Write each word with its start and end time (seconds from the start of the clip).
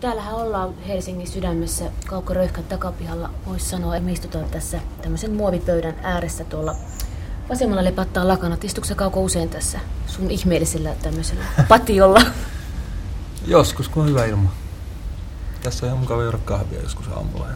täällähän 0.00 0.34
ollaan 0.34 0.74
Helsingin 0.88 1.28
sydämessä 1.28 1.84
Kaukoröyhkän 2.06 2.64
takapihalla. 2.64 3.30
Voisi 3.46 3.66
sanoa, 3.66 3.96
että 3.96 4.06
me 4.06 4.12
istutaan 4.12 4.50
tässä 4.50 4.80
tämmöisen 5.02 5.34
muovipöydän 5.34 5.94
ääressä 6.02 6.44
tuolla 6.44 6.74
vasemmalla 7.48 7.84
lepattaa 7.84 8.28
lakanat. 8.28 8.64
Istuuko 8.64 8.88
Kauko 8.96 9.22
usein 9.22 9.48
tässä 9.48 9.78
sun 10.06 10.30
ihmeellisellä 10.30 10.94
tämmöisellä 11.02 11.44
patiolla? 11.68 12.20
Joskus, 13.46 13.88
kun 13.88 14.02
on 14.02 14.08
hyvä 14.08 14.24
ilma. 14.24 14.50
Tässä 15.62 15.86
on 15.86 15.88
ihan 15.88 15.98
mukava 15.98 16.22
juoda 16.22 16.38
kahvia 16.38 16.82
joskus 16.82 17.08
aamulla. 17.08 17.46
Ja... 17.48 17.54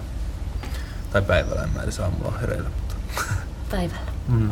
Tai 1.12 1.22
päivällä, 1.22 1.62
en 1.62 1.70
mä 1.70 1.82
edes 1.82 2.00
aamulla 2.00 2.38
hereillä. 2.38 2.68
Mutta... 2.68 2.94
Päivällä. 3.70 4.12
Mm. 4.28 4.50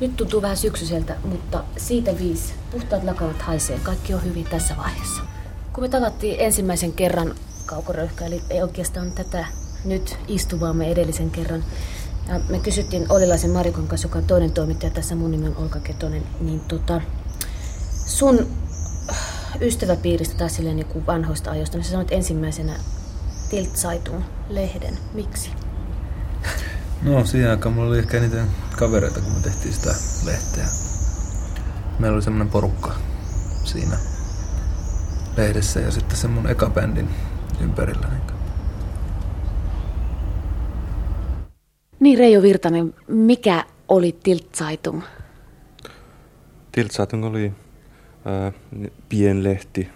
Nyt 0.00 0.16
tuntuu 0.16 0.42
vähän 0.42 0.56
syksyiseltä, 0.56 1.16
mutta 1.24 1.64
siitä 1.76 2.18
viisi. 2.18 2.54
Puhtaat 2.70 3.04
lakanat 3.04 3.42
haisee. 3.42 3.78
Kaikki 3.82 4.14
on 4.14 4.24
hyvin 4.24 4.44
tässä 4.44 4.76
vaiheessa. 4.76 5.33
Kun 5.74 5.84
me 5.84 5.88
tavattiin 5.88 6.40
ensimmäisen 6.40 6.92
kerran 6.92 7.34
kaukoröyhkä, 7.66 8.26
eli 8.26 8.42
ei 8.50 8.62
oikeastaan 8.62 9.12
tätä 9.12 9.46
nyt 9.84 10.16
istuvaamme 10.28 10.90
edellisen 10.90 11.30
kerran, 11.30 11.64
ja 12.28 12.40
me 12.48 12.58
kysyttiin 12.58 13.06
Olilaisen 13.08 13.50
Marikon 13.50 13.86
kanssa, 13.86 14.08
joka 14.08 14.18
on 14.18 14.24
toinen 14.24 14.52
toimittaja, 14.52 14.90
tässä 14.90 15.14
mun 15.14 15.30
nimi 15.30 15.46
on 15.46 15.56
Olka 15.56 15.80
Ketonen, 15.80 16.22
niin 16.40 16.60
tota, 16.60 17.00
sun 18.06 18.46
ystäväpiiristä 19.60 20.36
taas 20.36 20.56
silleen 20.56 20.76
niin 20.76 21.06
vanhoista 21.06 21.50
ajoista, 21.50 21.76
niin 21.76 21.84
sä 21.84 21.90
sanoit 21.90 22.12
ensimmäisenä 22.12 22.72
Tiltsaitun 23.50 24.24
lehden. 24.48 24.98
Miksi? 25.14 25.50
No 27.02 27.24
siihen 27.24 27.50
aikaan 27.50 27.74
mulla 27.74 27.88
oli 27.88 27.98
ehkä 27.98 28.16
eniten 28.16 28.46
kavereita, 28.76 29.20
kun 29.20 29.32
me 29.32 29.40
tehtiin 29.40 29.74
sitä 29.74 29.94
lehteä. 30.24 30.66
Meillä 31.98 32.14
oli 32.14 32.22
semmoinen 32.22 32.50
porukka 32.52 32.92
siinä 33.64 33.96
lehdessä 35.36 35.80
ja 35.80 35.90
sitten 35.90 36.16
sen 36.16 36.30
mun 36.30 36.50
eka 36.50 36.70
bändin 36.70 37.08
ympärillä. 37.60 38.08
Niin 38.08 38.24
Niin 42.00 42.18
Reijo 42.18 42.42
Virtanen, 42.42 42.94
mikä 43.08 43.64
oli 43.88 44.16
Tiltzeitung? 44.22 45.02
Tiltzeitung 46.72 47.24
oli 47.24 47.52
ää, 48.24 48.52
pienlehti 49.08 49.88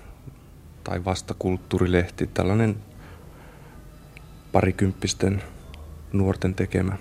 tai 0.85 1.05
vastakulttuurilehti, 1.05 2.27
tällainen 2.27 2.77
parikymppisten 4.53 5.43
nuorten 6.13 6.55
tekemä 6.55 6.97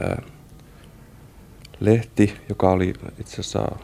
ää, 0.00 0.22
lehti, 1.80 2.34
joka 2.48 2.70
oli 2.70 2.94
itse 3.18 3.40
asiassa 3.40 3.76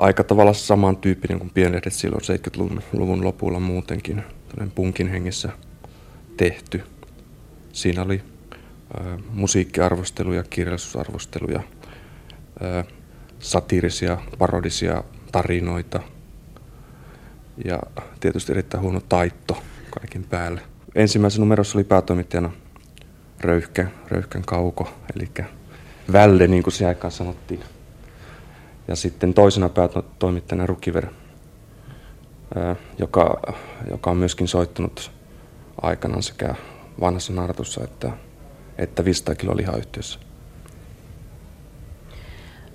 aika 0.00 0.24
tavalla 0.24 0.52
samantyyppinen 0.52 1.38
kuin 1.38 1.50
pienlehdet 1.54 1.92
silloin 1.92 2.22
70-luvun 2.22 3.24
lopulla 3.24 3.60
muutenkin, 3.60 4.22
tällainen 4.48 4.74
punkin 4.74 5.08
hengessä 5.08 5.48
tehty. 6.36 6.82
Siinä 7.72 8.02
oli 8.02 8.22
musiikkiarvosteluja, 9.30 10.42
kirjallisuusarvosteluja, 10.42 11.60
satiirisia, 13.38 14.18
parodisia 14.38 15.04
tarinoita 15.32 16.00
ja 17.64 17.78
tietysti 18.20 18.52
erittäin 18.52 18.82
huono 18.82 19.00
taitto 19.08 19.62
kaiken 19.90 20.24
päälle. 20.24 20.60
Ensimmäisessä 20.94 21.40
numerossa 21.40 21.78
oli 21.78 21.84
päätoimittajana 21.84 22.52
Röyhkä, 23.40 23.86
Röyhkän 24.08 24.42
kauko, 24.42 24.88
eli 25.16 25.28
Välle, 26.12 26.46
niin 26.46 26.62
kuin 26.62 26.74
se 26.74 26.86
aikaan 26.86 27.12
sanottiin. 27.12 27.60
Ja 28.88 28.96
sitten 28.96 29.34
toisena 29.34 29.68
päätoimittajana 29.68 30.66
Rukiver, 30.66 31.06
joka, 32.98 33.42
joka 33.90 34.10
on 34.10 34.16
myöskin 34.16 34.48
soittanut 34.48 35.10
aikanaan 35.82 36.22
sekä 36.22 36.54
vanhassa 37.00 37.32
Nartussa 37.32 37.84
että 37.84 38.12
että 38.80 39.04
500 39.04 39.34
kiloa 39.34 39.56
lihayhtiössä. 39.56 40.18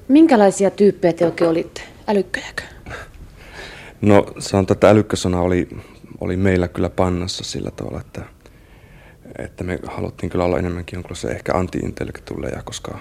Minkälaisia 0.07 0.72
tyyppejä 0.72 1.13
te 1.13 1.25
oikein 1.25 1.50
olitte? 1.50 1.81
Älykköjäkö? 2.07 2.63
No 4.01 4.25
sanotaan, 4.40 4.75
että 4.75 4.90
älykkösana 4.90 5.41
oli, 5.41 5.69
oli 6.22 6.38
meillä 6.38 6.68
kyllä 6.68 6.90
pannassa 6.90 7.44
sillä 7.44 7.72
tavalla, 7.72 8.01
että, 8.01 8.22
että 9.38 9.63
me 9.63 9.80
haluttiin 9.88 10.30
kyllä 10.30 10.46
olla 10.46 10.59
enemmänkin 10.59 10.97
jonkinlaisia 10.97 11.30
ehkä 11.30 11.53
anti-intellektuelleja, 11.53 12.62
koska, 12.63 13.00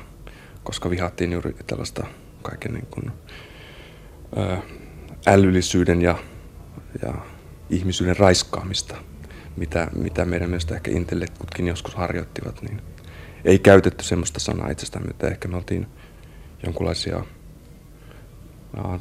koska 0.65 0.91
vihattiin 0.91 1.33
juuri 1.33 1.57
tällaista 1.67 2.07
kaiken 2.45 2.73
niin 2.73 2.87
kuin, 2.91 3.13
ä, 4.39 4.63
älyllisyyden 5.27 6.03
ja, 6.03 6.19
ja 7.03 7.15
ihmisyyden 7.71 8.17
raiskaamista, 8.17 8.97
mitä, 9.57 9.89
mitä 9.95 10.25
meidän 10.25 10.49
mielestä 10.49 10.75
ehkä 10.75 10.91
intellektutkin 10.91 11.67
joskus 11.67 11.95
harjoittivat, 11.95 12.63
niin 12.63 12.81
ei 13.45 13.59
käytetty 13.59 14.05
semmoista 14.05 14.41
sanaa 14.41 14.71
itsestään, 14.71 15.11
että 15.11 15.29
ehkä 15.29 15.49
me 15.49 15.57
oltiin 15.57 15.87
jonkunlaisia 16.63 17.25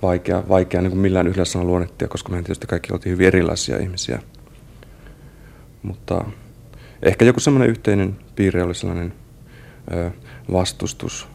vaikea, 0.01 0.43
vaikea 0.49 0.81
niin 0.81 0.91
kuin 0.91 1.01
millään 1.01 1.27
yhdellä 1.27 1.45
sanalla 1.45 1.69
luonnettia, 1.69 2.07
koska 2.07 2.31
me 2.31 2.37
tietysti 2.37 2.67
kaikki 2.67 2.93
oltiin 2.93 3.11
hyvin 3.11 3.27
erilaisia 3.27 3.77
ihmisiä. 3.77 4.19
Mutta 5.83 6.25
ehkä 7.01 7.25
joku 7.25 7.39
semmoinen 7.39 7.69
yhteinen 7.69 8.15
piirre 8.35 8.63
oli 8.63 8.75
sellainen 8.75 9.13
vastustus 10.51 11.27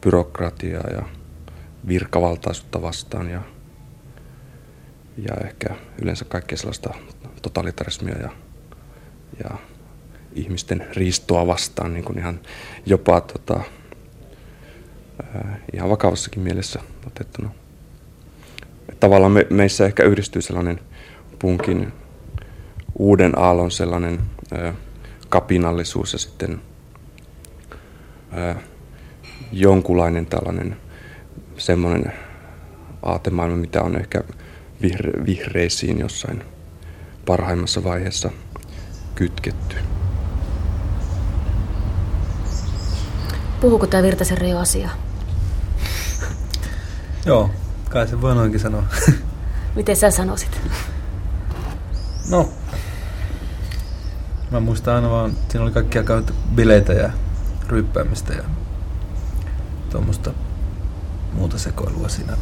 byrokratiaa 0.00 0.90
ja 0.90 1.02
virkavaltaisuutta 1.88 2.82
vastaan 2.82 3.30
ja, 3.30 3.42
ja 5.16 5.34
ehkä 5.44 5.74
yleensä 6.02 6.24
kaikkea 6.24 6.58
sellaista 6.58 6.94
totalitarismia 7.42 8.18
ja, 8.18 8.30
ja 9.44 9.50
ihmisten 10.32 10.86
riistoa 10.96 11.46
vastaan 11.46 11.94
niin 11.94 12.04
kuin 12.04 12.18
ihan 12.18 12.40
jopa 12.86 13.20
tota, 13.20 13.60
ihan 15.72 15.90
vakavassakin 15.90 16.42
mielessä 16.42 16.80
otettuna. 17.06 17.50
Et 18.88 19.00
tavallaan 19.00 19.32
me, 19.32 19.46
meissä 19.50 19.86
ehkä 19.86 20.02
yhdistyy 20.02 20.42
sellainen 20.42 20.80
punkin 21.38 21.92
uuden 22.98 23.38
aallon 23.38 23.70
sellainen 23.70 24.20
ää, 24.52 24.74
kapinallisuus 25.28 26.12
ja 26.12 26.18
sitten 26.18 26.60
ää, 28.30 28.56
jonkunlainen 29.52 30.26
tällainen 30.26 30.76
semmoinen 31.58 32.12
aatemaailma, 33.02 33.56
mitä 33.56 33.82
on 33.82 33.96
ehkä 33.96 34.22
vihre, 34.82 35.12
vihreisiin 35.26 35.98
jossain 35.98 36.44
parhaimmassa 37.26 37.84
vaiheessa 37.84 38.30
kytketty. 39.14 39.76
Puhuuko 43.60 43.86
tämä 43.86 44.02
Virtasen 44.02 44.38
Reijo 44.38 44.58
asiaa? 44.58 44.92
Joo, 47.26 47.50
kai 47.90 48.08
se 48.08 48.20
voi 48.20 48.34
noinkin 48.34 48.60
sanoa. 48.60 48.82
Miten 49.76 49.96
sä 49.96 50.10
sanoisit? 50.10 50.60
No, 52.30 52.48
mä 54.50 54.60
muistan 54.60 54.94
aina 54.94 55.10
vaan, 55.10 55.32
siinä 55.48 55.64
oli 55.64 55.72
kaikkia 55.72 56.02
kautta 56.02 56.32
bileitä 56.54 56.92
ja 56.92 57.10
ryppäämistä 57.68 58.32
ja 58.32 58.44
tuommoista 59.90 60.30
muuta 61.36 61.58
sekoilua 61.58 62.08
siinä 62.08 62.36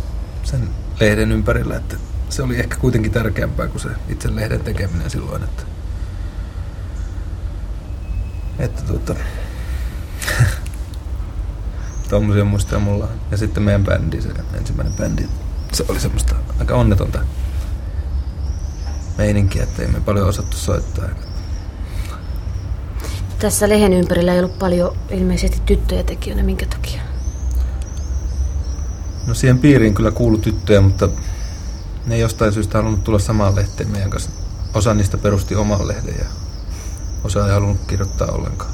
sen 0.45 0.71
lehden 1.01 1.33
ympärillä, 1.33 1.77
että 1.77 1.97
se 2.29 2.43
oli 2.43 2.57
ehkä 2.57 2.77
kuitenkin 2.77 3.13
tärkeämpää 3.13 3.67
kuin 3.67 3.81
se 3.81 3.89
itse 4.09 4.37
lehden 4.37 4.61
tekeminen 4.61 5.11
silloin, 5.11 5.43
että, 5.43 5.63
että 8.59 8.83
tuota, 8.83 9.15
Tuommoisia 12.11 12.45
muistaa 12.45 12.79
mulla. 12.79 13.09
Ja 13.31 13.37
sitten 13.37 13.63
meidän 13.63 13.85
bändi, 13.85 14.23
se 14.23 14.29
ensimmäinen 14.59 14.95
bändi, 14.95 15.29
se 15.73 15.85
oli 15.89 16.01
semmoista 16.01 16.35
aika 16.61 16.75
onnetonta 16.75 17.19
meininkiä, 19.19 19.63
että 19.63 19.83
ei 19.83 19.89
me 19.89 20.01
paljon 20.01 20.29
osattu 20.29 20.57
soittaa. 20.57 21.09
Tässä 23.39 23.69
lehen 23.69 23.93
ympärillä 23.93 24.33
ei 24.33 24.39
ollut 24.39 24.59
paljon 24.59 24.97
ilmeisesti 25.11 25.63
tyttöjä 25.67 26.03
tekijöinä, 26.03 26.43
minkä 26.43 26.67
takia? 26.67 27.03
No 29.27 29.35
siihen 29.35 29.59
piiriin 29.59 29.95
kyllä 29.95 30.11
kuulu 30.11 30.39
tyttöjä, 30.39 30.81
mutta 30.81 31.09
ne 32.07 32.15
ei 32.15 32.21
jostain 32.21 32.53
syystä 32.53 32.79
halunnut 32.79 33.05
tulla 33.05 33.19
samaan 33.19 33.57
lehteen 33.57 33.91
meidän 33.91 34.11
kanssa. 34.11 34.31
Osa 34.75 34.95
niistä 34.95 35.19
perusti 35.19 35.55
oman 35.57 35.89
lehden 35.89 36.15
ja 36.19 36.25
osa 37.25 37.47
ei 37.47 37.53
halunnut 37.53 37.87
kirjoittaa 37.87 38.33
ollenkaan. 38.33 38.71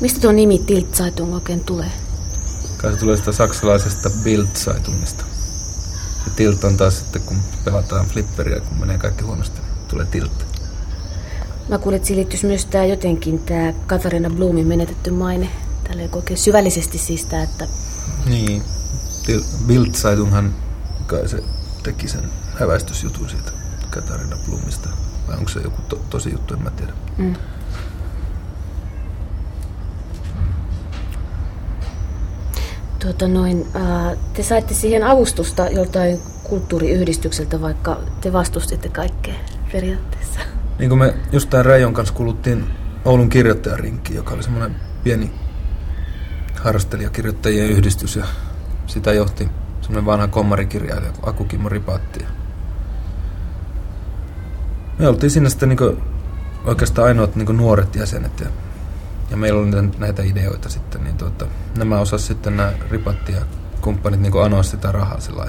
Mistä 0.00 0.20
tuo 0.20 0.32
nimi 0.32 0.58
Tiltzeitung 0.58 1.34
oikein 1.34 1.64
tulee? 1.64 1.90
Kai 2.76 2.92
se 2.92 2.98
tulee 2.98 3.16
sitä 3.16 3.32
saksalaisesta 3.32 4.10
Bildzeitungista. 4.24 5.24
Ja 6.26 6.32
tilt 6.36 6.64
on 6.64 6.76
taas 6.76 6.98
sitten, 6.98 7.22
kun 7.22 7.36
pelataan 7.64 8.06
flipperiä, 8.06 8.60
kun 8.60 8.78
menee 8.78 8.98
kaikki 8.98 9.24
huonosti, 9.24 9.60
tulee 9.88 10.06
tilt. 10.06 10.46
Mä 11.68 11.78
kuulin, 11.78 11.96
että 11.96 12.14
liittyisi 12.14 12.46
myös 12.46 12.66
tää 12.66 12.84
jotenkin 12.84 13.38
tämä 13.38 13.72
Katharina 13.86 14.30
Blumin 14.30 14.66
menetetty 14.66 15.10
maine. 15.10 15.48
Tällä 15.88 16.02
oikein 16.12 16.38
syvällisesti 16.38 16.98
siis 16.98 17.24
tää, 17.24 17.42
että... 17.42 17.68
Niin. 18.26 18.62
Bildzeitunghan 19.66 20.54
kai 21.06 21.28
se 21.28 21.42
teki 21.82 22.08
sen 22.08 22.24
häväistysjutun 22.60 23.28
siitä. 23.28 23.52
pitkä 23.80 24.00
tarina 24.00 24.36
Blumista. 24.46 24.88
Vai 25.28 25.36
onko 25.36 25.48
se 25.48 25.60
joku 25.60 25.82
to, 25.82 26.00
tosi 26.10 26.32
juttu, 26.32 26.54
en 26.54 26.62
mä 26.62 26.70
tiedä. 26.70 26.92
Mm. 27.18 27.34
Tuota 32.98 33.28
noin, 33.28 33.66
ää, 33.74 34.16
te 34.34 34.42
saitte 34.42 34.74
siihen 34.74 35.04
avustusta 35.04 35.68
joltain 35.68 36.20
kulttuuriyhdistykseltä, 36.44 37.60
vaikka 37.60 38.00
te 38.20 38.32
vastustitte 38.32 38.88
kaikkea 38.88 39.34
periaatteessa. 39.72 40.40
Niin 40.78 40.88
kuin 40.88 40.98
me 40.98 41.14
just 41.32 41.50
tämän 41.50 41.66
Reijon 41.66 41.94
kanssa 41.94 42.14
kuluttiin 42.14 42.64
Oulun 43.04 43.28
kirjoittajarinkki, 43.28 44.14
joka 44.14 44.34
oli 44.34 44.42
semmoinen 44.42 44.76
pieni 45.04 45.30
harrastelijakirjoittajien 46.66 47.70
yhdistys 47.70 48.16
ja 48.16 48.26
sitä 48.86 49.12
johti 49.12 49.48
semmoinen 49.80 50.06
vanha 50.06 50.28
kommarikirjailija 50.28 51.12
kuin 51.12 51.70
Ripatti. 51.70 52.26
Me 54.98 55.08
oltiin 55.08 55.30
siinä 55.30 55.48
sitten 55.48 55.68
niin 55.68 56.02
oikeastaan 56.64 57.08
ainoat 57.08 57.36
niin 57.36 57.56
nuoret 57.56 57.96
jäsenet 57.96 58.40
ja, 58.40 58.46
ja 59.30 59.36
meillä 59.36 59.60
oli 59.60 59.90
näitä 59.98 60.22
ideoita 60.22 60.68
sitten, 60.68 61.04
niin 61.04 61.16
tuota, 61.16 61.46
nämä 61.78 62.00
osas 62.00 62.26
sitten 62.26 62.56
nämä 62.56 62.72
Ripatti 62.90 63.32
ja 63.32 63.42
kumppanit 63.80 64.20
niin 64.20 64.44
anoa 64.44 64.62
sitä 64.62 64.92
rahaa 64.92 65.20
sillä 65.20 65.44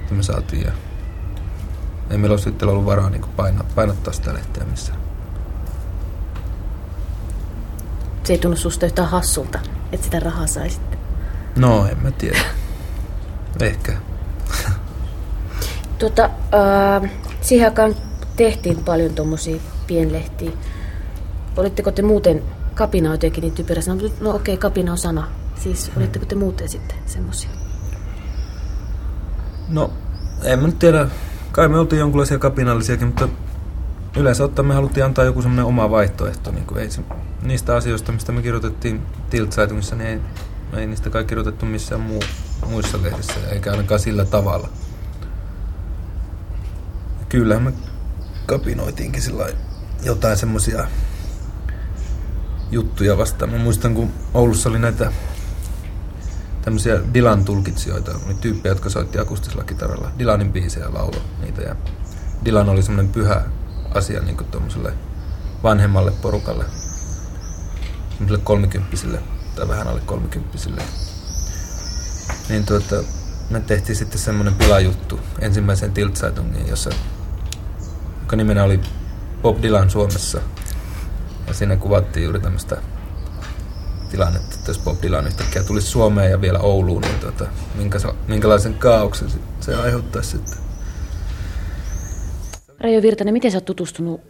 että 0.00 0.14
me 0.14 0.22
saatiin 0.22 0.62
ja 0.62 0.72
ei 2.10 2.18
meillä 2.18 2.32
olisi 2.32 2.44
sitten 2.44 2.68
ollut 2.68 2.86
varaa 2.86 3.10
niin 3.10 3.24
painaa, 3.36 3.64
painottaa 3.74 4.12
sitä 4.12 4.34
lehteä 4.34 4.64
missään. 4.64 4.98
Se 8.24 8.32
ei 8.32 8.38
tunnu 8.38 8.56
susta 8.56 8.86
yhtään 8.86 9.08
hassulta, 9.08 9.58
että 9.94 10.04
sitä 10.04 10.20
rahaa 10.20 10.46
saisitte. 10.46 10.96
No, 11.56 11.86
en 11.86 11.98
mä 12.02 12.10
tiedä. 12.10 12.38
Ehkä. 13.60 13.92
tuota, 15.98 16.24
äh, 16.24 17.10
siihen 17.40 17.68
aikaan 17.68 17.94
tehtiin 18.36 18.76
paljon 18.84 19.14
tuommoisia 19.14 19.56
pienlehtiä. 19.86 20.50
Olitteko 21.56 21.92
te 21.92 22.02
muuten 22.02 22.42
kapina 22.74 23.10
jotenkin 23.10 23.42
niin 23.42 23.54
typerä 23.54 23.80
No, 23.86 23.94
no 23.94 24.30
okei, 24.30 24.54
okay, 24.54 24.56
kapina 24.56 24.92
on 24.92 24.98
sana. 24.98 25.28
Siis 25.56 25.90
olitteko 25.96 26.26
te 26.26 26.34
muuten 26.34 26.68
sitten 26.68 26.96
semmoisia? 27.06 27.50
No, 29.68 29.90
en 30.42 30.58
mä 30.58 30.66
nyt 30.66 30.78
tiedä. 30.78 31.08
Kai 31.52 31.68
me 31.68 31.78
oltiin 31.78 32.00
jonkinlaisia 32.00 32.38
kapinallisiakin, 32.38 33.06
mutta 33.06 33.28
yleensä 34.16 34.44
ottaen 34.44 34.66
me 34.66 34.74
haluttiin 34.74 35.04
antaa 35.04 35.24
joku 35.24 35.42
semmoinen 35.42 35.64
oma 35.64 35.90
vaihtoehto. 35.90 36.50
Niin 36.50 36.66
kuin 36.66 36.80
ei 36.80 36.90
se, 36.90 37.02
niistä 37.44 37.76
asioista, 37.76 38.12
mistä 38.12 38.32
me 38.32 38.42
kirjoitettiin 38.42 39.02
tilt 39.30 39.54
niin 39.96 40.00
ei, 40.00 40.20
ei 40.76 40.86
niistä 40.86 41.10
kai 41.10 41.24
kirjoitettu 41.24 41.66
missään 41.66 42.00
muu, 42.00 42.22
muissa 42.66 43.02
lehdissä, 43.02 43.34
eikä 43.52 43.70
ainakaan 43.70 44.00
sillä 44.00 44.24
tavalla. 44.24 44.68
Kyllähän 47.28 47.62
me 47.62 47.72
kapinoitiinkin 48.46 49.22
sillä 49.22 49.48
jotain 50.02 50.36
semmoisia 50.36 50.84
juttuja 52.70 53.18
vastaan. 53.18 53.50
Mä 53.50 53.58
muistan, 53.58 53.94
kun 53.94 54.10
Oulussa 54.34 54.68
oli 54.68 54.78
näitä 54.78 55.12
tämmöisiä 56.62 57.00
Dilan 57.14 57.44
tulkitsijoita, 57.44 58.12
oli 58.26 58.34
tyyppejä, 58.34 58.70
jotka 58.70 58.90
soitti 58.90 59.18
akustisella 59.18 59.64
kitaralla 59.64 60.10
Dilanin 60.18 60.52
biisejä 60.52 60.94
laulo 60.94 61.22
niitä. 61.40 61.62
Ja 61.62 61.76
Dilan 62.44 62.68
oli 62.68 62.82
semmoinen 62.82 63.12
pyhä 63.12 63.42
asia 63.94 64.20
niin 64.20 64.36
kuin 64.36 64.92
vanhemmalle 65.62 66.12
porukalle, 66.22 66.64
kolmikymppisille 68.44 69.18
tai 69.56 69.68
vähän 69.68 69.88
alle 69.88 70.00
kolmikymppisille. 70.00 70.82
Niin 72.48 72.66
tuota, 72.66 72.96
me 73.50 73.60
tehtiin 73.60 73.96
sitten 73.96 74.18
semmoinen 74.18 74.54
pilajuttu 74.54 75.20
ensimmäisen 75.40 75.92
tilt 75.92 76.18
jossa 76.68 76.90
joka 78.20 78.36
nimenä 78.36 78.64
oli 78.64 78.80
Bob 79.42 79.62
Dylan 79.62 79.90
Suomessa. 79.90 80.40
Ja 81.46 81.54
siinä 81.54 81.76
kuvattiin 81.76 82.24
juuri 82.24 82.40
tämmöistä 82.40 82.76
tilannetta, 84.10 84.54
että 84.54 84.70
jos 84.70 84.78
Bob 84.78 85.02
Dylan 85.02 85.26
yhtäkkiä 85.26 85.62
tulisi 85.62 85.86
Suomeen 85.86 86.30
ja 86.30 86.40
vielä 86.40 86.58
Ouluun, 86.58 87.02
niin 87.02 87.20
tuota, 87.20 87.46
minkä, 87.74 87.98
minkälaisen 88.28 88.74
kaauksen 88.74 89.28
se 89.60 89.74
aiheuttaisi 89.74 90.30
sitten. 90.30 90.58
Reijo 92.80 93.02
Virtanen, 93.02 93.34
miten 93.34 93.50
sä 93.50 93.56
oot 93.56 93.64
tutustunut 93.64 94.20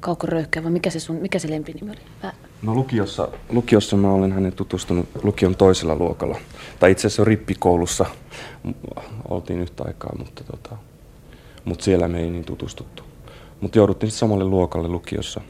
Kauko 0.00 0.26
Röyhkään, 0.26 0.64
vai 0.64 0.72
mikä 0.72 0.90
se, 0.90 1.00
sun, 1.00 1.16
mikä 1.16 1.38
se 1.38 1.50
lempinimi 1.50 1.90
oli? 1.90 2.00
Mä... 2.22 2.32
No 2.62 2.74
lukiossa, 2.74 3.28
lukiossa 3.48 3.96
mä 3.96 4.12
olen 4.12 4.32
hänen 4.32 4.52
tutustunut 4.52 5.08
lukion 5.22 5.56
toisella 5.56 5.94
luokalla. 5.94 6.38
Tai 6.80 6.90
itse 6.90 7.06
asiassa 7.06 7.24
rippikoulussa 7.24 8.06
oltiin 9.28 9.60
yhtä 9.60 9.84
aikaa, 9.86 10.14
mutta, 10.18 10.44
tota, 10.44 10.76
mutta 11.64 11.84
siellä 11.84 12.08
me 12.08 12.20
ei 12.20 12.30
niin 12.30 12.44
tutustuttu. 12.44 13.02
Mutta 13.60 13.78
jouduttiin 13.78 14.12
samalle 14.12 14.44
luokalle 14.44 14.88
lukiossa. 14.88 15.40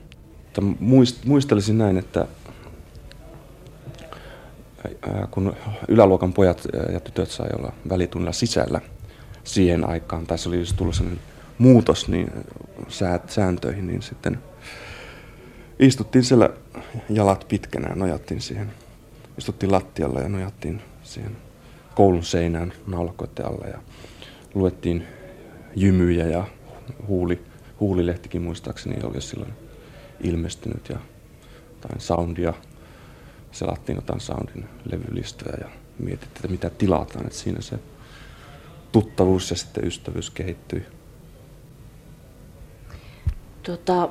Muist, 0.81 1.25
muistelisin 1.25 1.79
näin, 1.79 1.99
että 1.99 2.27
kun 5.31 5.57
yläluokan 5.89 6.33
pojat 6.33 6.69
ja 6.93 7.01
tytöt 7.01 7.31
sai 7.31 7.49
olla 7.59 7.73
välitunnilla 7.89 8.33
sisällä 8.33 8.81
siihen 9.45 9.89
aikaan, 9.89 10.27
tai 10.27 10.39
se 10.39 10.49
oli 10.49 10.59
just 10.59 10.77
tullut 10.77 10.95
sellainen 10.95 11.23
muutos 11.59 12.09
niin 12.09 12.33
sääntöihin, 13.27 13.87
niin 13.87 14.03
sitten 14.03 14.39
istuttiin 15.83 16.25
siellä 16.25 16.51
jalat 17.09 17.47
pitkänä 17.49 17.89
ja 17.89 17.95
nojattiin 17.95 18.41
siihen. 18.41 18.73
Istuttiin 19.39 19.73
lattialla 19.73 20.21
ja 20.21 20.29
nojattiin 20.29 20.83
siihen 21.03 21.37
koulun 21.95 22.25
seinään 22.25 22.73
naulakoiden 22.87 23.47
alla 23.47 23.67
ja 23.67 23.79
luettiin 24.55 25.07
jymyjä 25.77 26.27
ja 26.27 26.45
huuli, 27.07 27.43
huulilehtikin 27.81 28.43
muistaakseni 28.43 29.05
oli 29.05 29.15
jo 29.15 29.21
silloin 29.21 29.53
ilmestynyt 30.21 30.89
ja 30.89 30.99
jotain 31.71 32.01
soundia. 32.01 32.55
Selattiin 33.53 33.97
jotain 33.97 34.21
soundin 34.21 34.65
levylistöjä 34.85 35.57
ja 35.61 35.71
mietittiin, 35.99 36.37
että 36.37 36.49
mitä 36.49 36.71
tilataan. 36.71 37.27
Että 37.27 37.39
siinä 37.39 37.61
se 37.61 37.79
tuttavuus 38.93 39.51
ja 39.51 39.57
sitten 39.57 39.87
ystävyys 39.87 40.31
kehittyi. 40.31 40.87
Tota, 43.63 44.09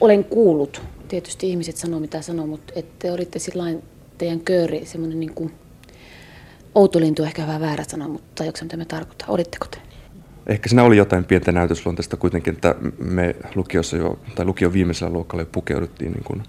olen 0.00 0.24
kuullut, 0.24 0.82
tietysti 1.08 1.50
ihmiset 1.50 1.76
sanoo 1.76 2.00
mitä 2.00 2.22
sanoo, 2.22 2.46
mutta 2.46 2.72
että 2.76 3.12
olitte 3.12 3.38
sillain 3.38 3.82
teidän 4.18 4.40
kööri, 4.40 4.86
semmoinen 4.86 5.20
niin 5.20 5.34
kuin, 5.34 5.52
outolintu 6.74 7.22
ehkä 7.22 7.46
vähän 7.46 7.60
väärä 7.60 7.84
sana, 7.84 8.08
mutta 8.08 8.28
tajuuko 8.34 8.58
mitä 8.62 8.76
me 8.76 8.84
tarkoittaa? 8.84 9.28
Olitteko 9.30 9.66
te? 9.70 9.78
Ehkä 10.46 10.68
siinä 10.68 10.82
oli 10.82 10.96
jotain 10.96 11.24
pientä 11.24 11.52
näytösluonteista 11.52 12.16
kuitenkin, 12.16 12.54
että 12.54 12.74
me 12.98 13.36
lukiossa 13.54 13.96
jo, 13.96 14.18
tai 14.34 14.44
lukion 14.44 14.72
viimeisellä 14.72 15.12
luokalla 15.12 15.42
jo 15.42 15.48
pukeuduttiin 15.52 16.12
niin 16.12 16.24
kuin, 16.24 16.42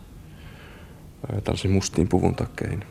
tällaisiin 1.43 1.73
mustiin 1.73 2.07
puvun 2.07 2.35
takkeihin. 2.35 2.83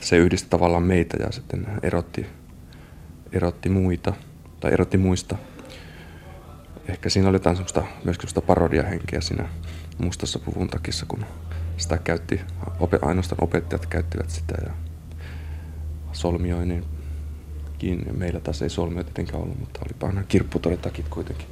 Se 0.00 0.16
yhdisti 0.16 0.50
tavallaan 0.50 0.82
meitä 0.82 1.16
ja 1.20 1.32
sitten 1.32 1.66
erotti, 1.82 2.26
erotti 3.32 3.68
muita, 3.68 4.12
tai 4.60 4.72
erotti 4.72 4.98
muista 4.98 5.36
ehkä 6.90 7.08
siinä 7.08 7.28
oli 7.28 7.34
jotain 7.34 7.56
semmoista, 7.56 7.80
myöskin 7.80 8.28
semmoista 8.28 8.40
parodiahenkeä 8.40 9.20
siinä 9.20 9.48
mustassa 9.98 10.38
puvun 10.38 10.68
takissa, 10.68 11.06
kun 11.06 11.24
sitä 11.76 11.98
käytti, 11.98 12.40
ainoastaan 13.02 13.44
opettajat 13.44 13.86
käyttivät 13.86 14.30
sitä 14.30 14.54
ja 14.66 14.72
solmioinnin 16.12 16.84
kiinni. 17.78 18.12
Meillä 18.12 18.40
taas 18.40 18.62
ei 18.62 18.70
solmio 18.70 19.04
tietenkään 19.04 19.42
ollut, 19.42 19.60
mutta 19.60 19.80
oli 19.84 20.08
aina 20.08 20.22
kirpputoritakit 20.22 21.08
kuitenkin. 21.08 21.46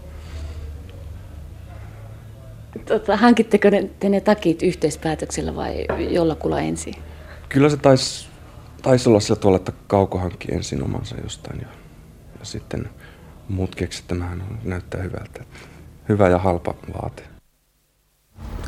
Tota, 2.85 3.17
hankitteko 3.17 3.71
ne, 3.71 3.91
te 4.01 4.09
ne 4.09 4.21
takit 4.21 4.63
yhteispäätöksellä 4.63 5.57
vai 5.57 5.87
jollakulla 6.11 6.61
ensin? 6.61 6.95
Kyllä 7.49 7.69
se 7.69 7.77
taisi, 7.77 8.29
taisi 8.83 9.09
olla 9.09 9.21
sillä 9.21 9.41
tavalla, 9.41 9.57
että 9.57 9.73
Kauko 9.87 10.19
hankki 10.19 10.55
ensin 10.55 10.83
omansa 10.83 11.17
jostain 11.23 11.61
ja, 11.61 11.69
ja 12.39 12.45
sitten 12.45 12.89
muut 13.49 13.75
keksittämähän 13.75 14.61
näyttää 14.65 15.03
hyvältä. 15.03 15.45
Hyvä 16.09 16.29
ja 16.29 16.39
halpa 16.39 16.75
vaate. 16.95 17.23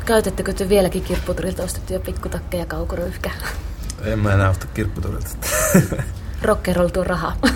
Käytättekö 0.05 0.53
te 0.53 0.69
vieläkin 0.69 1.03
kirpputorilta 1.03 1.63
ostettuja 1.63 1.99
pikkutakkeja 1.99 2.65
kaukoryyhkä? 2.65 3.31
En 4.03 4.19
mä 4.19 4.33
enää 4.33 4.49
osta 4.49 4.67
kirpputorilta. 4.73 5.29
Rock'n'roll 6.47 6.91
tuo 6.93 7.03
raha. 7.03 7.33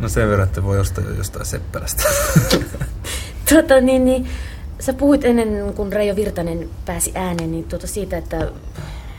No 0.00 0.08
sen 0.08 0.28
verran, 0.28 0.48
että 0.48 0.64
voi 0.64 0.80
ostaa 0.80 1.04
jostain 1.04 1.46
seppälästä. 1.46 2.02
tota, 3.54 3.80
niin, 3.80 4.04
niin, 4.04 4.28
sä 4.80 4.92
puhuit 4.92 5.24
ennen 5.24 5.74
kuin 5.76 5.92
Reijo 5.92 6.16
Virtanen 6.16 6.70
pääsi 6.86 7.12
ääneen 7.14 7.52
niin 7.52 7.64
tuota 7.64 7.86
siitä, 7.86 8.16
että 8.16 8.52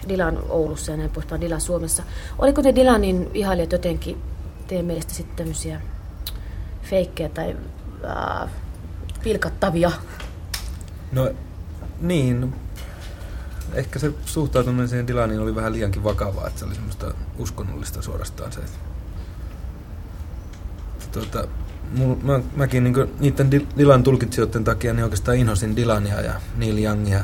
Dilan 0.10 0.40
Oulussa 0.50 0.92
ja 0.92 0.98
näin 0.98 1.10
poispäin 1.10 1.42
Dilan 1.42 1.62
Suomessa. 1.62 2.04
Oliko 2.40 2.62
ne 2.62 2.76
Dilanin 2.76 3.32
ihailijat 3.34 3.72
jotenkin 3.72 4.18
teidän 4.68 4.86
mielestä 4.86 5.14
sitten 5.14 5.36
tämmöisiä 5.36 5.82
feikkejä 6.90 7.30
tai 7.30 7.56
äh, 8.06 8.50
pilkattavia. 9.24 9.92
No 11.12 11.32
niin, 12.02 12.54
ehkä 13.74 14.00
se 14.00 14.14
suhtautuminen 14.26 14.90
siihen 14.90 15.08
Dilaniin 15.08 15.40
oli 15.40 15.56
vähän 15.56 15.74
liiankin 15.74 16.04
vakavaa, 16.04 16.48
että 16.48 16.60
se 16.60 16.66
oli 16.66 16.76
semmoista 16.76 17.14
uskonnollista 17.38 18.02
suorastaan 18.02 18.52
se. 18.52 18.62
Tuota, 21.12 21.48
mul, 21.92 22.16
mä, 22.16 22.40
mäkin 22.56 22.84
niin 22.84 22.96
niiden 23.20 23.52
Dilan 23.52 24.04
tulkitsijoiden 24.04 24.64
takia 24.64 24.94
niin 24.94 25.04
oikeastaan 25.04 25.38
inhosin 25.38 25.76
Dilania 25.76 26.22
ja 26.22 26.34
Neil 26.58 26.78
Youngia, 26.78 27.24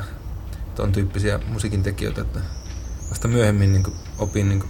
ton 0.76 0.92
tyyppisiä 0.92 1.40
musiikin 1.48 1.84
tekijöitä, 1.84 2.22
että 2.22 2.40
vasta 3.10 3.28
myöhemmin 3.28 3.74
niin 3.74 3.86
opin 4.20 4.50
niin 4.50 4.64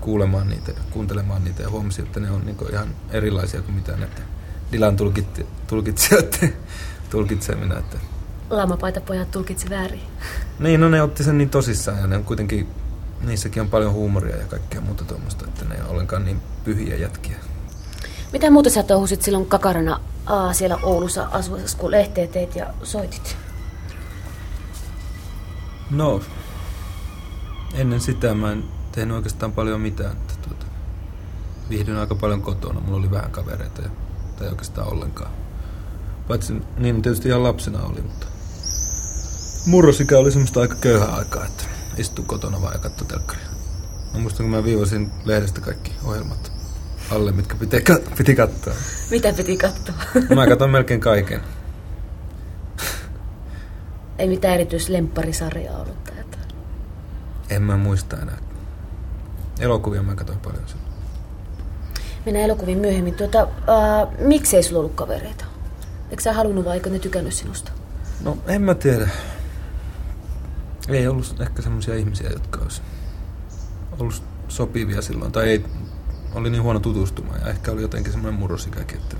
kuulemaan 0.00 0.48
niitä, 0.48 0.72
kuuntelemaan 0.90 1.44
niitä 1.44 1.62
ja 1.62 1.70
huomasin, 1.70 2.04
että 2.04 2.20
ne 2.20 2.30
on 2.30 2.46
niin 2.46 2.56
ihan 2.72 2.88
erilaisia 3.10 3.62
kuin 3.62 3.74
mitä 3.74 3.92
näiden 3.92 4.24
Dilan 4.72 4.96
tulkit, 4.96 5.46
tulkitsijoiden 5.66 6.56
tulkitsemina. 7.10 7.78
Että 7.78 7.98
Laamapaitapojat 8.50 9.30
tulkitsi 9.30 9.70
väärin. 9.70 10.00
Niin, 10.58 10.80
no 10.80 10.88
ne 10.88 11.02
otti 11.02 11.24
sen 11.24 11.38
niin 11.38 11.50
tosissaan 11.50 11.98
ja 11.98 12.06
ne 12.06 12.16
on 12.16 12.24
kuitenkin, 12.24 12.68
niissäkin 13.20 13.62
on 13.62 13.68
paljon 13.68 13.92
huumoria 13.92 14.36
ja 14.36 14.46
kaikkea 14.46 14.80
muuta 14.80 15.04
tuommoista, 15.04 15.44
että 15.44 15.64
ne 15.64 15.74
ei 15.74 15.80
ollenkaan 15.88 16.24
niin 16.24 16.40
pyhiä 16.64 16.96
jätkiä. 16.96 17.36
Mitä 18.32 18.50
muuta 18.50 18.70
sä 18.70 18.82
touhusit 18.82 19.22
silloin 19.22 19.46
kakarana 19.46 20.00
aa, 20.26 20.52
siellä 20.52 20.78
Oulussa 20.82 21.28
asuessa, 21.30 21.78
kun 21.78 21.90
lehteä 21.90 22.26
teit 22.26 22.56
ja 22.56 22.74
soitit? 22.82 23.36
No, 25.90 26.20
ennen 27.74 28.00
sitä 28.00 28.34
mä 28.34 28.52
en 28.52 28.64
tehnyt 28.92 29.16
oikeastaan 29.16 29.52
paljon 29.52 29.80
mitään. 29.80 30.12
Että 30.12 30.34
tuota, 30.48 30.66
viihdyin 31.70 31.96
aika 31.96 32.14
paljon 32.14 32.42
kotona. 32.42 32.80
Mulla 32.80 32.98
oli 32.98 33.10
vähän 33.10 33.30
kavereita 33.30 33.82
ja, 33.82 33.90
tai 34.38 34.48
oikeastaan 34.48 34.92
ollenkaan. 34.92 35.30
Paitsi 36.28 36.54
niin 36.78 37.02
tietysti 37.02 37.28
ihan 37.28 37.42
lapsena 37.42 37.82
oli, 37.82 38.00
mutta 38.00 38.26
murrosikä 39.66 40.18
oli 40.18 40.32
semmoista 40.32 40.60
aika 40.60 40.74
köyhää 40.74 41.14
aikaa, 41.14 41.44
että 41.46 41.64
istuu 41.96 42.24
kotona 42.24 42.62
vaan 42.62 42.72
ja 42.72 42.78
katsoi 42.78 43.08
telkkaria. 43.08 43.46
Mä 44.12 44.18
muistan, 44.20 44.44
kun 44.46 44.50
mä 44.50 44.64
viivasin 44.64 45.10
lehdestä 45.24 45.60
kaikki 45.60 45.92
ohjelmat 46.04 46.52
alle, 47.10 47.32
mitkä 47.32 47.54
piti, 47.54 47.76
kat- 47.78 48.16
piti 48.18 48.34
katsoa. 48.34 48.74
Mitä 49.10 49.32
piti 49.32 49.56
katsoa? 49.56 49.94
Mä 50.34 50.46
katson 50.46 50.70
melkein 50.70 51.00
kaiken. 51.00 51.40
Ei 54.18 54.28
mitään 54.28 54.54
erityislemparisarjaa 54.54 55.76
ollut 55.76 55.96
jotain. 56.16 56.44
En 57.50 57.62
mä 57.62 57.76
muista 57.76 58.16
enää. 58.16 58.38
Elokuvia 59.60 60.02
mä 60.02 60.14
katsoin 60.14 60.38
paljon 60.38 60.62
sen. 60.66 60.78
Mennään 62.24 62.44
elokuviin 62.44 62.78
myöhemmin. 62.78 63.14
Tuota, 63.14 63.38
ää, 63.38 64.06
miksei 64.18 64.62
sulla 64.62 64.78
ollut 64.78 64.94
kavereita? 64.94 65.44
Eikö 66.10 66.22
sä 66.22 66.32
halunnut 66.32 66.64
vai 66.64 66.74
eikö 66.74 66.90
ne 66.90 66.98
tykännyt 66.98 67.34
sinusta? 67.34 67.72
No, 68.20 68.38
en 68.46 68.62
mä 68.62 68.74
tiedä. 68.74 69.08
Ei 70.88 71.08
ollut 71.08 71.40
ehkä 71.40 71.62
semmoisia 71.62 71.94
ihmisiä, 71.94 72.30
jotka 72.30 72.60
olisi 72.60 72.82
ollut 73.98 74.22
sopivia 74.48 75.02
silloin. 75.02 75.32
Tai 75.32 75.48
ei, 75.48 75.64
oli 76.34 76.50
niin 76.50 76.62
huono 76.62 76.80
tutustumaan 76.80 77.40
ja 77.40 77.46
ehkä 77.46 77.72
oli 77.72 77.82
jotenkin 77.82 78.12
semmoinen 78.12 78.40
murrosikäkin, 78.40 78.98
että 78.98 79.16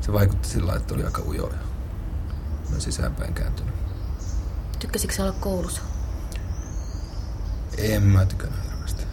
se 0.00 0.12
vaikutti 0.12 0.48
sillä 0.48 0.74
että 0.74 0.94
oli 0.94 1.04
aika 1.04 1.22
ujo 1.22 1.46
ja 1.46 1.58
mä 2.70 2.78
sisäänpäin 2.80 3.34
kääntynyt. 3.34 3.74
Tykkäsitkö 4.78 5.16
sä 5.16 5.22
olla 5.22 5.36
koulussa? 5.40 5.82
En 7.78 8.02
mä 8.02 8.26
tykännyt 8.26 8.60
hirveästi. 8.70 9.04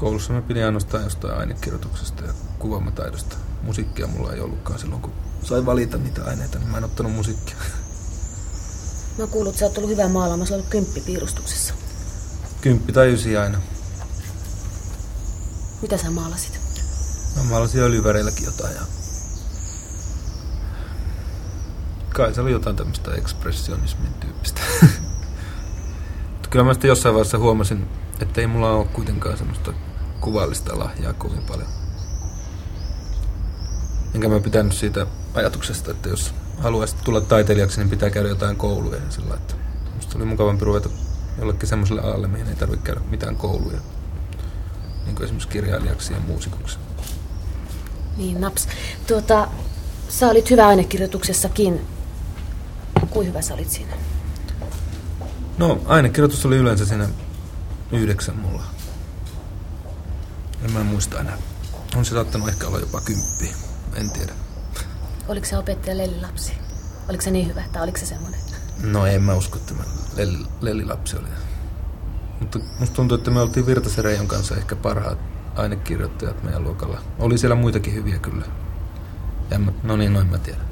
Koulussa 0.00 0.32
mä 0.32 0.42
pidin 0.42 0.64
ainoastaan 0.64 1.04
jostain 1.04 1.34
ainekirjoituksesta 1.34 2.24
ja 2.24 2.32
kuvaamataidosta. 2.58 3.36
Musiikkia 3.62 4.06
mulla 4.06 4.32
ei 4.32 4.40
ollutkaan 4.40 4.78
silloin, 4.78 5.02
kun 5.02 5.12
sai 5.42 5.66
valita 5.66 5.96
niitä 5.96 6.24
aineita, 6.24 6.58
niin 6.58 6.68
mä 6.68 6.78
en 6.78 6.84
ottanut 6.84 7.12
musiikkia. 7.12 7.56
Mä 9.18 9.26
kuullut, 9.26 9.50
että 9.50 9.60
sä 9.60 9.66
oot 9.66 9.78
ollut 9.78 9.90
hyvä 9.90 10.08
maalaamaan, 10.08 10.46
sä 10.46 10.54
oot 10.54 10.58
ollut 10.58 10.70
kymppipiirustuksessa. 10.70 11.74
Kymppi 12.60 12.92
tai 12.92 13.12
ysi 13.12 13.36
aina. 13.36 13.60
Mitä 15.82 15.96
sä 15.96 16.10
maalasit? 16.10 16.60
Mä 17.36 17.42
maalasin 17.42 17.82
öljyväreilläkin 17.82 18.44
jotain 18.44 18.74
ja... 18.74 18.82
Kai 22.14 22.34
se 22.34 22.40
oli 22.40 22.52
jotain 22.52 22.76
tämmöistä 22.76 23.14
ekspressionismin 23.14 24.14
tyyppistä. 24.14 24.60
Mutta 26.32 26.48
kyllä 26.50 26.64
mä 26.64 26.74
sitten 26.74 26.88
jossain 26.88 27.14
vaiheessa 27.14 27.38
huomasin, 27.38 27.88
että 28.20 28.40
ei 28.40 28.46
mulla 28.46 28.70
ole 28.70 28.86
kuitenkaan 28.86 29.38
semmoista 29.38 29.72
kuvallista 30.20 30.78
lahjaa 30.78 31.12
kovin 31.12 31.42
paljon. 31.42 31.68
Enkä 34.14 34.28
mä 34.28 34.40
pitänyt 34.40 34.72
siitä 34.72 35.06
ajatuksesta, 35.34 35.90
että 35.90 36.08
jos 36.08 36.34
haluaisi 36.58 36.96
tulla 37.04 37.20
taiteilijaksi, 37.20 37.80
niin 37.80 37.90
pitää 37.90 38.10
käydä 38.10 38.28
jotain 38.28 38.56
kouluja 38.56 38.96
ja 38.96 39.10
sillä 39.10 39.34
että 39.34 39.54
musta 39.94 40.18
oli 40.18 40.24
mukavampi 40.24 40.64
ruveta 40.64 40.88
jollekin 41.38 41.68
semmoiselle 41.68 42.02
alalle, 42.02 42.28
mihin 42.28 42.48
ei 42.48 42.54
tarvitse 42.54 42.86
käydä 42.86 43.00
mitään 43.10 43.36
kouluja. 43.36 43.80
Niin 45.04 45.16
kuin 45.16 45.24
esimerkiksi 45.24 45.48
kirjailijaksi 45.48 46.12
ja 46.12 46.20
muusikoksi. 46.26 46.78
Niin, 48.16 48.40
naps. 48.40 48.68
Tuota, 49.06 49.48
sä 50.08 50.28
olit 50.28 50.50
hyvä 50.50 50.66
ainekirjoituksessakin. 50.66 51.80
Kuin 53.10 53.26
hyvä 53.26 53.42
sä 53.42 53.54
olit 53.54 53.70
siinä? 53.70 53.92
No, 55.58 55.80
ainekirjoitus 55.86 56.46
oli 56.46 56.56
yleensä 56.56 56.86
siinä 56.86 57.08
yhdeksän 57.92 58.36
mulla. 58.36 58.62
En 60.62 60.72
mä 60.72 60.84
muista 60.84 61.20
enää. 61.20 61.38
On 61.96 62.04
se 62.04 62.10
saattanut 62.10 62.48
ehkä 62.48 62.66
olla 62.66 62.78
jopa 62.78 63.00
kymppi. 63.00 63.54
En 63.94 64.10
tiedä. 64.10 64.32
Oliko 65.28 65.46
se 65.46 65.58
opettaja 65.58 65.96
Lelli-lapsi? 65.96 66.52
Oliko 67.08 67.22
se 67.22 67.30
niin 67.30 67.48
hyvä, 67.48 67.62
tai 67.72 67.82
oliko 67.82 67.98
se 67.98 68.06
semmoinen? 68.06 68.40
No 68.82 69.06
en 69.06 69.22
mä 69.22 69.34
usko, 69.34 69.56
että 69.56 69.74
mä 69.74 69.82
lelli, 70.16 70.46
lellilapsi 70.60 71.16
oli. 71.16 71.28
Mutta 72.40 72.58
musta 72.78 72.96
tuntuu, 72.96 73.18
että 73.18 73.30
me 73.30 73.40
oltiin 73.40 73.66
Virtasen 73.66 74.04
Reijon 74.04 74.26
kanssa 74.26 74.56
ehkä 74.56 74.76
parhaat 74.76 75.18
ainekirjoittajat 75.56 76.42
meidän 76.42 76.64
luokalla. 76.64 77.00
Oli 77.18 77.38
siellä 77.38 77.54
muitakin 77.54 77.94
hyviä 77.94 78.18
kyllä. 78.18 78.44
Ja 79.50 79.58
mä, 79.58 79.72
no 79.82 79.96
niin, 79.96 80.12
noin 80.12 80.26
mä 80.26 80.38
tiedän. 80.38 80.66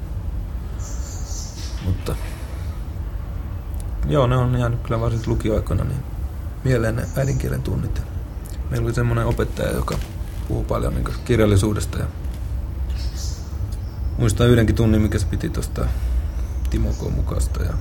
Mutta 1.85 2.15
joo, 4.07 4.27
ne 4.27 4.37
on 4.37 4.59
jäänyt 4.59 4.81
kyllä 4.81 4.99
varsinkin 4.99 5.29
lukioaikoina 5.29 5.83
niin 5.83 6.03
mieleen 6.63 6.95
ne 6.95 7.07
äidinkielen 7.17 7.61
tunnit. 7.61 8.01
Meillä 8.69 8.85
oli 8.85 8.93
semmoinen 8.93 9.25
opettaja, 9.25 9.71
joka 9.71 9.97
puhuu 10.47 10.63
paljon 10.63 10.93
niin 10.93 11.05
kirjallisuudesta 11.25 11.97
ja 11.97 12.05
muistan 14.17 14.47
yhdenkin 14.47 14.75
tunnin, 14.75 15.01
mikä 15.01 15.19
se 15.19 15.25
piti 15.25 15.49
tuosta 15.49 15.85
Timo 16.69 16.89
K. 16.89 17.15
Mukasta 17.15 17.63
ja 17.63 17.73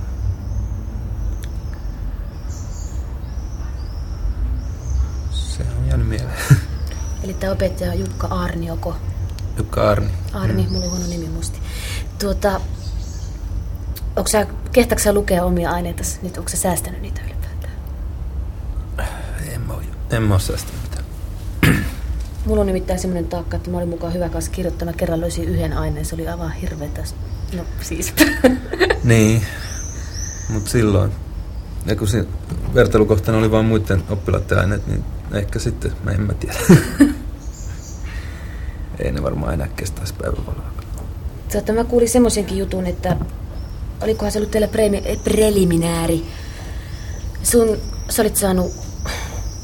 se 5.30 5.62
on 5.78 5.88
jäänyt 5.88 6.09
mieleen. 6.09 6.38
Eli 7.25 7.35
tämä 7.35 7.52
opettaja 7.52 7.92
on 7.92 7.99
Jukka 7.99 8.26
Arnioko. 8.26 8.97
Jukka 9.57 9.90
Arni. 9.90 10.11
Arni, 10.33 10.62
mm. 10.62 10.73
mulla 10.73 10.85
oli 10.85 10.90
huono 10.90 11.07
nimi 11.07 11.28
musti. 11.28 11.59
Tuota, 12.18 12.61
onko 14.16 14.28
sä, 14.28 14.47
kehtaako 14.73 15.02
sä 15.02 15.12
lukea 15.12 15.45
omia 15.45 15.71
aineita 15.71 16.02
nyt? 16.23 16.38
Onko 16.38 16.49
sä 16.49 16.57
säästänyt 16.57 17.02
niitä 17.02 17.21
ylipäätään? 17.25 17.73
En 19.52 19.61
mä, 19.61 19.75
en 20.11 20.23
mä 20.23 20.35
oo 20.35 20.40
säästänyt. 20.40 20.77
Mulla 22.49 22.61
on 22.61 22.67
nimittäin 22.67 22.99
semmoinen 22.99 23.28
taakka, 23.28 23.57
että 23.57 23.71
mä 23.71 23.76
olin 23.76 23.88
mukaan 23.88 24.14
hyvä 24.14 24.28
kanssa 24.28 24.50
kirjoittama. 24.50 24.93
Kerran 24.93 25.21
löysin 25.21 25.45
yhden 25.45 25.73
aineen, 25.73 26.05
se 26.05 26.14
oli 26.14 26.28
aivan 26.28 26.52
hirveetä. 26.52 27.02
No 27.57 27.62
siis. 27.81 28.14
Niin, 29.05 29.43
mutta 30.49 30.71
silloin, 30.71 31.12
ja 31.87 31.97
kun 31.97 32.09
se 32.09 32.25
vertailukohtana 32.75 33.38
oli 33.38 33.50
vain 33.50 33.67
muiden 33.67 34.02
oppilaiden 34.11 34.59
aineet, 34.59 34.87
niin 34.87 35.05
ehkä 35.33 35.59
sitten, 35.59 35.93
mä 36.05 36.11
en 36.11 36.21
mä 36.21 36.35
tiedä. 36.35 36.55
Ei 38.99 39.12
ne 39.12 39.23
varmaan 39.23 39.55
enää 39.55 39.69
kestäisi 39.76 40.14
päivävaloa. 40.14 40.73
Tuota, 41.52 41.73
mä 41.73 41.85
kuulin 41.85 42.09
semmoisenkin 42.09 42.59
jutun, 42.59 42.87
että 42.87 43.17
olikohan 44.00 44.33
se 44.33 44.38
ollut 44.38 44.50
teillä 44.50 44.69
pre- 44.69 45.19
preliminääri. 45.25 46.25
Sun, 47.43 47.78
sä 48.09 48.23
olit 48.23 48.37
saanut, 48.37 48.73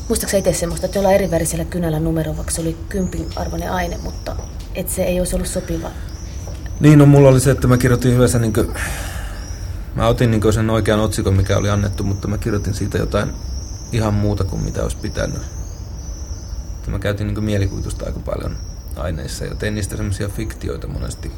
muistaaksä 0.08 0.36
itse 0.36 0.52
semmoista, 0.52 0.86
että 0.86 0.98
jollain 0.98 1.14
eri 1.14 1.30
värisellä 1.30 1.64
kynällä 1.64 2.00
numero, 2.00 2.36
vaikka 2.36 2.52
se 2.52 2.60
oli 2.60 2.76
kympin 2.88 3.26
arvoinen 3.36 3.72
aine, 3.72 3.98
mutta 4.02 4.36
et 4.74 4.88
se 4.88 5.04
ei 5.04 5.18
olisi 5.18 5.36
ollut 5.36 5.48
sopiva. 5.48 5.90
Niin, 6.80 6.98
no 6.98 7.06
mulla 7.06 7.28
oli 7.28 7.40
se, 7.40 7.50
että 7.50 7.66
mä 7.66 7.78
kirjoitin 7.78 8.12
yhdessä 8.12 8.38
niin 8.38 8.52
kuin, 8.52 8.74
mä 9.94 10.06
otin 10.06 10.30
niin 10.30 10.52
sen 10.52 10.70
oikean 10.70 11.00
otsikon, 11.00 11.34
mikä 11.34 11.56
oli 11.56 11.70
annettu, 11.70 12.04
mutta 12.04 12.28
mä 12.28 12.38
kirjoitin 12.38 12.74
siitä 12.74 12.98
jotain 12.98 13.32
ihan 13.92 14.14
muuta 14.14 14.44
kuin 14.44 14.62
mitä 14.62 14.82
olisi 14.82 14.96
pitänyt. 14.96 15.42
Että 16.76 16.90
mä 16.90 16.98
käytin 16.98 17.26
niin 17.26 17.44
mielikuvitusta 17.44 18.06
aika 18.06 18.20
paljon 18.20 18.56
aineissa 18.96 19.44
ja 19.44 19.54
tein 19.54 19.74
niistä 19.74 19.96
semmoisia 19.96 20.28
fiktioita 20.28 20.86
monesti. 20.86 21.32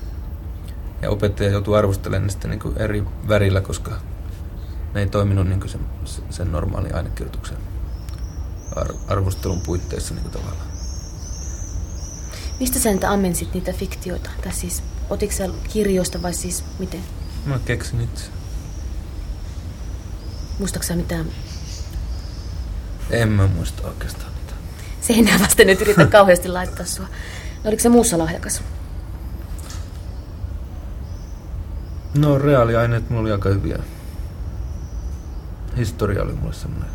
Ja 1.03 1.11
opettaja 1.11 1.51
joutui 1.51 1.79
arvostelemaan 1.79 2.31
sitten 2.31 2.51
niin 2.51 2.77
eri 2.77 3.05
värillä, 3.29 3.61
koska 3.61 3.91
ne 4.95 5.01
ei 5.01 5.07
toiminut 5.07 5.49
niin 5.49 5.69
sen, 5.69 5.81
sen 6.31 6.53
normaalin 6.53 6.95
ainekirjoituksen 6.95 7.57
arvostelun 9.09 9.61
puitteissa 9.61 10.15
niin 10.15 10.31
tavallaan. 10.31 10.67
Mistä 12.61 12.79
sä 12.79 12.91
niitä 12.91 13.11
ammensit 13.11 13.55
niitä 13.55 13.73
fiktioita? 13.73 14.31
Tai 14.43 14.53
siis, 14.53 14.83
otitko 15.11 15.37
sä 15.37 15.49
kirjoista 15.73 16.23
vai 16.23 16.35
siis 16.35 16.65
miten? 16.79 17.01
Mä 17.47 17.59
keksin 17.65 18.01
itse. 18.01 18.25
Muistaaksä 20.59 20.97
mitään? 20.97 21.27
En 23.11 23.29
mä 23.29 23.47
muista 23.47 23.87
oikeastaan 23.89 24.33
mitään. 24.33 24.61
seinää 25.01 25.41
vasten 25.41 25.67
nyt 25.67 25.81
yritä 25.81 26.07
kauheasti 26.17 26.49
laittaa 26.49 26.87
sua. 26.87 27.07
No, 27.65 27.69
oliko 27.69 27.83
se 27.83 27.89
muussa 27.89 28.19
lahjakas? 28.19 28.63
No 32.19 32.39
reaaliaineet 32.39 33.11
mulla 33.11 33.23
oli 33.23 33.33
aika 33.33 33.49
hyviä. 33.49 33.79
Historia 35.77 36.23
oli 36.23 36.33
mulle 36.33 36.55
semmoinen 36.55 36.91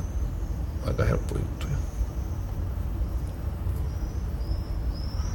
aika 0.88 1.04
helppo 1.04 1.36
juttu. 1.36 1.61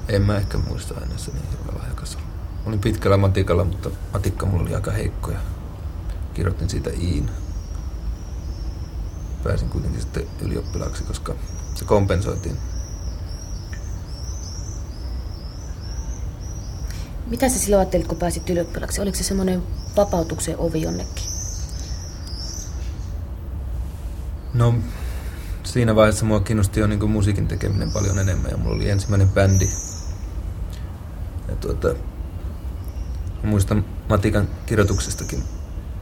En 0.09 0.23
mä 0.23 0.37
ehkä 0.37 0.59
muista 0.59 0.95
aina 0.95 1.19
se 1.19 1.31
niin 1.33 1.45
hyvä 1.53 1.79
lahjakas 1.79 2.19
Olin 2.67 2.79
pitkällä 2.79 3.17
matikalla, 3.17 3.65
mutta 3.65 3.91
matikka 4.13 4.47
mulla 4.47 4.63
oli 4.63 4.75
aika 4.75 4.91
heikko 4.91 5.31
ja 5.31 5.39
kirjoitin 6.35 6.71
siitä 6.71 6.91
iin. 6.91 7.31
Pääsin 9.45 9.69
kuitenkin 9.69 10.01
sitten 10.01 10.27
ylioppilaaksi, 10.41 11.05
koska 11.05 11.35
se 11.75 11.85
kompensoitiin. 11.85 12.57
Mitä 17.27 17.49
sä 17.49 17.59
silloin 17.59 17.81
ajattelit, 17.81 18.07
kun 18.07 18.19
pääsit 18.19 18.51
ylioppilaaksi? 18.51 19.01
Oliko 19.01 19.17
se 19.17 19.25
semmoinen 19.25 19.63
vapautuksen 19.97 20.59
ovi 20.59 20.83
jonnekin? 20.83 21.25
No, 24.55 24.75
siinä 25.65 25.95
vaiheessa 25.95 26.25
mua 26.25 26.41
kiinnosti 26.41 26.81
jo 26.81 26.87
niin 26.87 27.11
musiikin 27.11 27.49
tekeminen 27.49 27.93
paljon 27.93 28.19
enemmän 28.19 28.51
ja 28.51 28.57
mulla 28.57 28.77
oli 28.77 28.91
ensimmäinen 28.91 29.29
bändi. 29.29 29.69
Tuota, 31.61 31.95
muistan 33.43 33.85
matikan 34.09 34.49
kirjoituksestakin, 34.67 35.43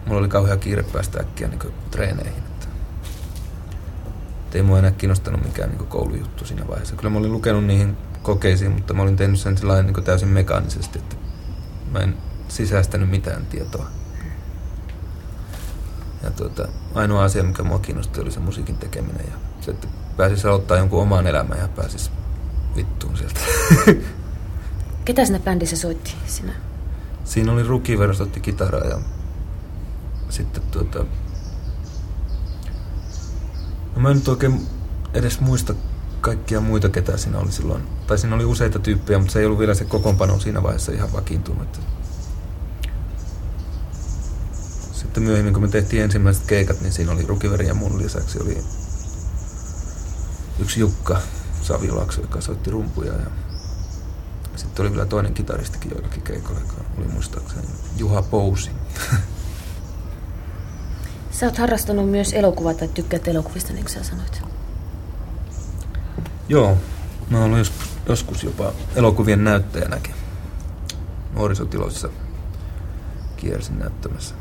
mulla 0.07 0.21
oli 0.21 0.29
kauhean 0.29 0.59
kiire 0.59 0.83
päästä 0.83 1.21
äkkiä 1.21 1.49
niin 1.49 1.75
treeneihin. 1.91 2.43
Että, 2.43 2.67
ei 4.55 4.63
mua 4.63 4.79
enää 4.79 4.91
kiinnostanut 4.91 5.45
mikään 5.45 5.71
niin 5.71 5.87
koulujuttu 5.87 6.45
siinä 6.45 6.69
vaiheessa. 6.69 6.97
Kyllä 6.97 7.11
mä 7.11 7.19
olin 7.19 7.33
lukenut 7.33 7.65
niihin 7.65 7.97
kokeisiin, 8.23 8.73
mutta 8.73 8.95
mä 8.95 9.03
olin 9.03 9.17
tehnyt 9.17 9.41
sen 9.41 9.59
sellainen 9.59 9.93
niin 9.93 10.05
täysin 10.05 10.29
mekaanisesti, 10.29 10.99
että 10.99 11.17
mä 11.93 11.99
en 11.99 12.17
sisäistänyt 12.49 13.11
mitään 13.11 13.47
tietoa. 13.47 13.87
Ja 16.23 16.31
tuota, 16.31 16.69
ainoa 16.95 17.25
asia, 17.25 17.43
mikä 17.43 17.63
mua 17.63 17.79
kiinnosti, 17.79 18.21
oli 18.21 18.31
se 18.31 18.41
musiikin 18.41 18.79
tekeminen 18.79 19.27
ja 19.27 19.37
se, 19.61 19.71
että 19.71 19.89
pääsis 20.17 20.47
aloittaa 20.47 20.77
jonkun 20.77 21.03
oman 21.03 21.27
elämän 21.27 21.59
ja 21.59 21.69
pääsis 21.69 22.11
vittuun 22.77 23.17
sieltä. 23.17 23.41
Ketä 25.05 25.25
sinä 25.25 25.39
bändissä 25.39 25.77
soitti 25.77 26.15
sinä? 26.27 26.53
Siinä 27.25 27.53
oli 27.53 27.63
Ruki 27.63 27.97
otti 28.23 28.41
kitaraa 28.41 28.85
ja 28.85 28.99
sitten 30.29 30.63
tuota... 30.71 31.05
No 33.97 34.03
mä 34.03 34.11
en 34.11 34.17
nyt 34.17 34.29
oikein 34.29 34.67
edes 35.15 35.41
muista 35.41 35.75
kaikkia 36.21 36.61
muita, 36.61 36.89
ketä 36.89 37.17
siinä 37.17 37.39
oli 37.39 37.53
silloin. 37.53 37.83
Tai 38.07 38.19
siinä 38.19 38.37
oli 38.37 38.45
useita 38.45 38.79
tyyppejä, 38.79 39.19
mutta 39.19 39.33
se 39.33 39.39
ei 39.39 39.47
ollut 39.47 39.59
vielä 39.59 39.75
se 39.75 39.85
kokoonpano 39.85 40.39
siinä 40.41 40.63
vaiheessa 40.63 40.93
ihan 40.93 41.13
vakiintunut. 41.13 41.81
Sitten 44.93 45.23
myöhemmin, 45.23 45.53
kun 45.53 45.63
me 45.63 45.69
tehtiin 45.69 46.03
ensimmäiset 46.03 46.47
keikat, 46.47 46.81
niin 46.81 46.93
siinä 46.93 47.13
oli 47.13 47.27
Rukiveri 47.27 47.67
ja 47.67 47.75
mun 47.75 47.99
lisäksi 47.99 48.43
oli 48.43 48.65
yksi 50.59 50.81
Jukka 50.81 51.21
Savilakso, 51.63 52.21
joka 52.21 52.41
soitti 52.41 52.71
rumpuja. 52.71 53.13
Ja 53.13 53.27
sitten 54.75 54.87
oli 54.87 54.95
vielä 54.95 55.07
toinen 55.07 55.35
kitaristikin 55.35 55.91
joillakin 55.91 56.23
keikoilla, 56.23 56.61
joka 56.61 56.75
oli 56.99 57.07
muistaakseni 57.07 57.67
Juha 57.97 58.23
Pousi. 58.23 58.71
Sä 61.31 61.47
oot 61.47 61.59
harrastanut 61.59 62.11
myös 62.11 62.33
elokuvaa 62.33 62.75
tai 62.75 62.89
tykkäät 62.89 63.29
elokuvista, 63.29 63.73
niin 63.73 63.85
kuin 63.85 63.93
sä 63.93 64.03
sanoit. 64.03 64.43
Joo, 66.49 66.79
mä 67.31 67.39
oon 67.39 67.53
ollut 67.53 67.73
joskus 68.09 68.45
jopa 68.45 68.73
elokuvien 68.95 69.45
näyttäjänäkin. 69.45 70.15
Nuorisotiloissa 71.35 72.09
kiersin 73.37 73.79
näyttämässä. 73.79 74.35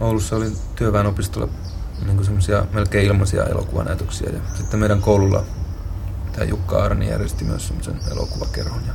Oulussa 0.00 0.36
oli 0.36 0.52
työväenopistolla 0.76 1.48
niin 2.06 2.24
semmoisia 2.24 2.66
melkein 2.72 3.06
ilmaisia 3.06 3.44
elokuvanäytöksiä. 3.44 4.30
Ja 4.30 4.40
sitten 4.54 4.80
meidän 4.80 5.00
koululla 5.00 5.44
tämä 6.38 6.50
Jukka 6.50 6.84
Arni 6.84 7.08
järjesti 7.08 7.44
myös 7.44 7.66
semmoisen 7.66 8.00
elokuvakerhon. 8.12 8.86
Ja 8.86 8.92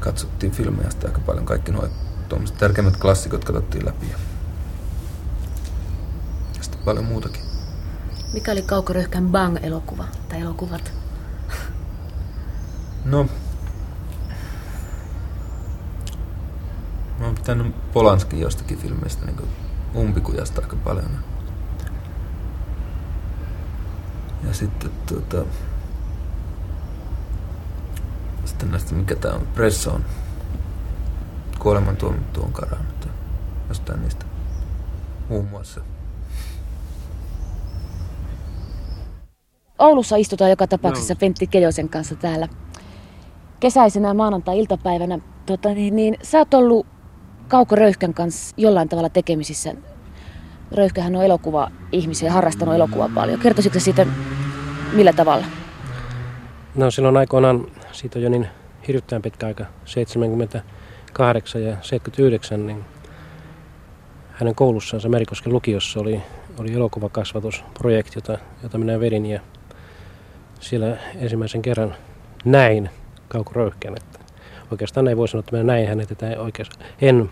katsottiin 0.00 0.52
filmejä 0.52 0.90
sitä 0.90 1.06
aika 1.06 1.20
paljon. 1.20 1.46
Kaikki 1.46 1.72
nuo 1.72 1.88
tärkeimmät 2.58 2.96
klassikot 2.96 3.44
katsottiin 3.44 3.86
läpi. 3.86 4.10
Ja 4.10 4.18
sitten 6.62 6.80
paljon 6.84 7.04
muutakin. 7.04 7.42
Mikä 8.32 8.52
oli 8.52 8.62
Kaukoröhkän 8.62 9.32
Bang-elokuva 9.32 10.04
tai 10.28 10.40
elokuvat? 10.40 10.92
No, 13.04 13.28
mä 17.18 17.24
oon 17.24 17.34
pitänyt 17.34 17.92
Polanskin 17.92 18.40
jostakin 18.40 18.78
filmistä 18.78 19.26
niin 19.26 19.48
umpikujasta 19.94 20.62
aika 20.62 20.76
paljon. 20.76 21.10
Ja 24.44 24.54
sitten 24.54 24.90
tuota, 25.06 25.44
sitten 28.44 28.70
näistä, 28.70 28.94
mikä 28.94 29.14
tää 29.14 29.32
on, 29.32 29.46
Presso 29.54 29.90
on 29.90 30.04
kuoleman 31.58 31.96
tuomittu 31.96 32.42
on 32.42 32.52
karannut. 32.52 33.08
Jostain 33.68 34.02
niistä 34.02 34.26
muun 35.28 35.48
muassa. 35.48 35.80
Oulussa 39.78 40.16
istutaan 40.16 40.50
joka 40.50 40.66
tapauksessa 40.66 41.14
no. 41.14 41.18
Pentti 41.18 41.46
Kejosen 41.46 41.88
kanssa 41.88 42.14
täällä 42.14 42.48
kesäisenä 43.60 44.14
maanantai-iltapäivänä. 44.14 45.18
Tota, 45.46 45.68
niin, 45.68 45.96
niin, 45.96 46.16
sä 46.22 46.38
oot 46.38 46.54
ollut 46.54 46.86
Kauko 47.48 47.76
Röyhkän 47.76 48.14
kanssa 48.14 48.54
jollain 48.58 48.88
tavalla 48.88 49.08
tekemisissä. 49.08 49.74
Röyhkähän 50.72 51.16
on 51.16 51.24
elokuva-ihmisiä, 51.24 52.32
harrastanut 52.32 52.74
elokuvaa 52.74 53.10
paljon. 53.14 53.40
Kertoisitko 53.40 53.80
siitä 53.80 54.06
millä 54.92 55.12
tavalla? 55.12 55.46
No 56.74 56.90
silloin 56.90 57.16
aikoinaan, 57.16 57.66
siitä 57.92 58.18
on 58.18 58.22
jo 58.22 58.28
niin 58.28 58.48
hirvittävän 58.88 59.22
pitkä 59.22 59.46
aika, 59.46 59.64
78 59.84 61.62
ja 61.62 61.76
79, 61.80 62.66
niin 62.66 62.84
hänen 64.32 64.54
koulussaan 64.54 65.02
Merikosken 65.08 65.52
lukiossa 65.52 66.00
oli, 66.00 66.22
oli 66.58 66.72
elokuvakasvatusprojekti, 66.72 68.12
jota, 68.16 68.38
jota 68.62 68.78
minä 68.78 69.00
vedin 69.00 69.26
ja 69.26 69.40
siellä 70.60 70.96
ensimmäisen 71.16 71.62
kerran 71.62 71.94
näin 72.44 72.90
Kauko 73.28 73.52
Röyhkän. 73.54 73.94
Että 73.96 74.18
oikeastaan 74.70 75.08
ei 75.08 75.16
voi 75.16 75.28
sanoa, 75.28 75.40
että 75.40 75.52
minä 75.52 75.72
näin 75.72 75.88
hänet, 75.88 76.10
että 76.10 76.26
en 77.00 77.30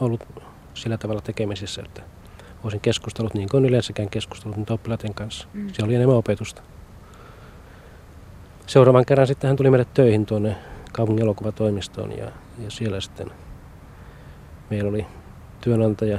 ollut 0.00 0.28
sillä 0.74 0.98
tavalla 0.98 1.20
tekemisissä, 1.20 1.82
että 1.86 2.02
olisin 2.64 2.80
keskustellut 2.80 3.34
niin 3.34 3.48
kuin 3.48 3.64
yleensäkään 3.64 4.10
keskustellut 4.10 4.56
nyt 4.56 4.70
oppilaiden 4.70 5.14
kanssa. 5.14 5.48
Mm. 5.52 5.68
Se 5.72 5.84
oli 5.84 5.94
enemmän 5.94 6.16
opetusta. 6.16 6.62
Seuraavan 8.66 9.06
kerran 9.06 9.26
sitten 9.26 9.48
hän 9.48 9.56
tuli 9.56 9.70
meille 9.70 9.86
töihin 9.94 10.26
tuonne 10.26 10.56
kaupungin 10.92 11.22
elokuvatoimistoon 11.22 12.18
ja, 12.18 12.24
ja 12.58 12.70
siellä 12.70 13.00
sitten 13.00 13.30
meillä 14.70 14.88
oli 14.90 15.06
työnantaja 15.60 16.18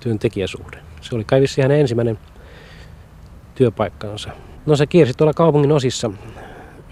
työntekijäsuhde. 0.00 0.78
Se 1.00 1.14
oli 1.14 1.24
kai 1.24 1.44
hänen 1.62 1.80
ensimmäinen 1.80 2.18
työpaikkansa. 3.54 4.30
No 4.66 4.76
se 4.76 4.86
kiersi 4.86 5.14
tuolla 5.14 5.34
kaupungin 5.34 5.72
osissa 5.72 6.10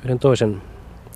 yhden 0.05 0.19
toisen 0.19 0.63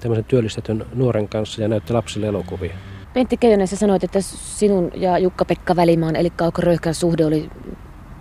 tämmöisen 0.01 0.25
työllistetyn 0.25 0.87
nuoren 0.95 1.29
kanssa 1.29 1.63
ja 1.63 1.69
näytti 1.69 1.93
lapsille 1.93 2.27
elokuvia. 2.27 2.75
Pentti 3.14 3.37
Keijonen, 3.37 3.68
sä 3.68 3.77
sanoit, 3.77 4.05
että 4.05 4.20
sinun 4.20 4.90
ja 4.94 5.18
Jukka-Pekka 5.18 5.77
Välimaan, 5.77 6.16
eli 6.16 6.31
Kauko 6.31 6.62
Röyhkän 6.62 6.94
suhde 6.94 7.27
oli, 7.27 7.51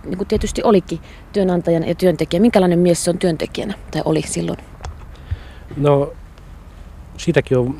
niin 0.04 0.18
kuin 0.18 0.28
tietysti 0.28 0.62
olikin, 0.64 0.98
työnantajan 1.32 1.88
ja 1.88 1.94
työntekijä. 1.94 2.40
Minkälainen 2.40 2.78
mies 2.78 3.04
se 3.04 3.10
on 3.10 3.18
työntekijänä, 3.18 3.74
tai 3.90 4.02
oli 4.04 4.22
silloin? 4.22 4.58
No, 5.76 6.12
siitäkin 7.16 7.58
on, 7.58 7.74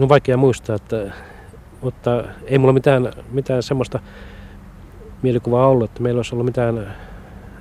on 0.00 0.08
vaikea 0.08 0.36
muistaa, 0.36 0.76
että, 0.76 1.12
mutta 1.80 2.24
ei 2.44 2.58
mulla 2.58 2.72
mitään, 2.72 3.12
mitään 3.30 3.62
semmoista 3.62 4.00
mielikuvaa 5.22 5.68
ollut, 5.68 5.90
että 5.90 6.02
meillä 6.02 6.18
olisi 6.18 6.34
ollut 6.34 6.46
mitään, 6.46 6.96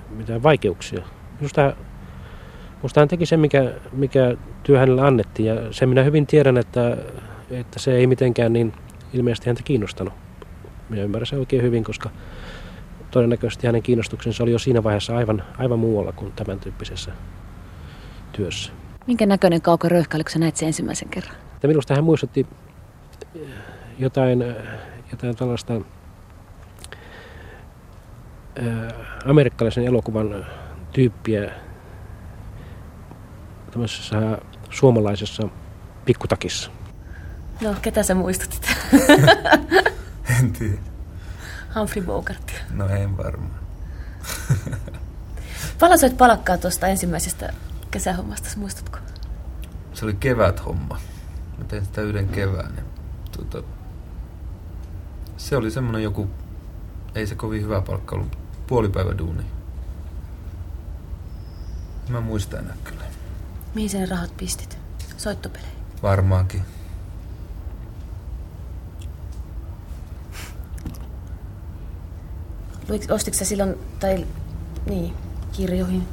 mitään 0.10 0.44
vaikeuksia. 0.44 1.02
Minusta, 1.40 1.74
minusta 2.78 3.02
hän 3.02 3.08
teki 3.08 3.26
sen, 3.26 3.40
mikä, 3.40 3.74
mikä 3.92 4.36
työ 4.64 4.80
hänelle 4.80 5.02
annettiin, 5.02 5.48
ja 5.48 5.74
sen 5.74 5.90
minä 5.90 6.04
hyvin 6.04 6.28
tiedän, 6.28 6.58
että, 6.58 6.98
että 7.52 7.80
se 7.80 7.96
ei 7.96 8.08
mitenkään 8.08 8.54
niin 8.54 8.74
ilmeisesti 9.16 9.50
häntä 9.50 9.64
kiinnostanut. 9.64 10.14
Minä 10.90 11.04
ymmärrän 11.04 11.28
sen 11.28 11.40
oikein 11.40 11.64
hyvin, 11.64 11.84
koska 11.84 12.10
todennäköisesti 13.12 13.68
hänen 13.68 13.84
kiinnostuksensa 13.84 14.44
oli 14.44 14.52
jo 14.52 14.60
siinä 14.60 14.84
vaiheessa 14.84 15.18
aivan, 15.18 15.44
aivan 15.58 15.80
muualla 15.80 16.12
kuin 16.12 16.32
tämän 16.32 16.60
tyyppisessä 16.60 17.12
työssä. 18.32 18.72
Minkä 19.08 19.26
näköinen 19.26 19.62
Kauko 19.62 19.90
Röyhkä, 19.90 20.18
oliko 20.18 20.30
näit 20.38 20.56
sen 20.56 20.68
ensimmäisen 20.68 21.10
kerran? 21.10 21.36
Että 21.56 21.68
minusta 21.68 21.96
hän 21.96 22.04
muistutti 22.04 22.48
jotain, 24.00 24.44
jotain 25.12 25.36
tällaista 25.36 25.82
amerikkalaisen 29.26 29.86
elokuvan 29.86 30.46
tyyppiä 30.94 31.52
tämmöisessä 33.72 34.38
suomalaisessa 34.70 35.50
pikkutakissa. 36.06 36.72
No, 37.62 37.76
ketä 37.82 38.04
sä 38.04 38.16
muistutit? 38.16 38.70
en 40.40 40.54
tiedä. 40.54 40.78
Humphrey 41.76 42.06
Bogartia. 42.06 42.60
No 42.70 42.88
en 42.90 43.18
varmaan. 43.18 43.60
Paljon 45.80 46.00
sait 46.00 46.18
palakkaa 46.18 46.58
tuosta 46.58 46.88
ensimmäisestä 46.88 47.54
kesähommasta, 47.92 48.50
muistatko? 48.58 48.98
Se 49.94 50.06
oli 50.06 50.14
kevät-homma. 50.14 51.00
Mä 51.58 51.64
tein 51.64 51.86
sitä 51.86 52.02
yhden 52.02 52.28
kevään. 52.28 52.74
Ja, 52.78 52.84
tuota, 53.32 53.68
se 55.38 55.58
oli 55.58 55.72
semmonen 55.72 56.04
joku, 56.04 56.30
ei 57.16 57.28
se 57.28 57.36
kovin 57.36 57.62
hyvä 57.62 57.82
palkka 57.82 58.16
ollut, 58.16 58.38
puolipäivä 58.68 59.18
duuni. 59.18 59.44
Mä 62.10 62.22
muistan 62.22 62.60
enää 62.60 62.76
kyllä. 62.84 63.04
Mihin 63.76 63.90
sen 63.90 64.10
rahat 64.10 64.38
pistit? 64.38 64.78
Soittopeleihin? 65.18 65.78
Varmaankin. 66.04 66.62
Ostitko 73.10 73.38
sä 73.38 73.46
silloin, 73.46 73.76
tai 74.00 74.28
niin, 74.86 75.14
kirjoihin? 75.52 76.08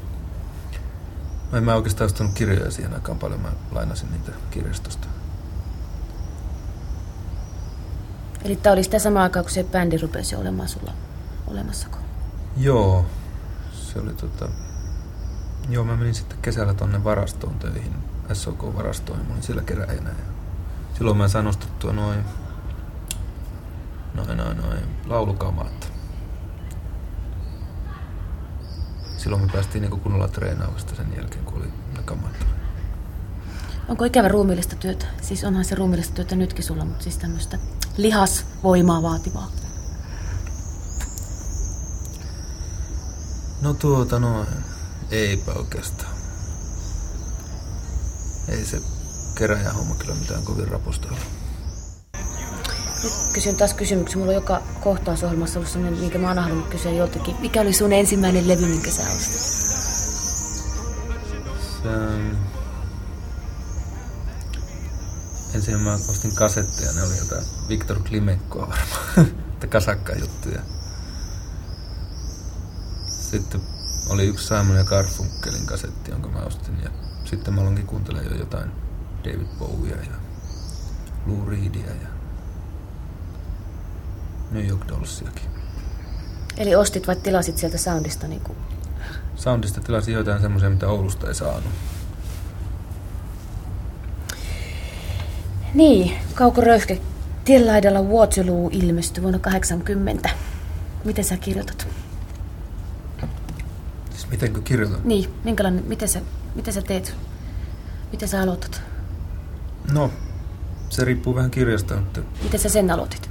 No 1.53 1.59
en 1.59 1.65
mä 1.65 1.75
oikeastaan 1.75 2.07
ostanut 2.07 2.33
kirjoja 2.35 2.71
siihen 2.71 2.95
aikaan 2.95 3.19
paljon. 3.19 3.41
Mä 3.41 3.53
lainasin 3.73 4.13
niitä 4.13 4.33
kirjastosta. 4.51 5.09
Eli 8.45 8.57
tää 8.57 8.73
oli 8.73 8.85
sitä 8.85 8.99
samaa 8.99 9.23
aikaa, 9.23 9.43
kun 9.43 9.53
se 9.53 9.65
bändi 9.65 9.99
rupesi 9.99 10.37
olemaan 10.37 10.69
sulla 10.69 10.93
olemassako? 11.47 11.99
Joo. 12.57 13.07
Se 13.73 13.99
oli 13.99 14.13
tota... 14.13 14.49
Joo, 15.69 15.85
mä 15.85 15.97
menin 15.97 16.15
sitten 16.15 16.39
kesällä 16.43 16.75
tonne 16.75 17.05
varastoon 17.05 17.55
töihin. 17.55 17.95
SOK-varastoon. 18.33 19.19
Mä 19.19 19.33
olin 19.33 19.43
siellä 19.43 19.63
keräjänä. 19.63 20.09
Ja 20.11 20.17
silloin 20.99 21.17
mä 21.17 21.29
sain 21.29 21.47
ostettua 21.47 21.93
noin... 21.93 22.25
Noin, 24.15 24.37
noin, 24.37 24.57
noin. 24.57 24.81
Laulukamat. 25.07 25.92
Silloin 29.23 29.43
me 29.43 29.49
päästiin 29.53 29.83
niin 29.83 30.01
kunnolla 30.01 30.29
treenaavasta 30.29 30.95
sen 30.95 31.07
jälkeen, 31.17 31.45
kun 31.45 31.59
oli 31.59 32.03
kamat. 32.05 32.47
Onko 33.89 34.05
ikävä 34.05 34.29
ruumiillista 34.29 34.77
työtä? 34.77 35.07
Siis 35.23 35.45
onhan 35.45 35.65
se 35.65 35.75
ruumiillista 35.75 36.15
työtä 36.15 36.37
nytkin 36.37 36.65
sulla, 36.65 36.85
mutta 36.85 37.03
siis 37.03 37.19
tämmöistä 37.19 37.59
lihasvoimaa 37.97 39.03
vaativaa. 39.03 39.51
No 43.61 43.75
tuota 43.75 44.19
noin. 44.19 44.49
Eipä 45.11 45.53
oikeastaan. 45.53 46.15
Ei 48.49 48.65
se 48.65 48.83
keräjän 49.35 49.75
homma 49.75 49.95
kyllä 49.95 50.15
mitään 50.15 50.43
kovin 50.43 50.69
rapusta 50.69 51.09
ole. 51.09 51.42
Nyt 53.03 53.13
kysyn 53.33 53.57
taas 53.57 53.75
kysymyksen. 53.75 54.19
Mulla 54.19 54.31
on 54.31 54.35
joka 54.35 54.63
kohtausohjelmassa 54.81 55.59
ollut 55.59 55.73
sellainen, 55.73 56.01
minkä 56.01 56.19
mä 56.19 56.29
oon 56.29 56.39
halunnut 56.39 56.69
kysyä 56.69 56.93
joltakin. 56.93 57.37
Mikä 57.41 57.61
oli 57.61 57.73
sun 57.73 57.93
ensimmäinen 57.93 58.49
levy, 58.49 58.67
minkä 58.67 58.91
sä 58.91 59.03
ostit? 59.03 59.41
Se... 61.83 61.89
Ensin 65.55 65.81
mä 65.81 65.95
ostin 65.95 66.35
kasetteja, 66.35 66.93
ne 66.93 67.03
oli 67.03 67.19
jotain 67.19 67.45
Viktor 67.69 67.99
Klimenkoa 68.09 68.69
varmaan, 68.69 69.35
että 69.53 69.67
kasakka 69.67 70.13
juttuja. 70.13 70.61
Sitten 73.07 73.61
oli 74.09 74.27
yksi 74.27 74.47
Simon 74.47 74.77
ja 74.77 74.85
Garfunkelin 74.85 75.67
kasetti, 75.67 76.11
jonka 76.11 76.29
mä 76.29 76.39
ostin. 76.39 76.83
Ja 76.83 76.91
sitten 77.25 77.55
mä 77.55 77.61
aloinkin 77.61 77.87
kuuntelemaan 77.87 78.33
jo 78.33 78.39
jotain 78.39 78.71
David 79.25 79.49
Bowiea 79.59 79.97
ja 79.97 80.17
Lou 81.27 81.47
Reedia 81.47 81.87
ja 81.87 82.12
New 84.53 84.69
York 84.69 84.89
Dollsiakin. 84.89 85.51
Eli 86.57 86.75
ostit 86.75 87.07
vai 87.07 87.17
tilasit 87.17 87.59
sieltä 87.59 87.79
Soundista? 87.79 88.29
Niin 88.29 88.41
kuin... 88.41 88.59
Soundista 89.37 89.81
tilasin 89.81 90.15
jotain 90.15 90.41
semmoisia, 90.43 90.71
mitä 90.71 90.89
Oulusta 90.89 91.29
ei 91.29 91.35
saanut. 91.35 91.73
Niin, 95.75 96.13
Kauko 96.35 96.61
Röyhke, 96.61 97.01
Tienlaidalla 97.45 98.03
Waterloo 98.03 98.71
ilmestyi 98.73 99.23
vuonna 99.23 99.39
80. 99.39 100.31
Miten 101.05 101.25
sä 101.25 101.37
kirjoitat? 101.37 101.89
Siis 104.11 104.31
mitenkö 104.31 104.61
kirjoitan? 104.61 105.01
Niin, 105.05 105.35
minkälainen, 105.45 105.85
miten 105.87 106.09
sä, 106.09 106.21
miten 106.55 106.75
sä 106.75 106.83
teet? 106.83 107.15
Miten 108.13 108.29
sä 108.29 108.43
aloitat? 108.43 108.83
No, 109.93 110.11
se 110.89 111.05
riippuu 111.05 111.35
vähän 111.35 111.51
kirjasta, 111.51 111.95
mutta... 111.95 112.21
Miten 112.43 112.61
sä 112.61 112.69
sen 112.69 112.91
aloitit, 112.91 113.31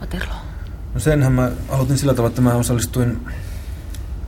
Waterloo? 0.00 0.49
No 0.94 1.00
senhän 1.00 1.32
mä 1.32 1.50
aloitin 1.68 1.98
sillä 1.98 2.14
tavalla, 2.14 2.28
että 2.28 2.42
mä 2.42 2.54
osallistuin 2.54 3.28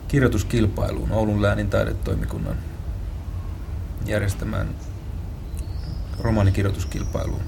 kirjoituskilpailuun 0.09 1.13
Oulun 1.13 1.43
läänin 1.43 1.71
taidetoimikunnan 1.71 2.57
järjestämään 4.07 4.69
romaanikirjoituskilpailuun, 6.21 7.43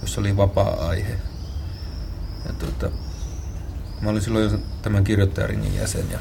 jossa 0.00 0.20
oli 0.20 0.36
vapaa 0.36 0.88
aihe. 0.88 1.18
Ja 2.46 2.52
tuota, 2.52 2.96
mä 4.00 4.10
olin 4.10 4.22
silloin 4.22 4.44
jo 4.44 4.58
tämän 4.82 5.04
kirjoittajaringin 5.04 5.74
jäsen 5.74 6.10
ja 6.10 6.18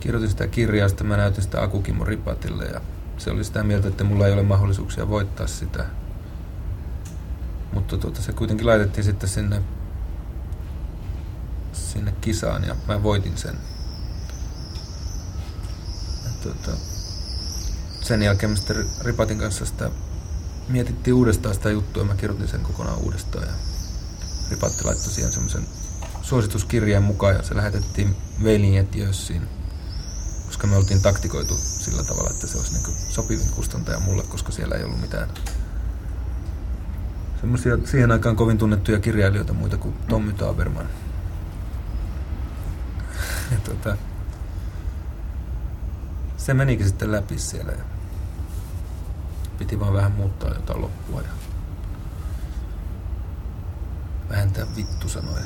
kirjoitin 0.00 0.30
sitä 0.30 0.46
kirjaa, 0.46 0.88
sitten 0.88 1.06
mä 1.06 1.16
näytin 1.16 1.42
sitä 1.42 1.62
Akukimo 1.62 2.04
Ripatille 2.04 2.64
ja 2.64 2.80
se 3.18 3.30
oli 3.30 3.44
sitä 3.44 3.62
mieltä, 3.62 3.88
että 3.88 4.04
mulla 4.04 4.26
ei 4.26 4.32
ole 4.32 4.42
mahdollisuuksia 4.42 5.08
voittaa 5.08 5.46
sitä. 5.46 5.84
Mutta 7.72 7.98
tuota, 7.98 8.22
se 8.22 8.32
kuitenkin 8.32 8.66
laitettiin 8.66 9.04
sitten 9.04 9.28
sinne, 9.28 9.62
sinne 11.74 12.12
kisaan 12.20 12.64
ja 12.64 12.76
mä 12.88 13.02
voitin 13.02 13.38
sen. 13.38 13.58
Ja 16.24 16.30
tuota, 16.42 16.70
sen 18.00 18.22
jälkeen 18.22 18.50
mä 18.50 18.56
sitten 18.56 18.86
Ripatin 19.00 19.38
kanssa 19.38 19.66
sitä 19.66 19.90
mietittiin 20.68 21.14
uudestaan 21.14 21.54
sitä 21.54 21.70
juttua 21.70 22.04
mä 22.04 22.14
kirjoitin 22.14 22.48
sen 22.48 22.60
kokonaan 22.60 22.98
uudestaan. 22.98 23.46
Ja 23.46 23.54
Ripatti 24.50 24.84
laittoi 24.84 25.12
siihen 25.12 25.32
semmoisen 25.32 25.66
suosituskirjeen 26.22 27.02
mukaan 27.02 27.36
ja 27.36 27.42
se 27.42 27.56
lähetettiin 27.56 28.16
Veilin 28.44 28.88
Jössiin, 28.94 29.48
koska 30.46 30.66
me 30.66 30.76
oltiin 30.76 31.02
taktikoitu 31.02 31.56
sillä 31.56 32.04
tavalla, 32.04 32.30
että 32.30 32.46
se 32.46 32.58
olisi 32.58 32.72
niin 32.72 32.96
sopivin 33.08 33.50
kustantaja 33.50 34.00
mulle, 34.00 34.22
koska 34.22 34.52
siellä 34.52 34.76
ei 34.76 34.84
ollut 34.84 35.00
mitään 35.00 35.28
semmoisia 37.40 37.78
siihen 37.84 38.12
aikaan 38.12 38.36
kovin 38.36 38.58
tunnettuja 38.58 39.00
kirjailijoita 39.00 39.52
muita 39.52 39.76
kuin 39.76 39.94
Tommy 40.08 40.32
Taberman. 40.32 40.88
Ja 43.50 43.56
tuota, 43.64 43.96
se 46.36 46.54
menikin 46.54 46.86
sitten 46.86 47.12
läpi 47.12 47.38
siellä 47.38 47.72
ja 47.72 47.84
piti 49.58 49.80
vaan 49.80 49.92
vähän 49.92 50.12
muuttaa 50.12 50.54
jotain 50.54 50.80
loppua 50.80 51.20
ja 51.20 51.28
vähentää 54.28 54.66
vittu 54.76 55.08
sanoja. 55.08 55.44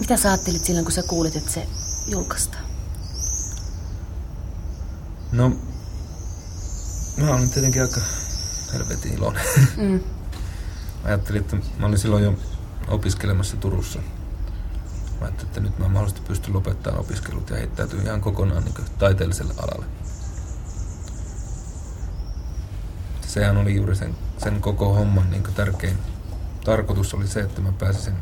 Mitä 0.00 0.16
sä 0.16 0.28
ajattelit 0.28 0.64
silloin, 0.64 0.84
kun 0.84 0.92
sä 0.92 1.02
kuulit, 1.02 1.36
että 1.36 1.50
se 1.50 1.66
julkaistaan? 2.06 2.64
No, 5.32 5.52
mä 7.16 7.34
olin 7.34 7.50
tietenkin 7.50 7.82
aika 7.82 8.00
helvetin 8.72 9.14
iloinen. 9.14 9.44
Mm. 9.76 10.00
ajattelin, 11.04 11.40
että 11.40 11.56
mä 11.78 11.86
olin 11.86 11.98
silloin 11.98 12.24
jo 12.24 12.34
opiskelemassa 12.88 13.56
Turussa. 13.56 13.98
Mä 13.98 15.26
ajattelin, 15.26 15.48
että 15.48 15.60
nyt 15.60 15.78
mä 15.78 15.88
mahdollisesti 15.88 16.28
pystyn 16.28 16.54
lopettamaan 16.54 17.00
opiskelut 17.00 17.50
ja 17.50 17.56
heittäytyy 17.56 18.02
ihan 18.02 18.20
kokonaan 18.20 18.64
niin 18.64 18.74
taiteelliselle 18.98 19.54
alalle. 19.58 19.86
Sehän 23.26 23.56
oli 23.56 23.74
juuri 23.74 23.96
sen, 23.96 24.14
sen 24.38 24.60
koko 24.60 24.94
homman 24.94 25.30
niin 25.30 25.42
tärkein 25.42 25.98
tarkoitus 26.64 27.14
oli 27.14 27.26
se, 27.26 27.40
että 27.40 27.60
mä 27.60 27.72
pääsisin 27.72 28.14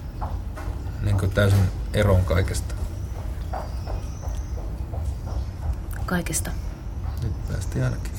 niin 1.02 1.30
täysin 1.34 1.68
eroon 1.92 2.24
kaikesta. 2.24 2.74
Kaikesta? 6.06 6.50
Nyt 7.22 7.48
päästiin 7.48 7.84
ainakin. 7.84 8.12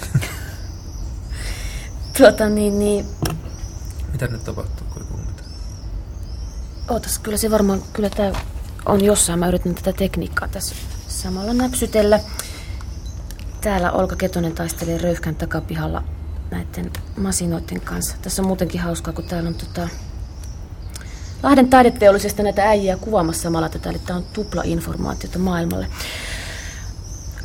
tuota 2.18 2.50
niin, 2.50 2.80
niin... 2.80 3.06
Mitä 4.12 4.28
nyt 4.28 4.44
tapahtuu, 4.44 4.88
kun? 4.94 5.33
Ootas, 6.90 7.20
kyllä 7.20 7.38
se 7.38 7.52
varmaan, 7.52 7.82
kyllä 7.94 8.10
tää 8.10 8.32
on 8.86 9.04
jossain. 9.04 9.40
Mä 9.40 9.48
yritän 9.48 9.76
tätä 9.76 9.94
tekniikkaa 9.94 10.48
tässä 10.48 10.76
samalla 11.08 11.54
näpsytellä. 11.54 12.20
Täällä 13.62 13.92
Olka 13.92 14.16
Ketonen 14.16 14.54
taistelee 14.54 14.98
röyhkän 14.98 15.36
takapihalla 15.36 16.04
näiden 16.52 16.92
masinoiden 17.18 17.82
kanssa. 17.82 18.16
Tässä 18.22 18.42
on 18.42 18.48
muutenkin 18.48 18.82
hauskaa, 18.82 19.14
kun 19.14 19.24
täällä 19.24 19.48
on 19.48 19.56
tota, 19.56 19.90
Lahden 21.44 21.70
taideteollisesta 21.70 22.44
näitä 22.44 22.70
äijiä 22.70 22.98
kuvaamassa 22.98 23.42
samalla 23.42 23.70
tätä, 23.70 23.90
eli 23.90 24.00
tämä 24.00 24.18
on 24.18 24.26
tupla 24.34 24.62
informaatiota 24.66 25.40
maailmalle. 25.40 25.88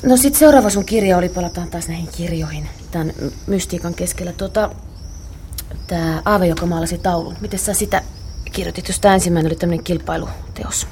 No 0.03 0.16
sitten 0.16 0.38
seuraava 0.38 0.70
sun 0.70 0.85
kirja 0.85 1.18
oli, 1.18 1.29
palataan 1.29 1.70
taas 1.70 1.88
näihin 1.88 2.09
kirjoihin 2.16 2.68
tämän 2.90 3.12
mystiikan 3.46 3.94
keskellä. 3.94 4.33
Tuota, 4.33 4.70
tämä 5.87 6.22
Aave, 6.24 6.46
joka 6.46 6.66
maalasi 6.66 6.98
taulun. 6.98 7.37
Miten 7.40 7.59
sä 7.59 7.74
sitä 7.74 8.03
kirjoitit, 8.59 8.88
jos 8.88 9.01
tämä 9.01 9.14
ensimmäinen 9.14 9.53
oli 9.53 9.59
tämmöinen 9.59 9.85
kilpailuteos? 9.85 10.87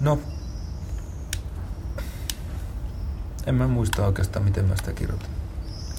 No, 0.00 0.18
en 3.46 3.54
mä 3.54 3.68
muista 3.68 4.06
oikeastaan, 4.06 4.44
miten 4.44 4.64
mä 4.64 4.76
sitä 4.76 4.92
kirjoitin. 4.92 5.28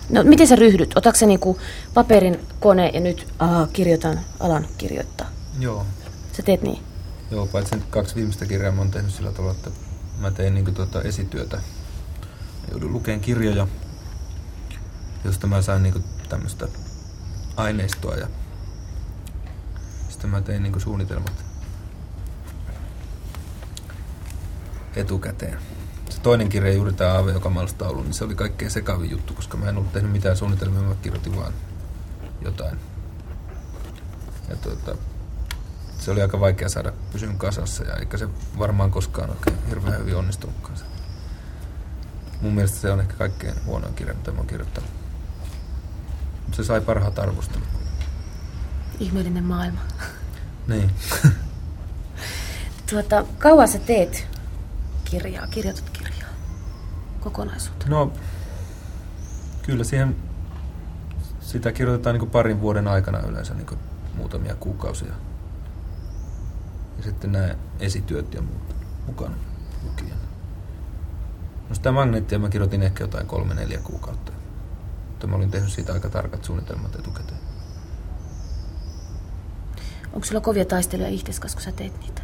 No, 0.09 0.23
miten 0.23 0.47
sä 0.47 0.55
ryhdyt? 0.55 0.97
Otatko 0.97 1.19
sä 1.19 1.25
niinku 1.25 1.59
paperin, 1.93 2.39
kone 2.59 2.89
ja 2.89 2.99
nyt 2.99 3.27
aha, 3.39 3.67
kirjoitan, 3.73 4.19
alan 4.39 4.67
kirjoittaa? 4.77 5.27
Joo. 5.59 5.85
Sä 6.33 6.43
teet 6.43 6.61
niin? 6.61 6.83
Joo, 7.31 7.45
paitsi 7.45 7.75
nyt 7.75 7.85
kaksi 7.89 8.15
viimeistä 8.15 8.45
kirjaa 8.45 8.71
mä 8.71 8.81
oon 8.81 8.91
tehnyt 8.91 9.13
sillä 9.13 9.31
tavalla, 9.31 9.53
että 9.53 9.69
mä 10.19 10.31
tein 10.31 10.53
niin 10.53 10.73
tuota 10.73 11.01
esityötä. 11.01 11.57
Mä 11.57 12.67
joudun 12.71 12.93
lukemaan 12.93 13.21
kirjoja, 13.21 13.67
josta 15.25 15.47
mä 15.47 15.61
sain 15.61 15.83
niin 15.83 16.03
tämmöistä 16.29 16.67
aineistoa 17.57 18.15
ja 18.15 18.27
sitten 20.21 20.39
mä 20.39 20.41
tein 20.41 20.63
niin 20.63 20.81
suunnitelmat 20.81 21.45
etukäteen. 24.95 25.57
Se 26.09 26.21
toinen 26.21 26.49
kirja, 26.49 26.73
juuri 26.73 26.93
tämä 26.93 27.13
Aave, 27.13 27.31
joka 27.31 27.51
taulu, 27.77 28.03
niin 28.03 28.13
se 28.13 28.23
oli 28.23 28.35
kaikkein 28.35 28.71
sekavin 28.71 29.11
juttu, 29.11 29.33
koska 29.33 29.57
mä 29.57 29.69
en 29.69 29.77
ollut 29.77 29.93
tehnyt 29.93 30.11
mitään 30.11 30.37
suunnitelmia, 30.37 30.81
mä 30.81 30.95
kirjoitin 31.01 31.35
vaan 31.35 31.53
jotain. 32.41 32.79
Ja 34.49 34.55
tuota, 34.55 34.95
se 35.99 36.11
oli 36.11 36.21
aika 36.21 36.39
vaikea 36.39 36.69
saada 36.69 36.93
pysyn 37.11 37.37
kasassa 37.37 37.83
ja 37.83 37.95
eikä 37.95 38.17
se 38.17 38.27
varmaan 38.59 38.91
koskaan 38.91 39.29
oikein 39.29 39.57
hirveän 39.69 39.99
hyvin 39.99 40.15
onnistunutkaan. 40.15 40.77
Mun 42.41 42.53
mielestä 42.53 42.77
se 42.77 42.91
on 42.91 42.99
ehkä 42.99 43.13
kaikkein 43.13 43.65
huonoin 43.65 43.93
kirja, 43.93 44.13
mitä 44.13 44.31
mä 44.31 44.37
oon 44.37 44.47
kirjoittanut. 44.47 44.89
Mutta 46.43 46.55
se 46.57 46.63
sai 46.63 46.81
parhaat 46.81 47.19
arvostelut. 47.19 47.80
Ihmeellinen 48.99 49.43
maailma. 49.43 49.79
Niin. 50.67 50.91
tuota, 52.89 53.25
kauan 53.39 53.67
sä 53.67 53.79
teet 53.79 54.27
kirjaa, 55.05 55.47
kirjoitat 55.47 55.89
kirjaa, 55.89 56.29
kokonaisuutta? 57.19 57.85
No, 57.89 58.13
kyllä 59.63 59.83
siihen, 59.83 60.15
sitä 61.41 61.71
kirjoitetaan 61.71 62.19
niin 62.19 62.29
parin 62.29 62.61
vuoden 62.61 62.87
aikana 62.87 63.19
yleensä 63.19 63.53
niin 63.53 63.79
muutamia 64.15 64.55
kuukausia 64.55 65.13
ja 66.97 67.03
sitten 67.03 67.31
nämä 67.31 67.55
esityöt 67.79 68.33
ja 68.33 68.41
muut 68.41 68.75
mukana 69.07 69.35
lukien. 69.83 70.17
No 71.69 71.75
sitä 71.75 71.91
magneettia 71.91 72.39
mä 72.39 72.49
kirjoitin 72.49 72.83
ehkä 72.83 73.03
jotain 73.03 73.27
kolme 73.27 73.53
neljä 73.53 73.79
kuukautta. 73.83 74.31
Mutta 75.09 75.27
mä 75.27 75.35
olin 75.35 75.51
tehnyt 75.51 75.71
siitä 75.71 75.93
aika 75.93 76.09
tarkat 76.09 76.43
suunnitelmat 76.43 76.95
etukäteen. 76.95 77.30
Onko 80.13 80.25
sulla 80.25 80.41
kovia 80.41 80.65
taisteluja 80.65 81.09
itsessäsi, 81.09 81.55
kun 81.55 81.63
sä 81.63 81.71
teet 81.71 81.99
niitä? 81.99 82.21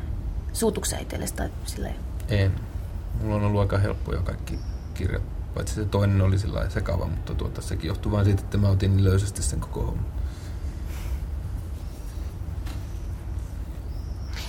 Suutuuko 0.54 0.86
sä 0.86 0.98
itsellesi 0.98 1.34
tai 1.34 1.50
silleen? 1.66 1.96
En. 2.30 2.52
Mulla 3.22 3.36
on 3.36 3.44
ollut 3.44 3.62
aika 3.62 3.78
helppoja 3.78 4.22
kaikki 4.22 4.60
kirjat. 4.94 5.24
Paitsi 5.54 5.76
se 5.76 5.86
toinen 5.86 6.22
oli 6.22 6.40
sillä 6.40 6.70
sekava, 6.70 7.06
mutta 7.08 7.36
tuota, 7.36 7.62
sekin 7.62 7.88
johtuu 7.88 8.12
vain 8.12 8.26
siitä, 8.26 8.42
että 8.42 8.58
mä 8.58 8.70
otin 8.70 8.98
niin 8.98 9.06
löysästi 9.06 9.44
sen 9.44 9.60
koko 9.60 9.82
homman. 9.82 10.06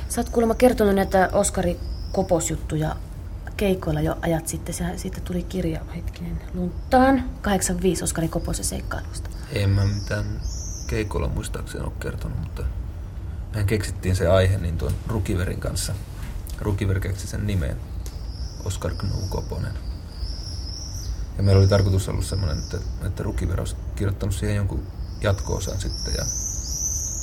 Sä 0.08 0.20
oot 0.20 0.28
kuulemma 0.28 0.54
kertonut 0.54 0.94
näitä 0.94 1.28
Oskari 1.32 1.80
Kopos-juttuja 2.12 2.96
keikoilla 3.56 4.00
jo 4.00 4.18
ajat 4.22 4.48
sitten. 4.48 4.74
Se, 4.74 4.84
siitä 4.96 5.20
tuli 5.20 5.42
kirja, 5.42 5.80
hetkinen, 5.96 6.40
Luntaan, 6.54 7.30
85 7.42 8.04
Oskari 8.04 8.28
Koposen 8.28 8.64
seikkailusta. 8.64 9.30
En 9.52 9.70
mä 9.70 9.84
mitään 9.84 10.24
keikoilla 10.86 11.28
muistaakseni 11.28 11.84
ole 11.84 11.92
kertonut, 12.00 12.40
mutta 12.40 12.62
mehän 13.50 13.66
keksittiin 13.66 14.16
se 14.16 14.28
aihe 14.28 14.58
niin 14.58 14.78
tuon 14.78 14.92
Rukiverin 15.06 15.60
kanssa. 15.60 15.94
Rukiver 16.60 17.00
keksi 17.00 17.26
sen 17.26 17.46
nimeen, 17.46 17.76
Oskar 18.64 18.94
Gnu 18.94 19.28
Koponen. 19.28 19.74
Ja 21.36 21.42
meillä 21.42 21.60
oli 21.60 21.68
tarkoitus 21.68 22.08
ollut 22.08 22.24
semmoinen, 22.24 22.58
että, 22.58 22.78
että 23.06 23.22
Rukiver 23.22 23.60
olisi 23.60 23.76
kirjoittanut 23.96 24.34
siihen 24.34 24.56
jonkun 24.56 24.86
jatko-osan 25.20 25.80
sitten 25.80 26.14
ja 26.18 26.24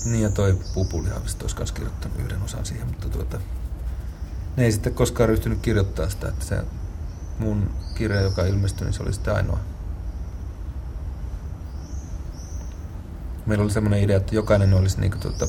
niin 0.06 0.24
ja 0.24 0.30
toi 0.30 0.60
Pupulihavista 0.74 1.44
olisi 1.44 1.58
myös 1.58 1.72
kirjoittanut 1.72 2.20
yhden 2.20 2.42
osan 2.42 2.66
siihen, 2.66 2.88
mutta 2.88 3.10
tuota, 3.10 3.40
ne 4.58 4.64
ei 4.66 4.72
sitten 4.72 4.94
koskaan 4.94 5.30
ryhtynyt 5.30 5.60
kirjoittaa 5.62 6.10
sitä, 6.10 6.30
että 6.30 6.46
se 6.46 6.64
mun 7.40 7.70
kirja, 7.96 8.22
joka 8.22 8.46
ilmestyi, 8.46 8.86
niin 8.86 8.94
se 8.94 9.04
oli 9.04 9.14
sitten 9.14 9.36
ainoa. 9.36 9.60
Meillä 13.46 13.64
oli 13.64 13.72
semmoinen 13.72 14.04
idea, 14.04 14.18
että 14.18 14.36
jokainen 14.36 14.74
olisi 14.74 15.00
niinku 15.02 15.18
tuota, 15.18 15.46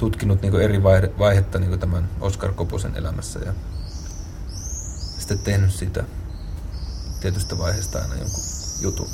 tutkinut 0.00 0.42
niinku 0.42 0.58
eri 0.58 0.82
vaihe, 0.82 1.12
vaihetta 1.18 1.58
niinku 1.58 1.76
tämän 1.76 2.08
Oskar 2.20 2.52
Koposen 2.52 2.96
elämässä 2.96 3.38
ja 3.38 3.52
sitten 5.18 5.38
tehnyt 5.38 5.72
sitä 5.72 6.04
tietystä 7.20 7.58
vaiheesta 7.58 7.98
aina 7.98 8.14
jonkun 8.14 8.44
jutun. 8.80 9.08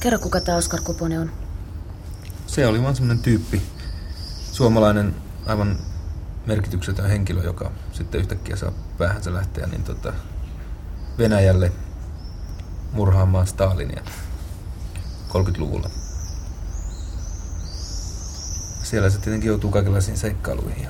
Kerro, 0.00 0.18
kuka 0.18 0.40
tämä 0.40 0.58
Oskar 0.58 0.80
Koponen 0.80 1.20
on 1.20 1.30
se 2.52 2.66
oli 2.66 2.82
vaan 2.82 2.96
semmoinen 2.96 3.22
tyyppi, 3.22 3.62
suomalainen 4.52 5.14
aivan 5.46 5.78
merkityksetön 6.46 7.08
henkilö, 7.08 7.42
joka 7.42 7.70
sitten 7.92 8.20
yhtäkkiä 8.20 8.56
saa 8.56 8.72
päähänsä 8.98 9.34
lähteä 9.34 9.66
niin 9.66 9.84
tota 9.84 10.12
Venäjälle 11.18 11.72
murhaamaan 12.92 13.46
Stalinia 13.46 14.02
30-luvulla. 15.28 15.90
Siellä 18.92 19.10
se 19.10 19.18
tietenkin 19.18 19.48
joutuu 19.48 19.70
kaikenlaisiin 19.70 20.16
seikkailuihin. 20.16 20.88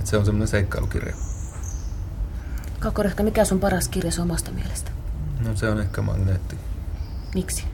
Et 0.00 0.06
se 0.06 0.16
on 0.16 0.24
semmoinen 0.24 0.48
seikkailukirja. 0.48 1.14
Kaukorehka, 2.80 3.22
mikä 3.22 3.42
on 3.52 3.60
paras 3.60 3.88
kirja 3.88 4.10
omasta 4.22 4.50
mielestä? 4.50 4.90
No 5.40 5.56
se 5.56 5.70
on 5.70 5.80
ehkä 5.80 6.02
magneetti. 6.02 6.56
Miksi? 7.34 7.64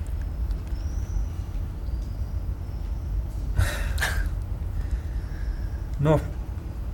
No, 6.01 6.21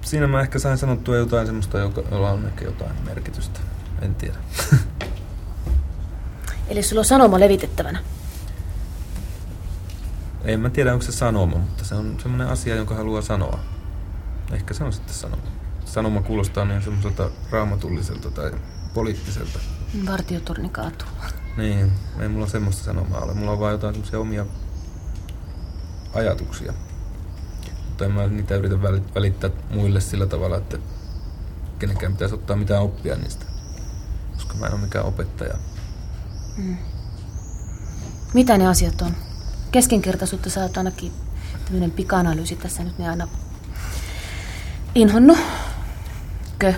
siinä 0.03 0.27
mä 0.27 0.41
ehkä 0.41 0.59
sain 0.59 0.79
sanottua 0.79 1.17
jotain 1.17 1.47
semmoista, 1.47 1.79
jolla 1.79 2.31
on 2.31 2.47
ehkä 2.47 2.65
jotain 2.65 2.97
merkitystä. 3.05 3.61
En 4.03 4.15
tiedä. 4.15 4.39
Eli 6.69 6.83
sulla 6.83 7.01
on 7.01 7.05
sanoma 7.05 7.41
levitettävänä? 7.41 8.01
En 10.45 10.61
mä 10.61 10.71
tiedä, 10.71 10.93
onko 10.93 11.05
se 11.05 11.13
sanoma, 11.13 11.59
mutta 11.59 11.85
se 11.85 11.95
on 11.95 12.17
semmoinen 12.23 12.49
asia, 12.49 12.77
jonka 12.77 12.95
haluaa 12.95 13.23
sanoa. 13.23 13.59
Ehkä 14.53 14.75
se 14.75 14.85
on 14.85 14.93
sitten 14.93 15.15
sanoma. 15.15 15.43
Sanoma 15.85 16.23
kuulostaa 16.23 16.65
niin 16.65 16.83
semmoiselta 16.83 17.31
raamatulliselta 17.51 18.31
tai 18.31 18.53
poliittiselta. 18.95 19.59
Vartiotorni 20.07 20.69
kaatuu. 20.69 21.09
Niin, 21.57 21.93
ei 22.21 22.29
mulla 22.29 22.47
semmoista 22.47 22.85
sanomaa 22.85 23.21
ole. 23.21 23.35
Mulla 23.35 23.53
on 23.53 23.61
vaan 23.61 23.73
jotain 23.73 23.95
semmoisia 23.95 24.21
omia 24.21 24.47
ajatuksia 26.15 26.73
mutta 28.01 28.05
en 28.05 28.31
mä 28.31 28.37
niitä 28.37 28.57
yritä 28.57 28.83
välittää 29.15 29.51
muille 29.71 30.01
sillä 30.01 30.27
tavalla, 30.27 30.57
että 30.57 30.79
kenenkään 31.79 32.13
pitäisi 32.13 32.35
ottaa 32.35 32.57
mitään 32.57 32.83
oppia 32.83 33.17
niistä, 33.17 33.47
koska 34.35 34.55
mä 34.55 34.67
en 34.67 34.73
ole 34.73 34.81
mikään 34.81 35.05
opettaja. 35.05 35.55
Mm. 36.57 36.77
Mitä 38.35 38.59
ne 38.59 38.67
asiat 38.67 39.03
on? 39.03 39.17
Keskinkertaisuutta 39.73 40.51
sä 40.51 40.63
oot 40.63 40.77
ainakin 40.77 41.13
tämmöinen 41.65 41.91
pika-analyysi 41.91 42.57
tässä 42.57 42.85
nyt 42.85 42.99
ne 42.99 43.09
aina 43.09 43.29
inhonnut. 44.95 45.39
Kö? 46.59 46.75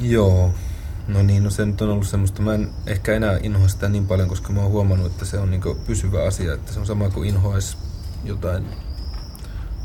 Joo. 0.00 0.50
No 1.08 1.22
niin, 1.22 1.44
no 1.44 1.50
se 1.50 1.66
nyt 1.66 1.82
on 1.82 1.88
ollut 1.88 2.06
semmoista, 2.06 2.42
mä 2.42 2.54
en 2.54 2.70
ehkä 2.86 3.14
enää 3.14 3.38
inhoa 3.42 3.68
sitä 3.68 3.88
niin 3.88 4.06
paljon, 4.06 4.28
koska 4.28 4.52
mä 4.52 4.60
oon 4.60 4.70
huomannut, 4.70 5.12
että 5.12 5.24
se 5.24 5.38
on 5.38 5.50
niin 5.50 5.62
pysyvä 5.86 6.26
asia, 6.26 6.54
että 6.54 6.72
se 6.72 6.80
on 6.80 6.86
sama 6.86 7.10
kuin 7.10 7.28
inhoais 7.28 7.78
jotain 8.24 8.66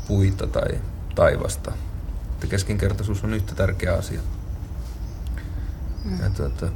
puita 0.08 0.46
tai 0.46 0.80
taivasta. 1.14 1.72
Että 2.32 2.46
keskinkertaisuus 2.46 3.24
on 3.24 3.34
yhtä 3.34 3.54
tärkeä 3.54 3.94
asia. 3.94 4.20
Mm. 6.04 6.20
Ja 6.20 6.30
tuota, 6.30 6.68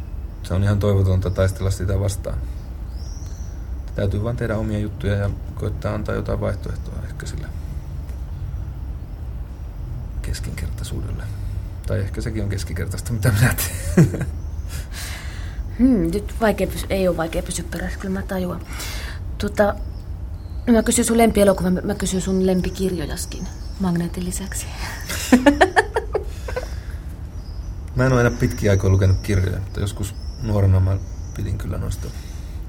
se 0.43 0.55
on 0.55 0.63
ihan 0.63 0.79
toivotonta 0.79 1.31
taistella 1.31 1.71
sitä 1.71 2.01
vastaan. 2.01 2.39
Täytyy 3.97 4.25
vain 4.25 4.37
tehdä 4.37 4.57
omia 4.57 4.79
juttuja 4.79 5.15
ja 5.15 5.31
koittaa 5.55 5.95
antaa 5.95 6.15
jotain 6.15 6.41
vaihtoehtoa 6.41 6.95
ehkä 7.09 7.27
sille 7.27 7.47
keskinkertaisuudelle. 10.23 11.23
Tai 11.87 12.01
ehkä 12.01 12.21
sekin 12.21 12.43
on 12.43 12.49
keskinkertaista, 12.49 13.13
mitä 13.13 13.33
minä 13.33 13.55
teen. 13.55 14.27
Hmm, 15.79 16.11
nyt 16.15 16.35
vaikea 16.41 16.67
pysy- 16.67 16.87
ei 16.91 17.09
ole 17.09 17.17
vaikea 17.17 17.43
pysyä 17.43 17.65
perässä, 17.71 17.99
kyllä 17.99 18.21
mä 18.21 18.27
tajuan. 18.27 18.61
Tota, 19.39 19.75
mä 20.73 20.83
kysyn 20.83 21.05
sun 21.05 21.19
lempielokuvan, 21.19 21.73
mä- 21.73 21.81
mä 21.81 21.95
kysyn 21.95 22.21
sun 22.21 22.47
lempikirjojaskin 22.47 23.49
Magneetin 23.81 24.25
lisäksi. 24.25 24.67
Mä 27.97 28.07
en 28.07 28.13
ole 28.13 28.21
enää 28.21 28.39
pitkiä 28.41 28.71
aikoja 28.71 28.93
lukenut 28.93 29.17
kirjoja, 29.23 29.59
mutta 29.59 29.81
joskus 29.81 30.15
nuorena 30.43 30.81
mä 30.81 30.97
pidin 31.37 31.59
kyllä 31.59 31.79
noista 31.79 32.07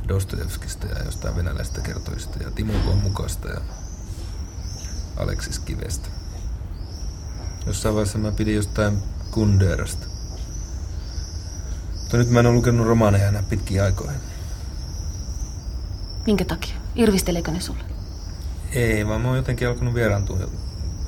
Dostojevskista 0.07 0.87
ja 0.87 1.03
jostain 1.03 1.35
venäläistä 1.35 1.81
kertoista 1.81 2.43
ja 2.43 2.51
Timo 2.51 2.73
Koon 2.85 2.97
mukaista 2.97 3.47
ja 3.47 3.61
Aleksis 5.17 5.59
Kivestä. 5.59 6.09
Jossain 7.65 7.95
vaiheessa 7.95 8.17
mä 8.17 8.31
pidin 8.31 8.55
jostain 8.55 8.97
Kunderasta. 9.31 10.07
Mutta 11.99 12.17
nyt 12.17 12.29
mä 12.29 12.39
en 12.39 12.45
ole 12.45 12.55
lukenut 12.55 12.87
romaaneja 12.87 13.27
enää 13.27 13.43
pitkiä 13.43 13.83
aikoihin. 13.83 14.19
Minkä 16.25 16.45
takia? 16.45 16.75
Irvisteleekö 16.95 17.51
ne 17.51 17.59
sulle? 17.59 17.83
Ei, 18.71 19.07
vaan 19.07 19.21
mä 19.21 19.27
oon 19.27 19.37
jotenkin 19.37 19.67
alkanut 19.67 19.93
vieraantua 19.93 20.37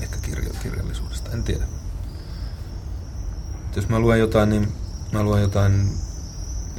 ehkä 0.01 0.17
kirjo, 0.21 0.53
kirjallisuudesta, 0.63 1.31
en 1.31 1.43
tiedä. 1.43 1.63
Jos 3.75 3.89
mä 3.89 3.99
luen 3.99 4.19
jotain, 4.19 4.49
niin 4.49 4.73
mä 5.11 5.23
luen 5.23 5.41
jotain 5.41 5.93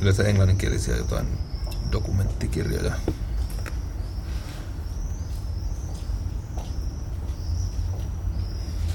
yleensä 0.00 0.22
englanninkielisiä 0.22 0.96
jotain 0.96 1.26
dokumenttikirjoja. 1.92 2.92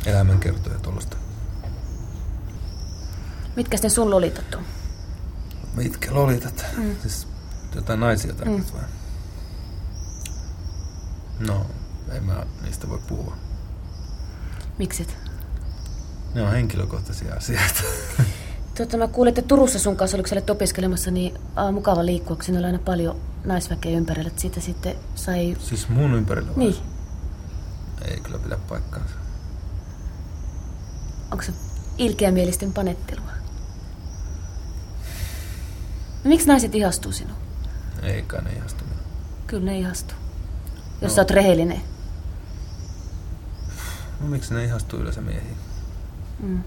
Elämänkertoja 0.06 0.80
tuollaista. 0.80 1.18
Mitkä 3.56 3.78
ne 3.84 3.90
sun 3.90 4.10
lolitat 4.10 4.56
on? 4.56 4.64
Mitkä 5.76 6.14
lolitat? 6.14 6.66
Mm. 6.78 6.96
Siis 7.02 7.28
jotain 7.76 8.00
naisia 8.00 8.34
tarkoitat 8.34 8.74
mm. 8.74 8.80
vai? 8.80 8.90
No, 11.40 11.66
ei 12.12 12.20
mä 12.20 12.46
niistä 12.62 12.90
voi 12.90 13.00
puhua. 13.08 13.38
Mikset? 14.78 15.18
Ne 16.34 16.42
on 16.42 16.52
henkilökohtaisia 16.52 17.36
asioita. 17.36 17.84
Tota, 18.78 18.98
mä 18.98 19.08
kuulin, 19.08 19.30
että 19.30 19.42
Turussa 19.42 19.80
sun 19.80 19.96
kanssa, 19.96 20.18
oliko 20.18 20.28
sä 20.30 20.36
olet 20.36 20.50
opiskelemassa, 20.50 21.12
niin 21.12 21.38
aa, 21.56 21.72
mukava 21.72 22.06
liikkua, 22.06 22.36
kun 22.36 22.46
siinä 22.46 22.60
oli 22.60 22.66
aina 22.68 22.80
paljon 22.80 23.16
naisväkeä 23.46 23.92
ympärillä, 23.98 24.28
että 24.28 24.42
siitä 24.42 24.62
sitten 24.62 24.96
sai... 25.16 25.58
siis 25.60 25.90
mun 25.90 26.14
ympärillä 26.14 26.48
vai? 26.50 26.58
Niin, 26.58 26.76
Ei 28.12 28.20
kyllä 28.20 28.38
pidä 28.40 28.58
paikkaansa. 28.70 29.16
onko 31.32 31.44
se 31.44 31.54
ilkeämielisten 31.98 32.74
panettelua? 32.74 33.32
No, 36.24 36.30
miksi 36.30 36.48
naiset 36.48 36.76
ihastuu 36.76 37.12
sinuun? 37.12 37.38
Eikä 38.04 38.42
ne 38.42 38.54
ihastu. 38.54 38.84
Kyllä 39.48 39.66
ne 39.66 39.80
ihastuu. 39.80 40.18
Jos 41.02 41.12
No. 41.12 41.16
sä 41.16 41.22
oot 41.22 41.32
rehellinen. 41.32 41.82
No 44.22 44.28
miksi 44.28 44.54
ne 44.54 44.64
ihastuu 44.66 45.00
yleensä 45.00 45.22
miehiin? 45.22 45.58
Mm. 46.40 46.64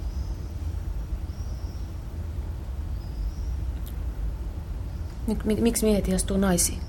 Mik, 5.29 5.45
mik, 5.45 5.61
miksi 5.61 5.87
miehet 5.87 6.09
ihastuu 6.09 6.37
naisiin? 6.37 6.83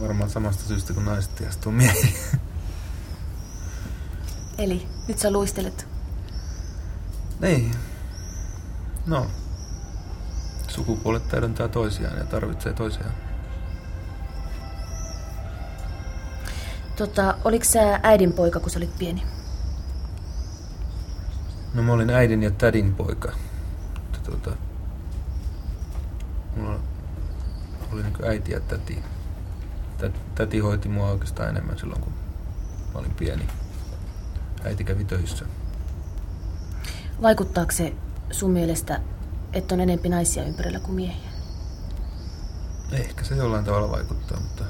Varmaan 0.00 0.30
samasta 0.30 0.64
syystä 0.64 0.92
kuin 0.92 1.06
naiset 1.06 1.40
ihastuu 1.40 1.72
miehiin. 1.72 2.14
Eli 4.58 4.86
nyt 5.08 5.18
sä 5.18 5.30
luistelet. 5.30 5.86
niin. 7.40 7.74
No. 9.06 9.26
Sukupuolet 10.68 11.28
täydentää 11.28 11.68
toisiaan 11.68 12.18
ja 12.18 12.24
tarvitsee 12.24 12.72
toisiaan. 12.72 13.12
Tota, 16.96 17.34
oliko 17.44 17.64
sä 17.64 18.00
äidin 18.02 18.32
poika, 18.32 18.60
kun 18.60 18.70
sä 18.70 18.78
olit 18.78 18.98
pieni? 18.98 19.22
No 21.74 21.82
mä 21.82 21.92
olin 21.92 22.10
äidin 22.10 22.42
ja 22.42 22.50
tädin 22.50 22.94
poika. 22.94 23.32
Tuota, 24.24 24.56
mulla 26.56 26.80
oli 27.92 28.02
niin 28.02 28.24
äiti 28.24 28.52
ja 28.52 28.60
täti. 28.60 29.02
Tä, 29.98 30.10
täti 30.34 30.58
hoiti 30.58 30.88
mua 30.88 31.10
oikeastaan 31.10 31.48
enemmän 31.48 31.78
silloin, 31.78 32.00
kun 32.00 32.12
mä 32.94 32.98
olin 33.00 33.14
pieni. 33.14 33.48
Äiti 34.64 34.84
kävi 34.84 35.04
töissä. 35.04 35.44
Vaikuttaako 37.22 37.72
se 37.72 37.92
sun 38.30 38.50
mielestä, 38.50 39.00
että 39.52 39.74
on 39.74 39.80
enempi 39.80 40.08
naisia 40.08 40.44
ympärillä 40.44 40.80
kuin 40.80 40.94
miehiä? 40.94 41.30
Ehkä 42.92 43.24
se 43.24 43.34
jollain 43.34 43.64
tavalla 43.64 43.90
vaikuttaa, 43.90 44.40
mutta... 44.40 44.64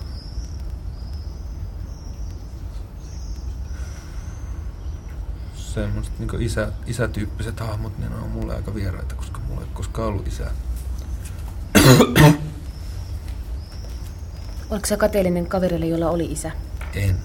Semmoiset 5.55 6.19
niin 6.19 6.43
isä, 6.43 6.73
isätyyppiset 6.87 7.61
hahmot, 7.61 7.99
niin 7.99 8.11
ne 8.11 8.17
on 8.17 8.31
mulle 8.31 8.55
aika 8.55 8.75
vieraita, 8.75 9.15
koska 9.15 9.39
mulla 9.39 9.61
ei 9.61 9.67
koskaan 9.75 10.09
ollut 10.09 10.27
isää. 10.27 10.51
Oliko 14.71 14.87
sä 14.87 14.97
kateellinen 14.97 15.47
kaverille, 15.47 15.87
jolla 15.87 16.11
oli 16.11 16.33
isä? 16.33 16.51
En. 16.95 17.17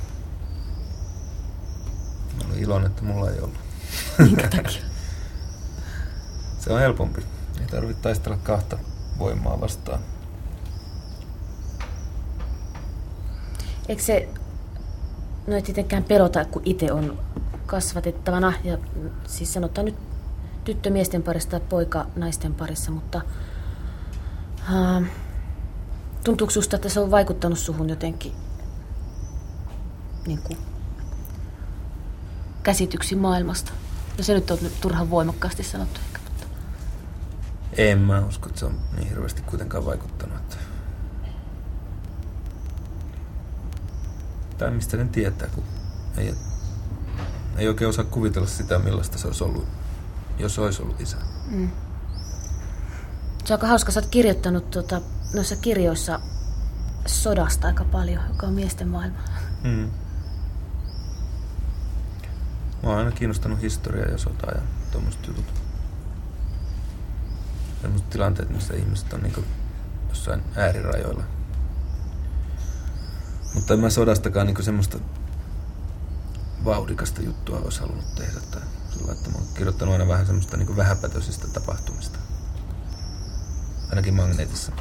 Mä 2.37 2.43
olin 2.49 2.63
iloinen, 2.63 2.89
että 2.91 3.03
mulla 3.03 3.29
ei 3.29 3.39
ollut. 3.39 3.59
Minkä 4.19 4.47
takia? 4.47 4.81
Se 6.59 6.73
on 6.73 6.79
helpompi. 6.79 7.21
Ei 7.61 7.67
tarvitse 7.67 8.01
taistella 8.01 8.37
kahta 8.43 8.77
voimaa 9.19 9.61
vastaan. 9.61 9.99
Eikö 13.89 14.03
se 14.03 14.29
no 15.47 15.55
ei 15.55 15.61
tietenkään 15.61 16.03
pelota, 16.03 16.45
kun 16.45 16.61
itse 16.65 16.91
on 16.91 17.19
kasvatettavana, 17.65 18.53
ja 18.63 18.77
siis 19.27 19.53
sanotaan 19.53 19.85
nyt 19.85 19.95
tyttö 20.63 20.89
miesten 20.89 21.23
parissa 21.23 21.49
tai 21.49 21.59
poika 21.59 22.05
naisten 22.15 22.53
parissa, 22.53 22.91
mutta 22.91 23.21
uh, 24.71 25.05
tuntuuko 26.23 26.51
susta, 26.51 26.75
että 26.75 26.89
se 26.89 26.99
on 26.99 27.11
vaikuttanut 27.11 27.59
suhun 27.59 27.89
jotenkin 27.89 28.33
niin 30.27 30.41
kuin, 30.41 30.57
käsityksiin 32.63 33.21
maailmasta? 33.21 33.71
No 34.17 34.23
se 34.23 34.33
nyt 34.33 34.51
on 34.51 34.57
turhan 34.81 35.09
voimakkaasti 35.09 35.63
sanottu 35.63 35.99
ehkä, 36.05 36.19
mutta 36.29 36.47
En 37.77 37.99
mä 37.99 38.25
usko, 38.25 38.47
että 38.47 38.59
se 38.59 38.65
on 38.65 38.79
niin 38.95 39.09
hirveästi 39.09 39.41
kuitenkaan 39.41 39.85
vaikuttanut. 39.85 40.37
Että... 40.37 40.57
Tai 44.57 44.71
mistä 44.71 44.97
ne 44.97 45.05
tietää, 45.05 45.47
kun 45.47 45.63
ei, 46.17 46.33
ei 47.57 47.67
oikein 47.67 47.89
osaa 47.89 48.05
kuvitella 48.05 48.47
sitä, 48.47 48.79
millaista 48.79 49.17
se 49.17 49.27
olisi 49.27 49.43
ollut, 49.43 49.67
jos 50.37 50.59
olisi 50.59 50.81
ollut 50.81 51.01
isä. 51.01 51.17
Mm. 51.47 51.69
Se 53.45 53.53
on 53.53 53.57
aika 53.57 53.67
hauska, 53.67 53.91
sä 53.91 53.99
oot 53.99 54.09
kirjoittanut 54.09 54.71
tuota, 54.71 55.01
noissa 55.33 55.55
kirjoissa 55.55 56.19
sodasta 57.05 57.67
aika 57.67 57.83
paljon, 57.83 58.23
joka 58.27 58.47
on 58.47 58.53
miesten 58.53 58.87
maailma. 58.87 59.17
Mm. 59.63 59.91
Mä 62.83 62.89
oon 62.89 62.97
aina 62.97 63.11
kiinnostanut 63.11 63.61
historiaa 63.61 64.07
ja 64.07 64.17
sotaa 64.17 64.51
ja 64.51 64.61
tuommoiset 64.91 65.27
jutut. 65.27 65.45
Sellaiset 67.81 68.09
tilanteet, 68.09 68.49
missä 68.49 68.73
ihmiset 68.73 69.13
on 69.13 69.21
niinku 69.21 69.43
jossain 70.09 70.41
äärirajoilla. 70.55 71.23
Mutta 73.55 73.73
en 73.73 73.79
mä 73.79 73.89
sodastakaan 73.89 74.47
niinku 74.47 74.63
semmoista 74.63 74.97
vauhdikasta 76.65 77.21
juttua 77.21 77.59
olisi 77.59 77.79
halunnut 77.79 78.15
tehdä. 78.15 78.39
Tai 78.51 78.61
sillä, 78.89 79.11
että 79.11 79.29
mä 79.29 79.35
oon 79.37 79.47
kirjoittanut 79.53 79.93
aina 79.93 80.07
vähän 80.07 80.25
semmoista 80.25 80.57
niinku 80.57 80.75
vähäpätöisistä 80.75 81.47
tapahtumista. 81.47 82.19
Ainakin 83.91 84.13
magneetissa. 84.13 84.71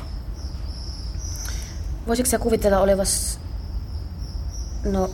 Voisitko 2.07 2.31
sä 2.31 2.39
kuvitella 2.39 2.79
olevas, 2.79 3.41
no, 4.85 5.11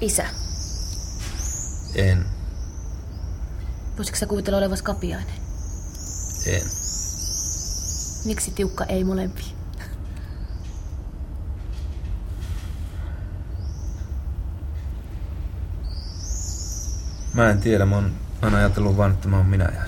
isä? 0.00 0.26
En. 1.94 2.26
Voisitko 3.96 4.18
sä 4.18 4.26
kuvitella 4.26 4.58
olevas 4.58 4.82
kapiainen? 4.82 5.34
En. 6.46 6.62
Miksi 8.24 8.50
tiukka 8.50 8.84
ei 8.84 9.04
molempi? 9.04 9.44
Mä 17.34 17.50
en 17.50 17.60
tiedä, 17.60 17.86
mä 17.86 17.94
oon 17.94 18.12
aina 18.42 18.58
ajatellut 18.58 18.96
vaan, 18.96 19.10
että 19.10 19.28
mä 19.28 19.36
oon 19.36 19.46
minä 19.46 19.64
ja 19.64 19.82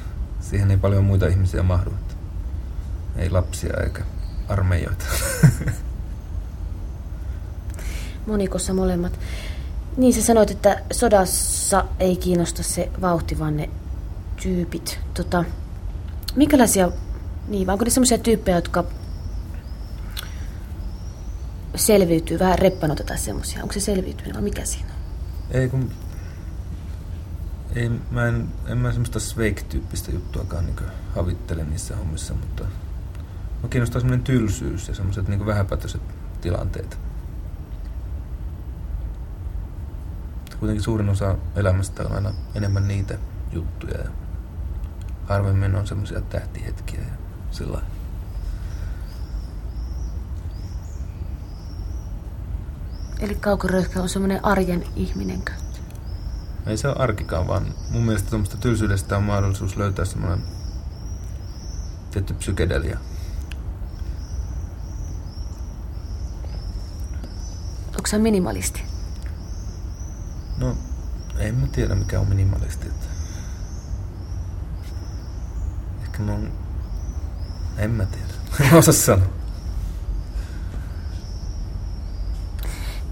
siihen 0.50 0.70
ei 0.70 0.76
paljon 0.76 1.04
muita 1.04 1.26
ihmisiä 1.26 1.62
mahdu. 1.62 1.90
Ei 3.18 3.30
lapsia 3.30 3.74
eikä 3.84 4.02
armeijoita. 4.48 5.04
Monikossa 8.26 8.74
molemmat. 8.74 9.20
Niin 9.96 10.14
sä 10.14 10.22
sanoit, 10.22 10.50
että 10.50 10.82
sodassa 10.92 11.84
ei 12.00 12.16
kiinnosta 12.16 12.62
se 12.62 12.90
vauhti, 13.00 13.38
vaan 13.38 13.56
ne 13.56 13.70
tyypit. 14.42 15.00
Tota, 15.14 15.44
minkälaisia, 16.36 16.90
niin 17.48 17.70
onko 17.70 17.84
ne 17.84 17.90
semmoisia 17.90 18.18
tyyppejä, 18.18 18.56
jotka 18.56 18.84
selviytyy, 21.74 22.38
vähän 22.38 22.58
reppanota 22.58 23.04
tai 23.04 23.18
semmoisia. 23.18 23.62
Onko 23.62 23.72
se 23.72 23.80
selviytyminen 23.80 24.34
vai 24.34 24.42
mikä 24.42 24.64
siinä 24.64 24.88
on? 24.88 25.00
Ei 25.50 25.68
kun... 25.68 25.90
Ei, 27.74 27.90
mä 28.10 28.26
en, 28.26 28.48
en 28.66 28.78
mä 28.78 28.92
semmoista 28.92 29.20
Sveik-tyyppistä 29.20 30.10
juttuakaan 30.12 30.66
niin 30.66 30.76
havittele 31.14 31.64
niissä 31.64 31.96
hommissa, 31.96 32.34
mutta 32.34 32.64
mä 33.62 33.68
kiinnostaa 33.68 34.00
semmoinen 34.00 34.24
tylsyys 34.24 34.88
ja 34.88 34.94
semmoiset 34.94 35.28
niin 35.28 35.46
vähäpätöiset 35.46 36.02
tilanteet. 36.40 36.98
Kuitenkin 40.58 40.82
suurin 40.82 41.08
osa 41.08 41.36
elämästä 41.56 42.02
on 42.02 42.12
aina 42.12 42.34
enemmän 42.54 42.88
niitä 42.88 43.18
juttuja 43.52 43.98
ja 43.98 44.10
harvemmin 45.26 45.74
on 45.74 45.86
semmoisia 45.86 46.20
tähtihetkiä 46.20 47.00
ja 47.00 47.14
sillä 47.50 47.80
Eli 53.20 53.34
kaukoröyhkä 53.34 54.02
on 54.02 54.08
semmoinen 54.08 54.44
arjen 54.44 54.84
ihminenkö? 54.96 55.52
Ei 56.66 56.76
se 56.76 56.88
ole 56.88 56.96
arkikaan, 56.98 57.46
vaan 57.46 57.74
mun 57.90 58.02
mielestä 58.02 58.30
tuommoista 58.30 58.56
tylsyydestä 58.56 59.16
on 59.16 59.22
mahdollisuus 59.22 59.76
löytää 59.76 60.04
semmoinen 60.04 60.42
tietty 62.10 62.34
psykedelia. 62.34 62.98
Onko 68.08 68.16
se 68.16 68.22
minimalisti? 68.22 68.82
No, 70.58 70.76
en 71.38 71.54
mä 71.54 71.66
tiedä 71.66 71.94
mikä 71.94 72.20
on 72.20 72.28
minimalisti. 72.28 72.86
Ehkä 76.02 76.22
mä 76.22 76.32
oon... 76.32 76.52
En 77.78 77.90
mä 77.90 78.06
tiedä. 78.06 78.26
En 78.70 78.78
osaa 78.78 78.94
sanoa. 78.94 79.28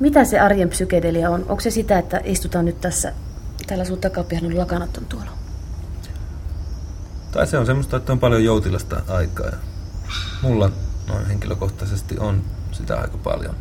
Mitä 0.01 0.25
se 0.25 0.41
arjen 0.41 0.69
psykedelia 0.69 1.31
on? 1.31 1.41
Onko 1.49 1.61
se 1.61 1.71
sitä, 1.71 1.99
että 1.99 2.21
istutaan 2.25 2.65
nyt 2.65 2.81
tässä, 2.81 3.13
täällä 3.67 3.85
sun 3.85 4.01
takapihan 4.01 4.59
lakanat 4.59 4.97
on 4.97 5.05
tuolla? 5.05 5.33
Tai 7.31 7.47
se 7.47 7.59
on 7.59 7.67
semmoista, 7.67 7.97
että 7.97 8.13
on 8.13 8.19
paljon 8.19 8.45
joutilasta 8.45 9.03
aikaa. 9.09 9.47
Ja 9.47 9.59
mulla 10.43 10.71
noin 11.09 11.27
henkilökohtaisesti 11.27 12.19
on 12.19 12.43
sitä 12.73 12.97
aika 12.97 13.19
paljon. 13.19 13.55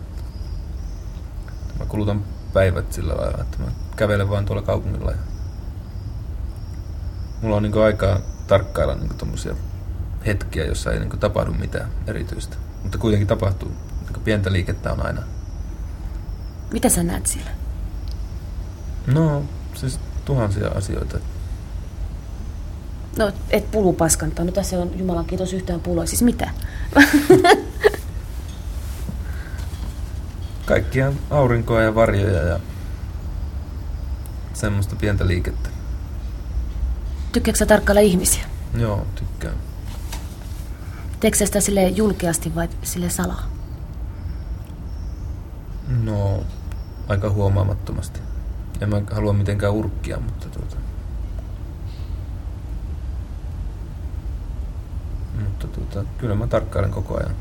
Mä 1.79 1.85
kulutan 1.85 2.23
päivät 2.53 2.93
sillä 2.93 3.13
lailla, 3.17 3.41
että 3.41 3.57
mä 3.59 3.65
kävelen 3.95 4.29
vaan 4.29 4.45
tuolla 4.45 4.61
kaupungilla. 4.61 5.11
Ja 5.11 5.17
mulla 7.41 7.55
on 7.55 7.63
niin 7.63 7.83
aikaa 7.83 8.19
tarkkailla 8.47 8.95
niin 8.95 9.17
tommosia 9.17 9.55
hetkiä, 10.25 10.65
jossa 10.65 10.91
ei 10.91 10.99
niin 10.99 11.19
tapahdu 11.19 11.53
mitään 11.53 11.89
erityistä. 12.07 12.57
Mutta 12.83 12.97
kuitenkin 12.97 13.27
tapahtuu. 13.27 13.71
Niin 14.01 14.23
pientä 14.23 14.51
liikettä 14.51 14.91
on 14.91 15.05
aina. 15.05 15.21
Mitä 16.73 16.89
sä 16.89 17.03
näet 17.03 17.27
siellä? 17.27 17.51
No, 19.07 19.43
siis 19.73 19.99
tuhansia 20.25 20.67
asioita. 20.67 21.17
No, 23.17 23.31
et 23.49 23.71
pulu 23.71 23.93
paskantaa. 23.93 24.45
No 24.45 24.51
tässä 24.51 24.79
on 24.79 24.99
Jumalan 24.99 25.25
kiitos 25.25 25.53
yhtään 25.53 25.79
pulua. 25.79 26.05
Siis 26.05 26.21
mitä? 26.21 26.49
Kaikkia 30.65 31.13
aurinkoa 31.29 31.81
ja 31.81 31.95
varjoja 31.95 32.41
ja 32.41 32.59
semmoista 34.53 34.95
pientä 34.95 35.27
liikettä. 35.27 35.69
Tykkääkö 37.31 37.57
sä 37.57 37.65
tarkkailla 37.65 38.01
ihmisiä? 38.01 38.43
Joo, 38.77 39.05
tykkään. 39.15 39.55
Teekö 41.19 41.37
sitä 41.37 41.61
sille 41.61 41.87
julkeasti 41.87 42.55
vai 42.55 42.69
sille 42.83 43.09
salaa? 43.09 43.49
No, 46.03 46.43
aika 47.07 47.29
huomaamattomasti. 47.29 48.19
En 48.81 48.89
mä 48.89 49.01
halua 49.11 49.33
mitenkään 49.33 49.73
urkkia, 49.73 50.19
mutta 50.19 50.49
tuota... 50.49 50.75
Mutta 55.39 55.67
tuota, 55.67 56.09
kyllä 56.17 56.35
mä 56.35 56.47
tarkkailen 56.47 56.91
koko 56.91 57.17
ajan. 57.17 57.35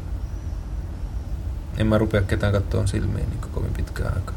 En 1.76 1.86
mä 1.86 1.98
rupea 1.98 2.22
ketään 2.22 2.52
kattoon 2.52 2.88
silmiin 2.88 3.30
niin 3.30 3.40
kovin 3.40 3.74
pitkään 3.74 4.14
aikaa. 4.14 4.34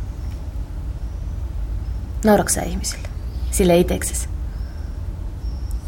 Nauratko 2.23 2.53
sä 2.53 2.61
ihmisille? 2.61 3.07
Sille 3.51 3.77
itseksesi? 3.77 4.29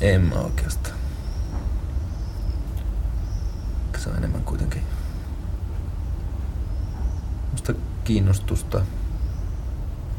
En 0.02 0.22
mä 0.22 0.36
oikeastaan. 0.36 0.95
Se 3.97 4.10
on 4.10 4.18
enemmän 4.18 4.43
kuitenkin 4.43 4.82
musta 7.52 7.74
kiinnostusta 8.04 8.82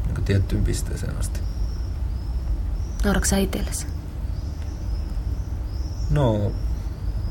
niin 0.07 0.25
tiettyyn 0.25 0.63
pisteeseen 0.63 1.17
asti. 1.17 1.39
Nauratko 3.03 3.25
sä 3.25 3.37
itsellesi? 3.37 3.87
No, 6.09 6.51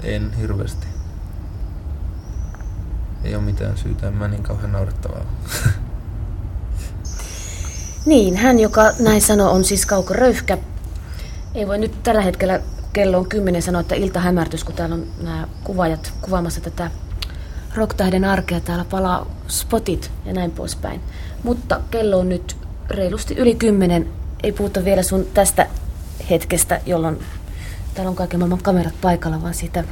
en 0.02 0.32
hirveästi. 0.32 0.86
Ei 3.24 3.34
ole 3.34 3.42
mitään 3.42 3.78
syytä, 3.78 4.08
en 4.08 4.14
mä 4.14 4.28
niin 4.28 4.42
kauhean 4.42 4.72
naurettavaa. 4.72 5.24
Niin, 8.06 8.36
hän 8.36 8.58
joka 8.58 8.92
näin 8.98 9.22
sanoo 9.22 9.50
on 9.50 9.64
siis 9.64 9.86
Kauko 9.86 10.14
Röyhkä. 10.14 10.58
Ei 11.54 11.66
voi 11.66 11.78
nyt 11.78 12.02
tällä 12.02 12.20
hetkellä 12.20 12.60
kello 12.92 13.18
on 13.18 13.28
kymmenen 13.28 13.62
sanoa, 13.62 13.80
että 13.80 13.94
ilta 13.94 14.20
hämärtys, 14.20 14.64
kun 14.64 14.74
täällä 14.74 14.94
on 14.94 15.06
nämä 15.22 15.48
kuvaajat 15.64 16.12
kuvaamassa 16.22 16.60
tätä 16.60 16.90
rocktähden 17.74 18.24
arkea. 18.24 18.60
Täällä 18.60 18.84
palaa 18.84 19.26
spotit 19.48 20.10
ja 20.24 20.32
näin 20.32 20.50
poispäin. 20.50 21.00
Mutta 21.42 21.80
kello 21.90 22.18
on 22.18 22.28
nyt 22.28 22.56
reilusti 22.90 23.34
yli 23.34 23.54
kymmenen. 23.54 24.08
Ei 24.42 24.52
puhuta 24.52 24.84
vielä 24.84 25.02
sun 25.02 25.26
tästä 25.34 25.66
hetkestä, 26.30 26.80
jolloin 26.86 27.18
täällä 27.94 28.10
on 28.10 28.16
kaiken 28.16 28.40
maailman 28.40 28.62
kamerat 28.62 28.94
paikalla, 29.00 29.42
vaan 29.42 29.54
siitä 29.54 29.84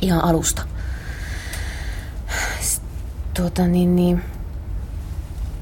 ihan 0.00 0.24
alusta. 0.24 0.62
Tuota 3.38 3.66
niin, 3.66 3.96
niin. 3.96 4.22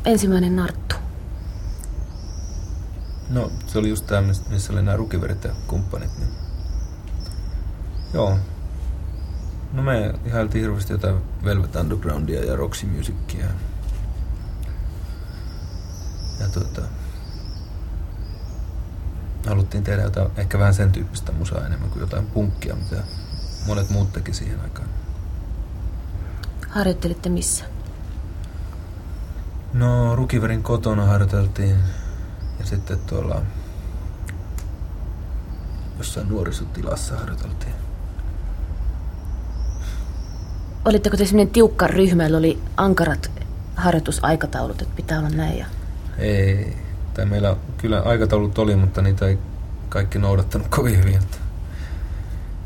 Ensimmäinen 0.05 0.57
narttu. 0.57 0.97
No, 3.31 3.53
se 3.66 3.79
oli 3.79 3.89
just 3.89 4.07
tämä, 4.07 4.29
missä 4.51 4.72
oli 4.72 4.83
nämä 4.83 4.97
rukiverit 4.97 5.45
ja 5.45 5.51
kumppanit. 5.66 6.18
Niin... 6.18 6.29
Joo. 8.14 8.39
No 9.72 9.83
me 9.83 10.14
ihailtiin 10.24 10.62
hirveästi 10.62 10.93
jotain 10.93 11.16
Velvet 11.45 11.77
Undergroundia 11.77 12.45
ja 12.45 12.57
Roxy 12.57 12.87
Musicia. 12.87 13.47
Ja 16.41 16.49
tuota, 16.53 16.83
haluttiin 19.47 19.85
tehdä 19.85 20.03
jotain, 20.03 20.31
ehkä 20.37 20.59
vähän 20.59 20.74
sen 20.74 20.93
tyyppistä 20.93 21.33
musaa 21.33 21.66
enemmän 21.66 21.91
kuin 21.91 22.01
jotain 22.01 22.27
punkkia, 22.27 22.74
mitä 22.74 23.03
monet 23.66 23.91
muut 23.91 24.12
teki 24.12 24.35
siihen 24.35 24.61
aikaan. 24.61 24.89
Harjoittelitte 26.69 27.29
missä? 27.29 27.64
No, 29.73 30.17
Rukiverin 30.17 30.62
kotona 30.62 31.05
harjoiteltiin 31.05 31.77
ja 32.59 32.67
sitten 32.67 32.99
tuolla 32.99 33.43
jossain 35.99 36.29
nuorisotilassa 36.29 37.17
harjoiteltiin. 37.17 37.75
Olitteko 40.85 41.17
te 41.17 41.27
sellainen 41.27 41.53
tiukka 41.53 41.87
ryhmä, 41.87 42.23
jolla 42.23 42.39
oli 42.39 42.62
ankarat 42.77 43.31
harjoitusaikataulut, 43.77 44.83
että 44.83 44.97
pitää 44.97 45.19
olla 45.19 45.29
näin? 45.29 45.59
Ja... 45.59 45.67
Ei. 46.19 46.77
Tai 47.14 47.27
meillä 47.27 47.57
kyllä 47.79 48.01
aikataulut 48.01 48.59
oli, 48.59 48.77
mutta 48.77 49.03
niitä 49.03 49.27
ei 49.27 49.39
kaikki 49.89 50.19
noudattanut 50.19 50.69
kovin 50.69 50.99
hyvin. 50.99 51.14
Että 51.14 51.37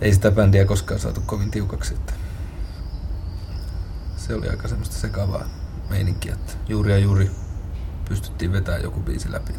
ei 0.01 0.15
sitä 0.15 0.31
bändiä 0.31 0.65
koskaan 0.65 1.01
saatu 1.01 1.23
kovin 1.27 1.51
tiukaksi. 1.51 1.95
Että 1.95 2.13
se 4.31 4.35
oli 4.37 4.49
aika 4.49 4.69
semmoista 4.69 4.97
sekavaa 4.97 5.45
meininkiä, 5.89 6.33
että 6.33 6.53
juuri 6.69 6.91
ja 6.91 6.99
juuri 6.99 7.31
pystyttiin 8.09 8.53
vetämään 8.53 8.83
joku 8.83 9.01
biisi 9.01 9.33
läpi. 9.33 9.53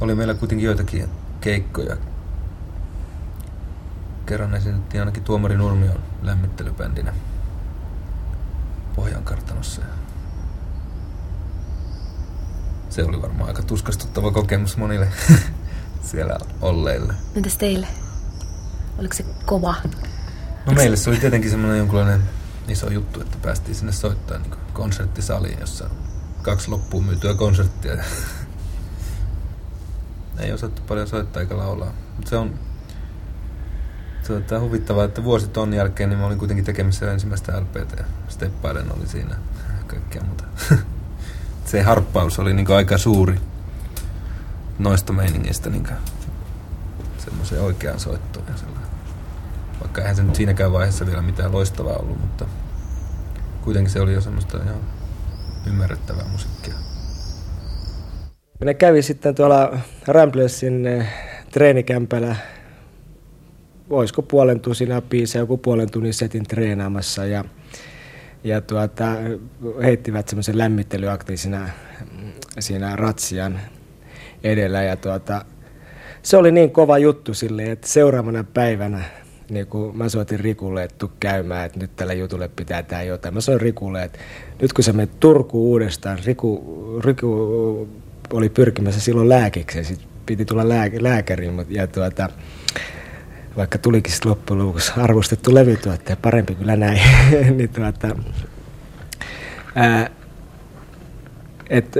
Oli 0.00 0.14
meillä 0.14 0.34
kuitenkin 0.34 0.66
joitakin 0.66 1.08
keikkoja. 1.40 1.96
Kerran 4.26 4.54
esitettiin 4.54 5.00
ainakin 5.00 5.24
Tuomari 5.24 5.56
Nurmion 5.56 5.98
lämmittelybändinä 6.22 7.14
Pohjankartanossa. 8.96 9.82
Se 12.90 13.04
oli 13.04 13.22
varmaan 13.22 13.48
aika 13.48 13.62
tuskastuttava 13.62 14.30
kokemus 14.30 14.76
monille 14.76 15.08
siellä 16.10 16.38
olleille. 16.60 17.14
Entäs 17.34 17.56
teille? 17.56 17.88
Oliko 18.98 19.14
se 19.14 19.24
kova? 19.44 19.74
No 20.66 20.72
meille 20.72 20.96
se 20.96 21.10
oli 21.10 21.18
tietenkin 21.18 21.50
semmoinen 21.50 21.78
jonkunlainen 21.78 22.22
iso 22.68 22.90
juttu, 22.90 23.20
että 23.20 23.38
päästiin 23.42 23.74
sinne 23.74 23.92
soittaa 23.92 24.38
niin 24.38 24.54
konserttisaliin, 24.72 25.60
jossa 25.60 25.84
on 25.84 25.90
kaksi 26.42 26.70
loppuun 26.70 27.04
myytyä 27.04 27.34
konserttia. 27.34 27.96
Ei 30.38 30.52
osattu 30.52 30.82
paljon 30.88 31.06
soittaa 31.08 31.42
eikä 31.42 31.56
laulaa. 31.56 31.92
Mutta 32.16 32.30
se 32.30 32.36
on 32.36 32.54
tuota, 34.26 34.60
huvittavaa, 34.60 35.04
että 35.04 35.24
vuosi 35.24 35.48
ton 35.48 35.74
jälkeen 35.74 36.08
niin 36.08 36.18
mä 36.18 36.26
olin 36.26 36.38
kuitenkin 36.38 36.64
tekemässä 36.64 37.12
ensimmäistä 37.12 37.60
LPtä. 37.60 37.96
Ja 37.96 38.04
steppailen 38.28 38.96
oli 38.96 39.06
siinä 39.06 39.36
kaikkea 39.86 40.22
muuta. 40.22 40.44
se 41.70 41.82
harppaus 41.82 42.38
oli 42.38 42.54
niin 42.54 42.72
aika 42.72 42.98
suuri 42.98 43.40
noista 44.78 45.12
meiningistä 45.12 45.70
niin 45.70 45.88
semmoiseen 47.18 47.62
oikeaan 47.62 48.00
soittoon. 48.00 48.46
Ja 48.48 48.54
Vaikka 49.80 50.00
eihän 50.00 50.16
se 50.16 50.22
nyt 50.22 50.34
siinäkään 50.34 50.72
vaiheessa 50.72 51.06
vielä 51.06 51.22
mitään 51.22 51.52
loistavaa 51.52 51.96
ollut, 51.96 52.20
mutta 52.20 52.46
kuitenkin 53.64 53.92
se 53.92 54.00
oli 54.00 54.12
jo 54.12 54.20
semmoista 54.20 54.58
ihan 54.62 54.80
ymmärrettävää 55.66 56.24
musiikkia. 56.32 56.74
Ne 58.64 58.74
kävi 58.74 59.02
sitten 59.02 59.34
tuolla 59.34 59.78
Ramblersin 60.06 60.86
eh, 60.86 61.06
treenikämpällä, 61.50 62.36
olisiko 63.90 64.22
puolen 64.22 64.60
tunnin 64.60 65.02
biisejä, 65.10 65.42
joku 65.42 65.56
puolen 65.56 65.90
tunnin 65.90 66.14
setin 66.14 66.44
treenaamassa 66.44 67.26
ja, 67.26 67.44
ja 68.44 68.60
tuota, 68.60 69.12
heittivät 69.82 70.28
semmoisen 70.28 70.58
lämmittelyaktin 70.58 71.38
siinä, 71.38 71.70
siinä 72.58 72.96
ratsian 72.96 73.60
edellä 74.44 74.82
ja 74.82 74.96
tuota, 74.96 75.44
se 76.22 76.36
oli 76.36 76.52
niin 76.52 76.70
kova 76.70 76.98
juttu 76.98 77.34
silleen, 77.34 77.70
että 77.70 77.88
seuraavana 77.88 78.44
päivänä 78.44 79.04
niin 79.50 79.66
kun 79.66 79.96
mä 79.96 80.08
soitin 80.08 80.40
Rikulle, 80.40 80.84
että 80.84 80.96
tuu 80.98 81.12
käymään, 81.20 81.66
että 81.66 81.78
nyt 81.78 81.96
tällä 81.96 82.12
jutulle 82.12 82.48
pitää 82.48 82.82
tää 82.82 83.02
jotain. 83.02 83.34
Mä 83.34 83.40
sanoin 83.40 83.60
Rikulle, 83.60 84.02
että 84.02 84.18
nyt 84.62 84.72
kun 84.72 84.84
sä 84.84 84.92
menet 84.92 85.20
Turkuun 85.20 85.68
uudestaan, 85.68 86.18
Riku, 86.24 87.00
Riku 87.04 87.88
oli 88.32 88.48
pyrkimässä 88.48 89.00
silloin 89.00 89.28
lääkiksi, 89.28 89.84
sit 89.84 90.00
piti 90.26 90.44
tulla 90.44 90.62
lääk- 90.62 91.02
lääkäriin, 91.02 91.66
ja 91.68 91.86
tuota, 91.86 92.28
vaikka 93.56 93.78
tulikin 93.78 94.12
sitten 94.12 94.30
loppujen 94.30 94.66
lopuksi 94.66 94.92
arvostettu 94.96 95.54
levytuottaja, 95.54 96.16
parempi 96.16 96.54
kyllä 96.54 96.76
näin, 96.76 97.00
niin 97.56 97.68
tuota, 97.68 98.16
ää, 99.74 100.10
et, 101.70 101.94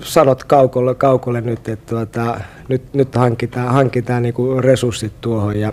sanot 0.00 0.44
Kaukolle, 0.44 0.94
Kaukolle 0.94 1.40
nyt, 1.40 1.68
että 1.68 1.86
tuota, 1.90 2.40
nyt, 2.68 2.94
nyt 2.94 3.14
hankitaan, 3.14 3.68
hankitaan 3.68 4.22
niinku 4.22 4.60
resurssit 4.60 5.12
tuohon 5.20 5.60
ja 5.60 5.72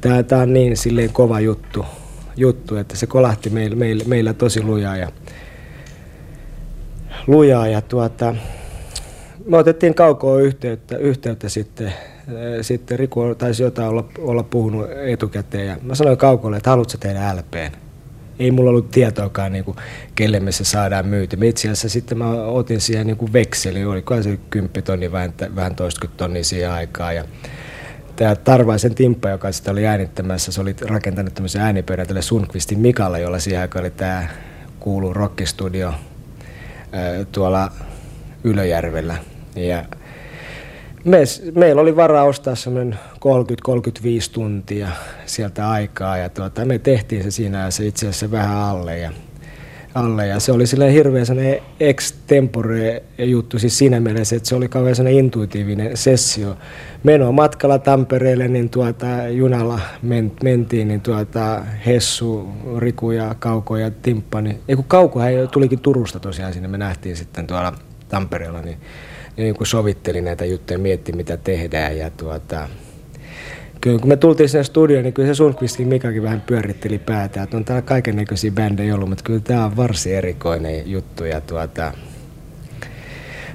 tämä 0.00 0.42
on 0.42 0.52
niin 0.52 0.76
silleen 0.76 1.12
kova 1.12 1.40
juttu, 1.40 1.84
juttu 2.36 2.76
että 2.76 2.96
se 2.96 3.06
kolahti 3.06 3.50
meillä, 3.50 3.76
meillä, 3.76 4.04
meillä 4.06 4.34
tosi 4.34 4.62
lujaa 4.62 4.96
ja, 4.96 5.08
lujaa 7.26 7.68
ja 7.68 7.80
tuota, 7.80 8.34
me 9.46 9.56
otettiin 9.56 9.94
kaukoa 9.94 10.40
yhteyttä, 10.40 10.96
yhteyttä 10.96 11.48
sitten. 11.48 11.92
Sitten 12.62 12.98
Riku 12.98 13.34
taisi 13.38 13.62
jotain 13.62 13.88
olla, 13.88 14.04
olla 14.18 14.42
puhunut 14.42 14.86
etukäteen 15.06 15.66
ja 15.66 15.76
mä 15.82 15.94
sanoin 15.94 16.18
Kaukolle, 16.18 16.56
että 16.56 16.70
haluatko 16.70 16.98
tehdä 17.00 17.36
LPn? 17.36 17.76
Ei 18.38 18.50
mulla 18.50 18.70
ollut 18.70 18.90
tietoakaan, 18.90 19.52
niin 19.52 19.64
kuin, 19.64 19.76
kelle 20.14 20.40
me 20.40 20.52
se 20.52 20.64
saadaan 20.64 21.06
myyty. 21.06 21.36
Me 21.36 21.48
itse 21.48 21.68
asiassa 21.68 21.88
sitten 21.88 22.18
mä 22.18 22.30
otin 22.30 22.80
siihen 22.80 23.06
niin 23.06 23.16
kuin 23.16 23.32
vekseli, 23.32 23.84
oli 23.84 24.04
se 24.22 24.38
10 24.50 24.82
tonni, 24.84 25.12
vähän, 25.12 25.32
vähän 25.56 25.74
toistakymmentä 25.74 26.24
tonnia 26.24 26.44
siihen 26.44 26.70
aikaan. 26.70 27.16
Ja 27.16 27.24
tämä 28.18 28.36
Tarvaisen 28.36 28.94
Timppa, 28.94 29.28
joka 29.28 29.52
sitä 29.52 29.70
oli 29.70 29.86
äänittämässä, 29.86 30.52
se 30.52 30.60
oli 30.60 30.76
rakentanut 30.80 31.34
tämmöisen 31.34 31.62
äänipöydän 31.62 32.06
tälle 32.06 32.22
Sunqvistin 32.22 32.78
Mikalle, 32.78 33.20
jolla 33.20 33.38
siihen 33.38 33.60
aikaan 33.60 33.82
oli 33.82 33.90
tämä 33.90 34.28
kuulu 34.80 35.14
rockistudio 35.14 35.94
tuolla 37.32 37.72
Ylöjärvellä. 38.44 39.16
Ja 39.56 39.84
me, 41.04 41.18
meillä 41.54 41.82
oli 41.82 41.96
varaa 41.96 42.24
ostaa 42.24 42.54
semmoinen 42.54 42.98
30-35 43.14 43.18
tuntia 44.32 44.88
sieltä 45.26 45.70
aikaa 45.70 46.16
ja 46.16 46.28
tuota, 46.28 46.64
me 46.64 46.78
tehtiin 46.78 47.22
se 47.22 47.30
siinä 47.30 47.64
ja 47.64 47.70
se 47.70 47.86
itse 47.86 48.08
asiassa 48.08 48.30
vähän 48.30 48.56
alle. 48.56 48.98
Ja 48.98 49.12
alle. 49.98 50.26
Ja 50.26 50.40
se 50.40 50.52
oli 50.52 50.66
silleen 50.66 50.92
hirveän 50.92 51.26
sellainen 51.26 51.60
extempore 51.80 53.02
juttu 53.18 53.58
siis 53.58 53.78
siinä 53.78 54.00
mielessä, 54.00 54.36
että 54.36 54.48
se 54.48 54.54
oli 54.54 54.68
kauhean 54.68 54.96
sellainen 54.96 55.24
intuitiivinen 55.24 55.96
sessio. 55.96 56.56
Meno 57.02 57.32
matkalla 57.32 57.78
Tampereelle, 57.78 58.48
niin 58.48 58.70
tuota, 58.70 59.28
junalla 59.30 59.80
men, 60.02 60.32
mentiin, 60.42 60.88
niin 60.88 61.00
tuota, 61.00 61.64
Hessu, 61.86 62.48
Riku 62.78 63.10
ja 63.10 63.34
Kauko 63.38 63.76
ja 63.76 63.90
Timppa. 63.90 64.40
Niin, 64.40 64.60
ei 64.68 64.76
kun 64.76 64.84
Kaukohan 64.84 65.32
tulikin 65.52 65.80
Turusta 65.80 66.20
tosiaan 66.20 66.52
sinne, 66.52 66.68
me 66.68 66.78
nähtiin 66.78 67.16
sitten 67.16 67.46
tuolla 67.46 67.72
Tampereella, 68.08 68.62
niin, 68.62 68.78
niin 69.36 69.54
kun 69.54 69.66
sovitteli 69.66 70.20
näitä 70.20 70.44
juttuja, 70.44 70.78
mietti 70.78 71.12
mitä 71.12 71.36
tehdään 71.36 71.98
ja 71.98 72.10
tuota, 72.10 72.68
kyllä 73.80 73.98
kun 73.98 74.08
me 74.08 74.16
tultiin 74.16 74.48
sinne 74.48 74.64
studioon, 74.64 75.04
niin 75.04 75.14
kyllä 75.14 75.28
se 75.28 75.34
Sundqvistin 75.34 75.88
Mikakin 75.88 76.22
vähän 76.22 76.40
pyöritteli 76.40 76.98
päätä, 76.98 77.42
että 77.42 77.56
on 77.56 77.64
täällä 77.64 77.82
kaiken 77.82 78.16
näköisiä 78.16 78.50
bändejä 78.50 78.94
ollut, 78.94 79.08
mutta 79.08 79.24
kyllä 79.24 79.40
tämä 79.40 79.64
on 79.64 79.76
varsin 79.76 80.14
erikoinen 80.14 80.90
juttu 80.90 81.24
ja 81.24 81.40
tuota, 81.40 81.92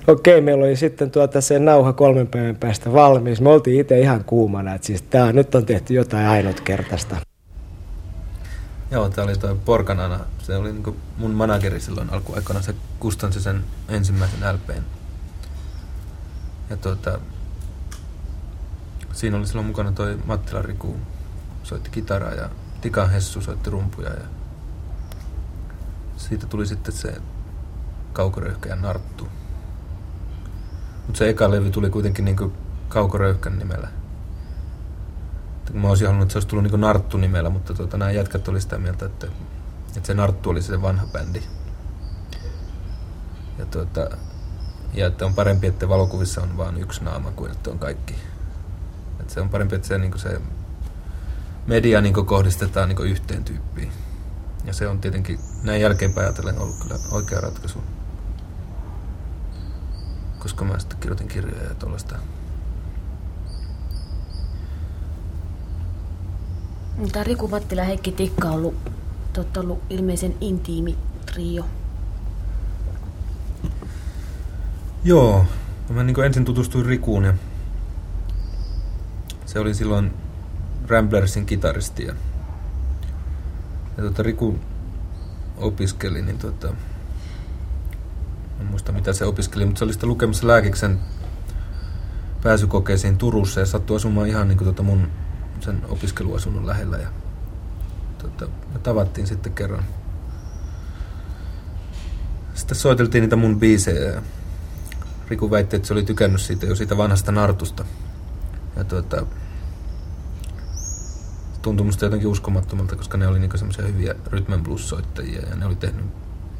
Okei, 0.07 0.41
meillä 0.41 0.65
oli 0.65 0.75
sitten 0.75 1.11
tuota 1.11 1.41
se 1.41 1.59
nauha 1.59 1.93
kolmen 1.93 2.27
päivän 2.27 2.55
päästä 2.55 2.93
valmis. 2.93 3.41
Me 3.41 3.49
oltiin 3.49 3.81
itse 3.81 3.99
ihan 3.99 4.23
kuumana, 4.23 4.75
että 4.75 4.87
siis 4.87 5.01
tää, 5.01 5.33
nyt 5.33 5.55
on 5.55 5.65
tehty 5.65 5.93
jotain 5.93 6.27
ainutkertaista. 6.27 7.15
Joo, 8.91 9.09
tämä 9.09 9.25
oli 9.25 9.37
tuo 9.37 9.57
Porkanana. 9.65 10.19
Se 10.39 10.55
oli 10.55 10.71
niinku 10.71 10.95
mun 11.17 11.31
manageri 11.31 11.79
silloin 11.79 12.13
alkuaikana. 12.13 12.61
Se 12.61 12.75
kustansi 12.99 13.41
sen 13.41 13.63
ensimmäisen 13.89 14.39
LPn. 14.53 14.83
Ja 16.69 16.77
tuota, 16.77 17.19
siinä 19.13 19.37
oli 19.37 19.47
silloin 19.47 19.67
mukana 19.67 19.91
toi 19.91 20.19
Mattila 20.25 20.61
Riku, 20.61 20.95
soitti 21.63 21.89
kitaraa 21.89 22.31
ja 22.33 22.49
Tikan 22.81 23.09
Hessu 23.09 23.41
soitti 23.41 23.69
rumpuja 23.69 24.09
ja 24.09 24.25
siitä 26.17 26.47
tuli 26.47 26.65
sitten 26.65 26.93
se 26.93 27.21
kaukoröyhkä 28.13 28.75
narttu. 28.75 29.27
Mutta 31.05 31.17
se 31.17 31.29
eka 31.29 31.51
levy 31.51 31.71
tuli 31.71 31.89
kuitenkin 31.89 32.25
niinku 32.25 32.53
kaukoröyhkän 32.89 33.59
nimellä. 33.59 33.87
Mä 35.73 35.89
olisin 35.89 36.07
halunnut, 36.07 36.25
että 36.25 36.33
se 36.33 36.37
olisi 36.37 36.47
tullut 36.47 36.63
niinku 36.63 36.77
narttu 36.77 37.17
nimellä, 37.17 37.49
mutta 37.49 37.73
tota, 37.73 37.97
nämä 37.97 38.11
jätkät 38.11 38.47
oli 38.47 38.61
sitä 38.61 38.77
mieltä, 38.77 39.05
että, 39.05 39.27
että 39.97 40.07
se 40.07 40.13
narttu 40.13 40.49
oli 40.49 40.61
se 40.61 40.81
vanha 40.81 41.07
bändi. 41.07 41.43
Ja, 43.59 43.65
tota, 43.65 44.09
ja 44.93 45.07
että 45.07 45.25
on 45.25 45.33
parempi, 45.33 45.67
että 45.67 45.89
valokuvissa 45.89 46.41
on 46.41 46.57
vain 46.57 46.77
yksi 46.77 47.03
naama 47.03 47.31
kuin 47.31 47.51
että 47.51 47.69
on 47.69 47.79
kaikki 47.79 48.15
et 49.23 49.29
se 49.29 49.41
on 49.41 49.49
parempi, 49.49 49.75
että 49.75 49.87
se, 49.87 49.97
niin 49.97 50.19
se 50.19 50.41
media 51.67 52.01
niin 52.01 52.13
kohdistetaan 52.13 52.89
niin 52.89 53.07
yhteen 53.07 53.43
tyyppiin. 53.43 53.91
Ja 54.65 54.73
se 54.73 54.87
on 54.87 54.99
tietenkin 54.99 55.39
näin 55.63 55.81
jälkeenpäin 55.81 56.27
ajatellen 56.27 56.59
ollut 56.59 56.75
kyllä 56.81 56.95
oikea 57.11 57.41
ratkaisu. 57.41 57.83
Koska 60.39 60.65
mä 60.65 60.79
sitten 60.79 60.99
kirjoitin 60.99 61.27
kirjoja 61.27 61.63
ja 61.63 61.75
tuollaista. 61.75 62.15
Tämä 67.11 67.23
Riku 67.23 67.47
Mattila 67.47 67.81
ja 67.81 67.87
Heikki 67.87 68.11
Tikka 68.11 68.47
on 68.47 68.53
ollut, 68.53 68.75
totta 69.33 69.59
ollut 69.59 69.81
ilmeisen 69.89 70.35
intiimi 70.41 70.97
trio. 71.25 71.65
Joo. 75.03 75.45
Mä 75.89 76.03
niin 76.03 76.23
ensin 76.23 76.45
tutustuin 76.45 76.85
Rikuun 76.85 77.23
ja 77.23 77.33
se 79.53 79.59
oli 79.59 79.73
silloin 79.73 80.13
Ramblersin 80.87 81.45
kitaristi 81.45 82.05
ja, 82.05 82.13
ja 83.97 84.03
tuota, 84.03 84.23
Riku 84.23 84.59
opiskeli, 85.57 86.21
niin 86.21 86.37
tuota, 86.37 86.73
en 88.59 88.65
muista 88.65 88.91
mitä 88.91 89.13
se 89.13 89.25
opiskeli, 89.25 89.65
mutta 89.65 89.79
se 89.79 89.85
oli 89.85 89.93
sitten 89.93 90.09
lukemassa 90.09 90.47
lääkiksen 90.47 90.99
pääsykokeisiin 92.43 93.17
Turussa 93.17 93.59
ja 93.59 93.65
sattui 93.65 93.95
asumaan 93.95 94.27
ihan 94.27 94.47
niin 94.47 94.57
kuin 94.57 94.65
tuota 94.65 94.83
mun 94.83 95.07
sen 95.59 95.81
opiskeluasunnon 95.89 96.67
lähellä 96.67 96.97
ja 96.97 97.07
tuota, 98.17 98.47
me 98.73 98.79
tavattiin 98.79 99.27
sitten 99.27 99.53
kerran. 99.53 99.83
Sitten 102.53 102.77
soiteltiin 102.77 103.21
niitä 103.21 103.35
mun 103.35 103.59
biisejä 103.59 104.11
ja 104.11 104.21
Riku 105.27 105.51
väitti, 105.51 105.75
että 105.75 105.87
se 105.87 105.93
oli 105.93 106.03
tykännyt 106.03 106.41
siitä 106.41 106.65
jo 106.65 106.75
siitä 106.75 106.97
vanhasta 106.97 107.31
nartusta. 107.31 107.85
Ja 108.75 108.83
tuota, 108.83 109.25
tuntui 111.63 111.85
musta 111.85 112.05
jotenkin 112.05 112.27
uskomattomalta, 112.27 112.95
koska 112.95 113.17
ne 113.17 113.27
oli 113.27 113.39
niinku 113.39 113.57
semmoisia 113.57 113.85
hyviä 113.85 114.15
rhythm 114.27 114.53
blues-soittajia 114.63 115.49
ja 115.49 115.55
ne 115.55 115.65
oli 115.65 115.75
tehnyt 115.75 116.05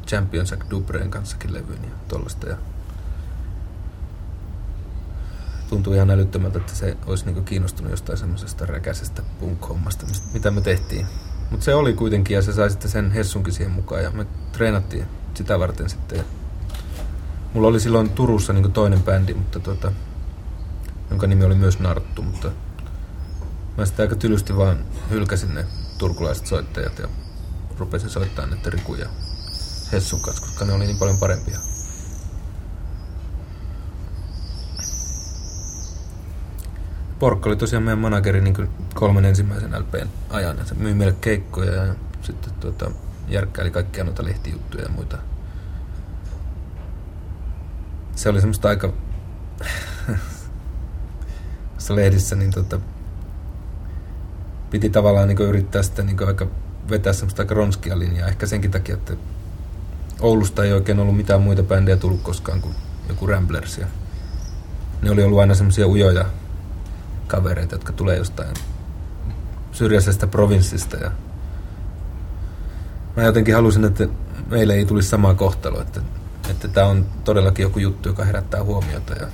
Champion 0.06 0.46
Jack 0.50 0.70
Dubreen 0.70 1.10
kanssakin 1.10 1.54
levyn 1.54 1.84
ja 1.84 1.90
tollaista. 2.08 2.48
Ja 2.48 2.56
tuntui 5.68 5.96
ihan 5.96 6.10
älyttömältä, 6.10 6.58
että 6.58 6.74
se 6.74 6.96
olisi 7.06 7.24
niinku 7.24 7.42
kiinnostunut 7.42 7.90
jostain 7.90 8.18
semmoisesta 8.18 8.66
räkäisestä 8.66 9.22
punk-hommasta, 9.40 10.06
mitä 10.32 10.50
me 10.50 10.60
tehtiin. 10.60 11.06
Mutta 11.50 11.64
se 11.64 11.74
oli 11.74 11.92
kuitenkin 11.92 12.34
ja 12.34 12.42
se 12.42 12.52
sai 12.52 12.70
sitten 12.70 12.90
sen 12.90 13.10
Hessunkin 13.10 13.52
siihen 13.52 13.72
mukaan 13.72 14.02
ja 14.02 14.10
me 14.10 14.26
treenattiin 14.52 15.06
sitä 15.34 15.58
varten 15.58 15.90
sitten. 15.90 16.18
Ja 16.18 16.24
mulla 17.54 17.68
oli 17.68 17.80
silloin 17.80 18.10
Turussa 18.10 18.52
niinku 18.52 18.68
toinen 18.68 19.02
bändi, 19.02 19.34
mutta 19.34 19.60
tota, 19.60 19.92
jonka 21.10 21.26
nimi 21.26 21.44
oli 21.44 21.54
myös 21.54 21.78
Narttu, 21.78 22.22
mutta 22.22 22.50
Mä 23.78 23.86
sitten 23.86 24.04
aika 24.04 24.16
tylysti 24.16 24.56
vaan 24.56 24.84
hylkäsin 25.10 25.54
ne 25.54 25.66
turkulaiset 25.98 26.46
soittajat 26.46 26.98
ja 26.98 27.08
rupesin 27.78 28.10
soittamaan 28.10 28.50
nyt 28.50 28.66
Riku 28.66 28.94
ja 28.94 29.08
Hessun 29.92 30.20
kanssa, 30.20 30.42
koska 30.42 30.64
ne 30.64 30.72
oli 30.72 30.86
niin 30.86 30.98
paljon 30.98 31.18
parempia. 31.18 31.58
Porkka 37.18 37.48
oli 37.48 37.56
tosiaan 37.56 37.82
meidän 37.82 37.98
manageri 37.98 38.40
niin 38.40 38.68
kolmen 38.94 39.24
ensimmäisen 39.24 39.80
LPn 39.80 40.08
ajan. 40.30 40.66
Se 40.66 40.74
myi 40.74 40.94
meille 40.94 41.16
keikkoja 41.20 41.72
ja 41.72 41.94
sitten 42.22 42.52
tuota, 42.52 42.90
järkkäili 43.28 43.70
kaikkia 43.70 44.04
noita 44.04 44.24
lehtijuttuja 44.24 44.82
ja 44.82 44.90
muita. 44.90 45.18
Se 48.16 48.28
oli 48.28 48.40
semmoista 48.40 48.68
aika... 48.68 48.92
lehdissä 51.88 52.36
niin 52.36 52.50
tota, 52.50 52.80
piti 54.74 54.90
tavallaan 54.90 55.28
niin 55.28 55.40
yrittää 55.40 55.82
sitä 55.82 56.02
niin 56.02 56.26
aika 56.26 56.46
vetää 56.90 57.12
semmoista 57.12 57.42
aika 57.42 57.54
ronskia 57.54 57.98
linjaa. 57.98 58.28
Ehkä 58.28 58.46
senkin 58.46 58.70
takia, 58.70 58.94
että 58.94 59.12
Oulusta 60.20 60.64
ei 60.64 60.72
oikein 60.72 60.98
ollut 60.98 61.16
mitään 61.16 61.40
muita 61.40 61.62
bändejä 61.62 61.96
tullut 61.96 62.22
koskaan 62.22 62.60
kuin 62.60 62.74
joku 63.08 63.26
Ramblers. 63.26 63.78
Ja 63.78 63.86
ne 65.02 65.10
oli 65.10 65.22
ollut 65.22 65.40
aina 65.40 65.54
semmoisia 65.54 65.86
ujoja 65.86 66.24
kavereita, 67.26 67.74
jotka 67.74 67.92
tulee 67.92 68.16
jostain 68.16 68.54
syrjäisestä 69.72 70.26
provinssista. 70.26 70.96
Ja 70.96 71.10
mä 73.16 73.22
jotenkin 73.22 73.54
halusin, 73.54 73.84
että 73.84 74.08
meille 74.50 74.74
ei 74.74 74.84
tulisi 74.84 75.08
samaa 75.08 75.34
kohtaloa, 75.34 75.82
että, 75.82 76.00
että 76.50 76.68
tämä 76.68 76.86
on 76.86 77.06
todellakin 77.24 77.62
joku 77.62 77.78
juttu, 77.78 78.08
joka 78.08 78.24
herättää 78.24 78.64
huomiota. 78.64 79.14
Ja 79.14 79.26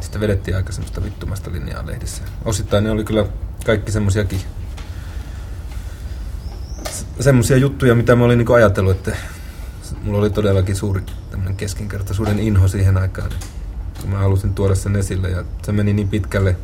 sitten 0.00 0.20
vedettiin 0.20 0.56
aika 0.56 0.72
semmoista 0.72 1.04
vittumasta 1.04 1.52
linjaa 1.52 1.86
lehdissä. 1.86 2.22
Osittain 2.44 2.84
ne 2.84 2.90
oli 2.90 3.04
kyllä 3.04 3.26
kaikki 3.64 3.92
semmoisiakin 3.92 4.40
semmoisia 7.20 7.56
juttuja, 7.56 7.94
mitä 7.94 8.16
mä 8.16 8.24
olin 8.24 8.38
niin 8.38 8.54
ajatellut, 8.54 8.96
että 8.96 9.16
mulla 10.02 10.18
oli 10.18 10.30
todellakin 10.30 10.76
suuri 10.76 11.02
tämmöinen 11.30 11.56
keskinkertaisuuden 11.56 12.38
inho 12.38 12.68
siihen 12.68 12.96
aikaan. 12.96 13.30
Mä 14.06 14.18
halusin 14.18 14.54
tuoda 14.54 14.74
sen 14.74 14.96
esille 14.96 15.30
ja 15.30 15.44
se 15.62 15.72
meni 15.72 15.92
niin 15.92 16.08
pitkälle 16.08 16.56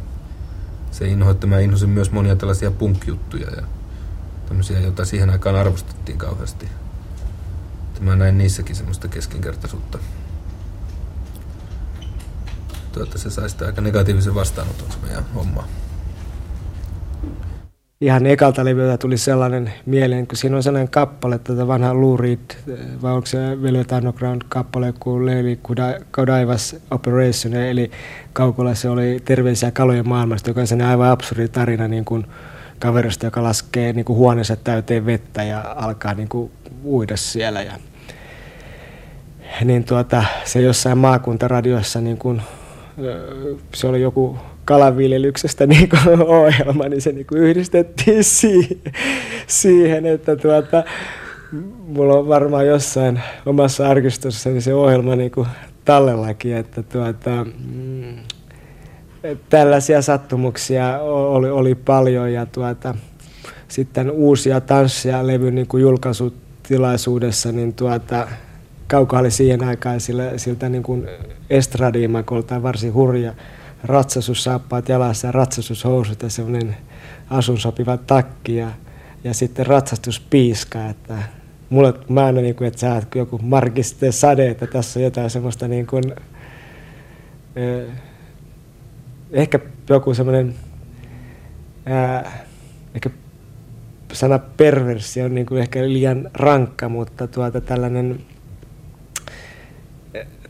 se 0.91 1.09
inho, 1.09 1.31
että 1.31 1.47
mä 1.47 1.59
inhosin 1.59 1.91
myös 1.91 2.11
monia 2.11 2.37
tällaisia 2.37 2.71
punk-juttuja 2.71 3.51
ja 3.51 3.63
tämmöisiä, 4.49 4.81
joita 4.81 5.05
siihen 5.05 5.31
aikaan 5.31 5.57
arvostettiin 5.57 6.19
kauheasti. 6.19 6.67
Että 7.89 8.01
mä 8.03 8.17
näin 8.17 8.39
niissäkin 8.39 8.77
semmoista 8.77 9.09
keskinkertaisuutta. 9.09 9.99
Toivottavasti 12.93 13.31
se 13.31 13.35
saisi 13.35 13.65
aika 13.65 13.81
negatiivisen 13.81 14.35
vastaanoton 14.35 14.89
meidän 15.03 15.25
hommaa 15.35 15.67
ihan 18.03 18.27
ekalta 18.27 18.65
levyltä 18.65 18.99
tuli 18.99 19.19
sellainen 19.19 19.73
mieleen, 19.87 20.27
kun 20.27 20.37
siinä 20.37 20.57
on 20.57 20.63
sellainen 20.63 20.89
kappale, 20.89 21.39
tätä 21.39 21.67
vanha 21.67 21.95
Lou 21.95 22.17
Reed, 22.17 22.39
vai 23.03 23.13
onko 23.13 23.27
se 23.27 23.63
Velvet 23.63 23.93
Underground 23.93 24.43
kappale, 24.49 24.95
kun 25.01 25.27
Levi 25.27 25.59
Kodaivas 26.11 26.77
Operation, 26.91 27.55
eli 27.55 27.91
Kaukolla 28.33 28.75
se 28.75 28.89
oli 28.89 29.21
terveisiä 29.25 29.71
kalojen 29.71 30.09
maailmasta, 30.09 30.51
joka 30.51 30.61
on 30.61 30.67
sellainen 30.67 30.91
aivan 30.91 31.11
absurdi 31.11 31.49
tarina 31.49 31.89
niin 31.89 32.05
kuin 32.05 32.27
kaverista, 32.79 33.27
joka 33.27 33.43
laskee 33.43 33.93
niin 33.93 34.05
kuin 34.05 34.17
huoneessa 34.17 34.57
täyteen 34.57 35.07
vettä 35.07 35.43
ja 35.43 35.75
alkaa 35.77 36.15
niin 36.15 36.29
kuin 36.29 36.51
uida 36.85 37.17
siellä. 37.17 37.63
Ja, 37.63 37.73
niin 39.65 39.85
tuota, 39.85 40.25
se 40.45 40.61
jossain 40.61 40.99
maakuntaradiossa 40.99 42.01
niin 42.01 42.19
kuin, 42.19 42.43
se 43.75 43.87
oli 43.87 44.01
joku 44.01 44.39
kalanviljelyksestä 44.65 45.67
niin 45.73 45.89
ohjelma, 46.27 46.89
niin 46.89 47.03
se 47.03 47.13
niin 47.13 47.27
kuin 47.27 47.43
yhdistettiin 47.43 48.25
siihen, 49.47 50.07
että 50.07 50.37
tuota, 50.37 50.85
mulla 51.87 52.15
on 52.15 52.29
varmaan 52.29 52.67
jossain 52.67 53.21
omassa 53.47 53.89
arkistossa 53.89 54.51
niin 54.51 54.63
se 54.63 54.75
ohjelma 54.75 55.17
niin 55.17 55.31
kuin 55.31 55.47
tallellakin, 55.85 56.57
että 56.57 56.83
tuota, 56.83 57.47
mm, 57.69 58.17
tällaisia 59.49 60.03
sattumuksia 60.03 60.99
oli, 61.01 61.51
oli 61.51 61.75
paljon 61.75 62.33
ja 62.33 62.47
tuota, 62.47 62.95
sitten 63.69 64.11
uusia 64.11 64.61
tanssia 64.61 65.27
levyn 65.27 65.55
niin 65.55 65.67
kuin 65.67 65.81
julkaisutilaisuudessa, 65.81 67.53
niin 67.53 67.73
tuota, 67.73 68.29
Kauka 68.93 69.19
oli 69.19 69.31
siihen 69.31 69.65
aikaan 69.65 70.01
sillä, 70.01 70.39
siltä 70.39 70.69
niin 70.69 70.83
kuin 70.83 71.09
estradiimakolta 71.51 72.63
varsin 72.63 72.95
hurja 72.95 73.35
ratsasussaappaat 73.85 74.89
jalassa 74.89 75.27
ja 75.27 75.33
ratsastushousut 75.33 76.23
ja 76.23 76.31
semmoinen 76.31 76.77
asun 77.31 77.59
sopiva 77.59 77.97
takki 77.97 78.57
ja, 78.57 78.69
ja 79.25 79.35
sitten 79.35 79.67
ratsastuspiiska, 79.67 80.87
että 80.87 81.19
mulle, 81.71 81.95
mä 82.09 82.29
en 82.29 82.35
niin 82.35 82.55
kuin, 82.55 82.69
että 82.69 82.81
sä 82.81 83.03
joku 83.15 83.39
markiste 83.43 84.13
sade, 84.13 84.49
että 84.49 84.67
tässä 84.67 85.01
on 85.01 85.05
jotain 85.05 85.31
semmoista 85.31 85.69
niin 85.69 85.87
kuin, 85.87 86.05
eh, 87.57 87.87
ehkä 89.31 89.59
joku 89.89 90.15
semmoinen, 90.15 90.55
ää, 91.87 92.47
ehkä 92.95 93.11
sana 94.13 94.39
perversi 94.39 95.23
on 95.23 95.35
niin 95.35 95.47
kuin 95.47 95.61
ehkä 95.61 95.83
liian 95.83 96.31
rankka, 96.35 96.89
mutta 96.89 97.27
tuota 97.27 97.61
tällainen, 97.61 98.21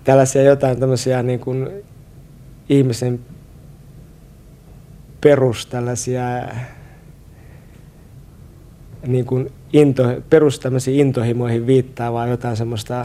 tällaisia 0.05 0.43
jotain 0.43 0.81
tämmöisiä 0.81 1.23
niin 1.23 1.41
kuin 1.41 1.71
ihmisen 2.69 3.21
perus 5.21 5.67
tällaisia 5.67 6.23
niin 9.07 9.25
kuin 9.25 9.53
into, 9.73 10.03
perus 10.31 10.61
intohimoihin 10.91 11.67
viittaavaa 11.67 12.27
jotain 12.27 12.57
semmoista 12.57 13.05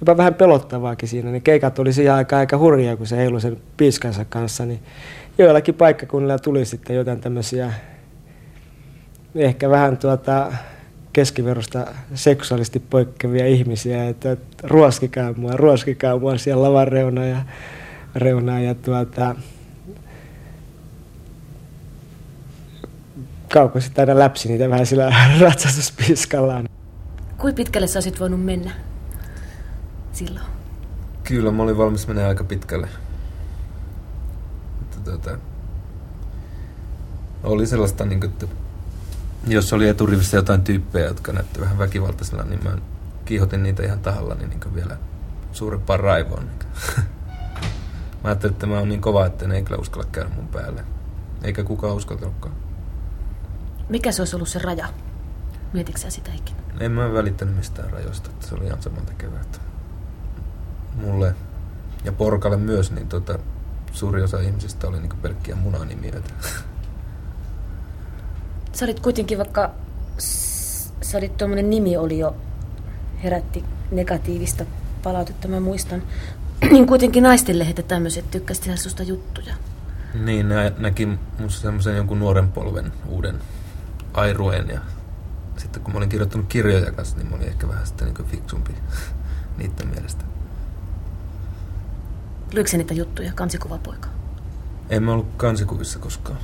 jopa 0.00 0.16
vähän 0.16 0.34
pelottavaakin 0.34 1.08
siinä. 1.08 1.30
Niin 1.30 1.42
keikat 1.42 1.78
oli 1.78 1.92
siihen 1.92 2.14
aika 2.14 2.38
aika 2.38 2.58
hurjaa, 2.58 2.96
kun 2.96 3.06
se 3.06 3.16
heilui 3.16 3.40
sen 3.40 3.56
piiskansa 3.76 4.24
kanssa, 4.24 4.66
niin 4.66 4.80
joillakin 5.38 5.74
paikkakunnilla 5.74 6.38
tuli 6.38 6.64
sitten 6.64 6.96
jotain 6.96 7.20
tämmöisiä 7.20 7.72
ehkä 9.34 9.70
vähän 9.70 9.96
tuota 9.96 10.52
keskiverosta 11.16 11.86
seksuaalisesti 12.14 12.78
poikkeavia 12.78 13.46
ihmisiä, 13.46 14.08
että 14.08 14.36
ruoskikaa 14.62 15.32
mua, 15.32 15.52
ruoskikaa 15.52 16.18
mua 16.18 16.38
siellä 16.38 16.62
lavan 16.62 16.88
reuna 16.88 17.24
ja 17.24 17.42
reunaa 18.14 18.60
ja 18.60 18.74
tuota, 18.74 19.36
Kauko 23.52 23.80
sitten 23.80 24.02
aina 24.02 24.18
läpsi 24.18 24.48
niitä 24.48 24.70
vähän 24.70 24.86
sillä 24.86 25.12
ratsastuspiskallaan. 25.40 26.68
Kuinka 27.38 27.56
pitkälle 27.56 27.86
sä 27.86 27.96
olisit 27.96 28.20
voinut 28.20 28.44
mennä 28.44 28.70
silloin? 30.12 30.46
Kyllä, 31.24 31.50
mä 31.50 31.62
olin 31.62 31.78
valmis 31.78 32.06
mennä 32.06 32.28
aika 32.28 32.44
pitkälle. 32.44 32.88
Mutta, 34.78 34.96
tuota, 35.04 35.38
oli 37.44 37.66
sellaista, 37.66 38.04
niin 38.04 38.20
kuin, 38.20 38.30
että 38.30 38.46
jos 39.46 39.72
oli 39.72 39.88
eturivissä 39.88 40.36
jotain 40.36 40.62
tyyppejä, 40.62 41.06
jotka 41.06 41.32
näytti 41.32 41.60
vähän 41.60 41.78
väkivaltaisella, 41.78 42.42
niin 42.42 42.64
mä 42.64 42.70
kiihotin 43.24 43.62
niitä 43.62 43.82
ihan 43.82 43.98
tahallani 43.98 44.46
niin 44.46 44.74
vielä 44.74 44.96
suurempaan 45.52 46.00
raivoon. 46.00 46.46
Niin 46.46 46.58
Mä 48.24 48.30
ajattelin, 48.30 48.52
että 48.52 48.66
mä 48.66 48.78
oon 48.78 48.88
niin 48.88 49.00
kova, 49.00 49.26
että 49.26 49.48
ne 49.48 49.56
ei 49.56 49.62
kyllä 49.62 49.80
uskalla 49.80 50.08
käydä 50.12 50.28
mun 50.28 50.48
päälle. 50.48 50.84
Eikä 51.42 51.64
kukaan 51.64 51.94
uskaltanutkaan. 51.94 52.54
Mikä 53.88 54.12
se 54.12 54.22
olisi 54.22 54.36
ollut 54.36 54.48
se 54.48 54.58
raja? 54.58 54.88
Mietitkö 55.72 56.00
sä 56.00 56.10
sitä 56.10 56.30
ikinä? 56.34 56.58
En 56.80 56.92
mä 56.92 57.12
välittänyt 57.12 57.56
mistään 57.56 57.90
rajoista, 57.90 58.30
että 58.30 58.46
se 58.46 58.54
oli 58.54 58.64
ihan 58.64 58.82
saman 58.82 59.06
tekevää. 59.06 59.40
Että 59.40 59.58
mulle 60.94 61.34
ja 62.04 62.12
Porkalle 62.12 62.56
myös, 62.56 62.92
niin 62.92 63.08
tota, 63.08 63.38
suuri 63.92 64.22
osa 64.22 64.40
ihmisistä 64.40 64.88
oli 64.88 65.00
niin 65.00 65.18
pelkkiä 65.22 65.56
munanimiöitä. 65.56 66.30
Sä 68.76 68.84
olit 68.84 69.00
kuitenkin, 69.00 69.38
vaikka 69.38 69.70
sä 71.02 71.18
olit 71.18 71.36
tuommoinen 71.36 71.70
nimi 71.70 71.96
oli 71.96 72.18
jo, 72.18 72.36
herätti 73.22 73.64
negatiivista 73.90 74.64
palautetta, 75.02 75.48
mä 75.48 75.60
muistan. 75.60 76.02
niin 76.72 76.86
kuitenkin 76.86 77.22
naistenlehdet 77.22 77.76
ja 77.76 77.82
tämmöiset 77.82 78.30
tykkäsivät 78.30 78.64
tehdä 78.64 78.76
susta 78.76 79.02
juttuja. 79.02 79.54
Niin, 80.14 80.48
ne 80.48 80.72
näki 80.78 81.08
musta 81.38 81.62
semmoisen 81.62 81.96
jonkun 81.96 82.18
nuoren 82.18 82.52
polven 82.52 82.92
uuden 83.08 83.36
airueen 84.14 84.68
ja 84.68 84.80
sitten 85.56 85.82
kun 85.82 85.92
mä 85.92 85.98
olin 85.98 86.08
kirjoittanut 86.08 86.46
kirjoja 86.48 86.92
kanssa, 86.92 87.16
niin 87.16 87.28
mä 87.28 87.36
olin 87.36 87.48
ehkä 87.48 87.68
vähän 87.68 87.86
sitten 87.86 88.06
niin 88.06 88.26
fiksumpi 88.26 88.74
niiden 89.58 89.88
mielestä. 89.88 90.24
Lyikö 92.52 92.76
niitä 92.76 92.94
juttuja, 92.94 93.32
kansikuvapoika? 93.34 94.08
En 94.90 95.02
mä 95.02 95.12
ollut 95.12 95.28
kansikuvissa 95.36 95.98
koskaan. 95.98 96.38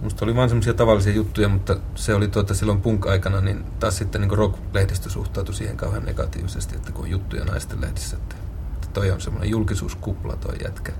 Musta 0.00 0.24
oli 0.24 0.36
vaan 0.36 0.48
semmoisia 0.48 0.74
tavallisia 0.74 1.12
juttuja, 1.12 1.48
mutta 1.48 1.76
se 1.94 2.14
oli 2.14 2.28
tuota 2.28 2.54
silloin 2.54 2.80
punk-aikana, 2.80 3.40
niin 3.40 3.64
taas 3.80 3.96
sitten 3.96 4.20
niin 4.20 4.38
rock-lehdistö 4.38 5.10
suhtautui 5.10 5.54
siihen 5.54 5.76
kauhean 5.76 6.04
negatiivisesti, 6.04 6.76
että 6.76 6.92
kun 6.92 7.04
on 7.04 7.10
juttuja 7.10 7.44
naisten 7.44 7.80
lehdissä, 7.80 8.16
että 8.16 8.36
toi 8.92 9.10
on 9.10 9.20
semmoinen 9.20 9.50
julkisuuskupla 9.50 10.36
toi 10.36 10.54
jätkä. 10.64 10.92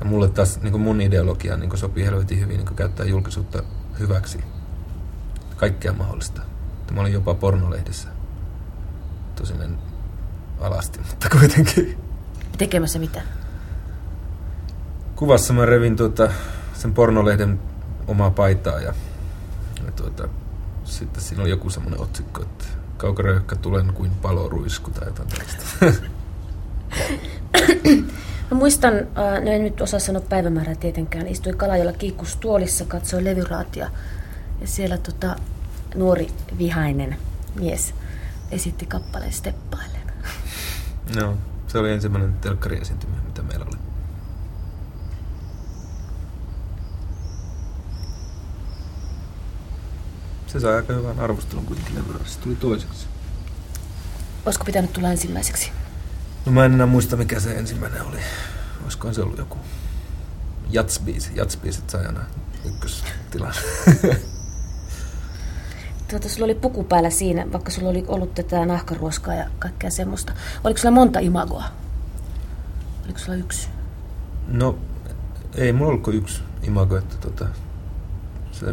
Ja 0.00 0.06
mulle 0.06 0.28
taas 0.28 0.60
niin 0.62 0.80
mun 0.80 1.00
ideologia 1.00 1.56
niin 1.56 1.78
sopii 1.78 2.04
helvetin 2.04 2.40
hyvin 2.40 2.56
niin 2.56 2.76
käyttää 2.76 3.06
julkisuutta 3.06 3.62
hyväksi. 3.98 4.38
kaikkea 5.56 5.92
mahdollista. 5.92 6.42
Tämä 6.86 7.00
oli 7.00 7.12
jopa 7.12 7.34
pornolehdessä. 7.34 8.08
Tosin 9.36 9.62
en 9.62 9.78
alasti, 10.60 11.00
mutta 11.08 11.28
kuitenkin. 11.38 11.98
Tekemässä 12.58 12.98
mitä? 12.98 13.22
Kuvassa 15.16 15.52
mä 15.52 15.66
revin 15.66 15.96
tuota, 15.96 16.30
sen 16.78 16.94
pornolehden 16.94 17.60
omaa 18.06 18.30
paitaa 18.30 18.80
ja, 18.80 18.94
ja 19.86 19.92
tuota, 19.96 20.28
sitten 20.84 21.22
siinä 21.22 21.42
oli 21.42 21.50
joku 21.50 21.70
semmoinen 21.70 22.00
otsikko, 22.00 22.42
että 22.42 22.64
kaukaröyhkä 22.96 23.56
tulen 23.56 23.92
kuin 23.92 24.10
paloruisku 24.10 24.90
tai 24.90 25.08
jotain 25.08 25.28
tällaista. 25.28 25.64
Mä 28.50 28.58
muistan, 28.58 28.94
äh, 28.94 29.44
no 29.44 29.50
en 29.50 29.64
nyt 29.64 29.80
osaa 29.80 30.00
sanoa 30.00 30.22
päivämäärää 30.28 30.74
tietenkään, 30.74 31.26
istui 31.26 31.52
Kalajolla 31.52 31.92
kiikkus 31.92 32.36
tuolissa, 32.36 32.84
katsoi 32.84 33.24
levyraatia 33.24 33.90
ja 34.60 34.66
siellä 34.66 34.98
tota, 34.98 35.36
nuori 35.94 36.28
vihainen 36.58 37.16
mies 37.60 37.94
esitti 38.50 38.86
kappaleen 38.86 39.32
Steppailen. 39.32 40.12
No, 41.16 41.36
se 41.66 41.78
oli 41.78 41.92
ensimmäinen 41.92 42.32
telkkariesiintymä, 42.32 43.16
mitä 43.26 43.42
meillä 43.42 43.64
oli. 43.64 43.87
Se 50.48 50.60
sai 50.60 50.74
aika 50.74 50.92
hyvän 50.92 51.20
arvostelun 51.20 51.66
kuitenkin 51.66 51.94
levyraadissa. 51.94 52.34
Se 52.34 52.40
tuli 52.40 52.56
toiseksi. 52.56 53.06
Olisiko 54.46 54.64
pitänyt 54.64 54.92
tulla 54.92 55.10
ensimmäiseksi? 55.10 55.72
No 56.46 56.52
mä 56.52 56.64
en 56.64 56.72
enää 56.72 56.86
muista 56.86 57.16
mikä 57.16 57.40
se 57.40 57.52
ensimmäinen 57.52 58.02
oli. 58.02 58.18
Olisikohan 58.82 59.14
se 59.14 59.22
ollut 59.22 59.38
joku 59.38 59.56
jatsbiisi. 60.70 61.30
Jatsbiisit 61.34 61.90
sai 61.90 62.06
aina 62.06 62.20
ykköstilan. 62.64 63.54
Tuota, 66.10 66.28
sulla 66.28 66.44
oli 66.44 66.54
puku 66.54 66.84
päällä 66.84 67.10
siinä, 67.10 67.52
vaikka 67.52 67.70
sulla 67.70 67.88
oli 67.88 68.04
ollut 68.08 68.34
tätä 68.34 68.66
nahkaruoskaa 68.66 69.34
ja 69.34 69.50
kaikkea 69.58 69.90
semmoista. 69.90 70.32
Oliko 70.64 70.78
sulla 70.78 70.94
monta 70.94 71.18
imagoa? 71.18 71.64
Oliko 73.04 73.18
sulla 73.18 73.38
yksi? 73.38 73.68
No, 74.46 74.78
ei 75.54 75.72
mulla 75.72 75.88
ollut 75.88 76.02
kuin 76.02 76.16
yksi 76.16 76.42
imago, 76.62 76.96
että 76.96 77.16
tota, 77.16 77.46
se 78.52 78.66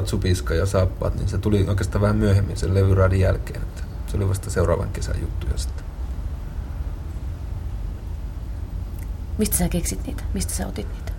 ratsupiiska 0.00 0.54
ja 0.54 0.66
saappaat, 0.66 1.14
niin 1.14 1.28
se 1.28 1.38
tuli 1.38 1.64
oikeastaan 1.68 2.02
vähän 2.02 2.16
myöhemmin 2.16 2.56
sen 2.56 2.74
levyraadin 2.74 3.20
jälkeen. 3.20 3.62
Että 3.62 3.82
se 4.06 4.16
oli 4.16 4.28
vasta 4.28 4.50
seuraavan 4.50 4.88
kesän 4.92 5.20
juttuja 5.20 5.56
sitten. 5.58 5.84
Mistä 9.38 9.56
sä 9.56 9.68
keksit 9.68 10.06
niitä? 10.06 10.22
Mistä 10.34 10.54
sä 10.54 10.66
otit 10.66 10.86
niitä? 10.94 11.12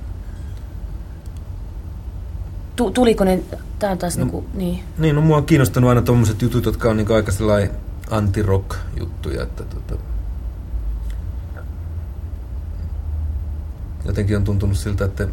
Tu- 2.75 2.91
tuliko 2.91 3.23
ne, 3.23 3.43
tää 3.79 3.91
on 3.91 3.97
taas 3.97 4.17
No. 4.17 4.23
niinku, 4.23 4.45
niin. 4.53 4.83
Niin, 4.97 5.15
no 5.15 5.21
mua 5.21 5.37
on 5.37 5.45
kiinnostanut 5.45 5.89
aina 5.89 6.01
tommoset 6.01 6.41
jutut, 6.41 6.65
jotka 6.65 6.89
on 6.89 6.97
niinku 6.97 7.13
aika 7.13 7.31
sellainen 7.31 7.71
anti-rock-juttuja, 8.11 9.43
että 9.43 9.63
tota, 9.63 9.95
jotenkin 14.05 14.37
on 14.37 14.43
tuntunut 14.43 14.77
siltä, 14.77 15.05
että 15.05 15.27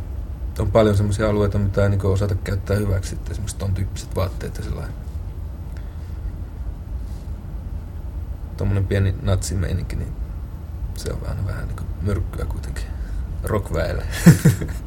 on 0.62 0.70
paljon 0.70 0.96
semmoisia 0.96 1.30
alueita, 1.30 1.58
mitä 1.58 1.82
ei 1.82 1.88
niinku 1.88 2.08
osata 2.08 2.34
käyttää 2.34 2.76
hyväksi, 2.76 3.14
että 3.14 3.30
esimerkiksi 3.30 3.56
ton 3.56 3.74
tyyppiset 3.74 4.16
vaatteet 4.16 4.56
ja 4.56 4.64
sellainen. 4.64 4.94
Tommonen 8.56 8.86
pieni 8.86 9.14
natsimeininki, 9.22 9.96
niin 9.96 10.12
se 10.96 11.12
on 11.12 11.22
vähän, 11.22 11.46
vähän 11.46 11.66
niinku 11.66 11.82
myrkkyä 12.02 12.44
kuitenkin 12.44 12.84
rockväelle. 13.42 14.02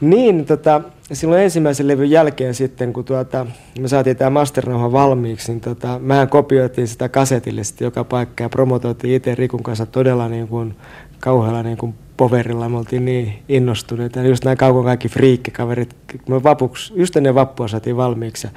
Niin, 0.00 0.46
tota, 0.46 0.80
silloin 1.12 1.42
ensimmäisen 1.42 1.88
levyn 1.88 2.10
jälkeen 2.10 2.54
sitten, 2.54 2.92
kun 2.92 3.04
tuota, 3.04 3.46
me 3.80 3.88
saatiin 3.88 4.16
tämä 4.16 4.30
masternauha 4.30 4.92
valmiiksi, 4.92 5.52
niin 5.52 5.60
tota, 5.60 5.98
mehän 5.98 6.28
kopioitiin 6.28 6.88
sitä 6.88 7.08
kasetille 7.08 7.64
sitten 7.64 7.84
joka 7.84 8.04
paikka 8.04 8.42
ja 8.42 8.48
promotoitiin 8.48 9.14
itse 9.14 9.34
Rikun 9.34 9.62
kanssa 9.62 9.86
todella 9.86 10.28
niin 10.28 10.48
kuin, 10.48 10.76
kauhealla 11.18 11.62
niin 11.62 11.76
kuin 11.76 11.94
poverilla. 12.20 12.68
Me 12.68 12.76
oltiin 12.76 13.04
niin 13.04 13.42
innostuneita. 13.48 14.18
Ja 14.18 14.28
just 14.28 14.44
nämä 14.44 14.56
kaukon 14.56 14.84
kaikki 14.84 15.08
friikkikaverit, 15.08 15.96
me 16.28 16.42
vapuksi, 16.42 16.92
just 16.96 17.16
ennen 17.16 17.34
vappua 17.34 17.68
saatiin 17.68 17.96
valmiiksi 17.96 18.48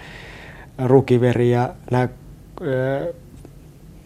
Rukiveri 0.85 1.51
ja 1.51 1.73
nämä 1.91 2.09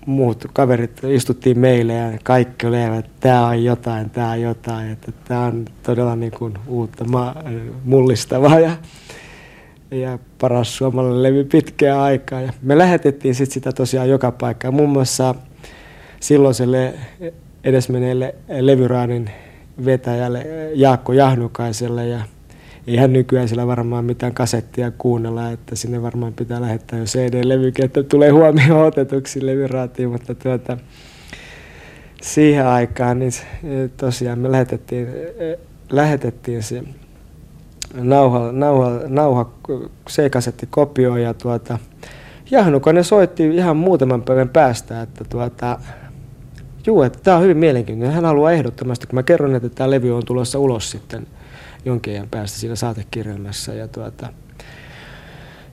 muut 0.05 0.45
kaverit 0.53 1.03
istuttiin 1.03 1.59
meille 1.59 1.93
ja 1.93 2.19
kaikki 2.23 2.67
oli 2.67 2.77
että 2.97 3.11
tämä 3.19 3.47
on 3.47 3.63
jotain, 3.63 4.09
tämä 4.09 4.31
on 4.31 4.41
jotain, 4.41 4.91
että 4.91 5.11
tämä 5.27 5.45
on 5.45 5.65
todella 5.83 6.15
niin 6.15 6.31
kuin 6.31 6.53
uutta, 6.67 7.05
ma- 7.05 7.35
mullistavaa 7.83 8.59
ja, 8.59 8.71
ja 9.91 10.19
paras 10.41 10.77
suomalainen 10.77 11.23
levy 11.23 11.43
pitkään 11.43 11.99
aikaa. 11.99 12.41
Ja 12.41 12.53
me 12.61 12.77
lähetettiin 12.77 13.35
sit 13.35 13.51
sitä 13.51 13.71
tosiaan 13.71 14.09
joka 14.09 14.31
paikkaan, 14.31 14.73
muun 14.73 14.89
muassa 14.89 15.35
silloiselle 16.19 16.93
edesmenneelle 17.63 18.35
levyraadin 18.59 19.29
vetäjälle 19.85 20.45
Jaakko 20.73 21.13
Jahnukaiselle 21.13 22.07
ja 22.07 22.19
ei 22.87 22.97
hän 22.97 23.13
nykyään 23.13 23.47
sillä 23.47 23.67
varmaan 23.67 24.05
mitään 24.05 24.33
kasettia 24.33 24.91
kuunnella, 24.97 25.51
että 25.51 25.75
sinne 25.75 26.01
varmaan 26.01 26.33
pitää 26.33 26.61
lähettää 26.61 26.99
jo 26.99 27.05
CD-levykin, 27.05 27.85
että 27.85 28.03
tulee 28.03 28.29
huomioon 28.29 28.85
otetuksi 28.85 29.45
levyraatiin, 29.45 30.09
mutta 30.09 30.35
tuota, 30.35 30.77
siihen 32.21 32.67
aikaan 32.67 33.19
niin 33.19 33.31
se- 33.31 33.45
tosiaan 33.97 34.39
me 34.39 34.51
lähetettiin, 34.51 35.07
lähetettiin 35.89 36.63
se 36.63 36.83
nauha, 37.93 38.51
nauha, 38.51 38.91
nauha 39.07 39.51
C-kasetti 40.09 40.67
kopioon 40.69 41.21
ja 41.21 41.33
tuota, 41.33 41.77
Jahnukainen 42.51 43.03
soitti 43.03 43.55
ihan 43.55 43.77
muutaman 43.77 44.21
päivän 44.21 44.49
päästä, 44.49 45.01
että 45.01 45.23
tuota, 45.23 45.79
juu, 46.87 47.01
että 47.01 47.19
tämä 47.23 47.37
on 47.37 47.43
hyvin 47.43 47.57
mielenkiintoinen. 47.57 48.15
Hän 48.15 48.25
haluaa 48.25 48.51
ehdottomasti, 48.51 49.07
kun 49.07 49.15
mä 49.15 49.23
kerron, 49.23 49.55
että 49.55 49.69
tämä 49.69 49.91
levy 49.91 50.15
on 50.15 50.25
tulossa 50.25 50.59
ulos 50.59 50.91
sitten 50.91 51.27
jonkin 51.85 52.13
ajan 52.13 52.27
päästä 52.31 52.59
siinä 52.59 52.75
saatekirjelmässä. 52.75 53.73
Ja 53.73 53.87
tuota, 53.87 54.29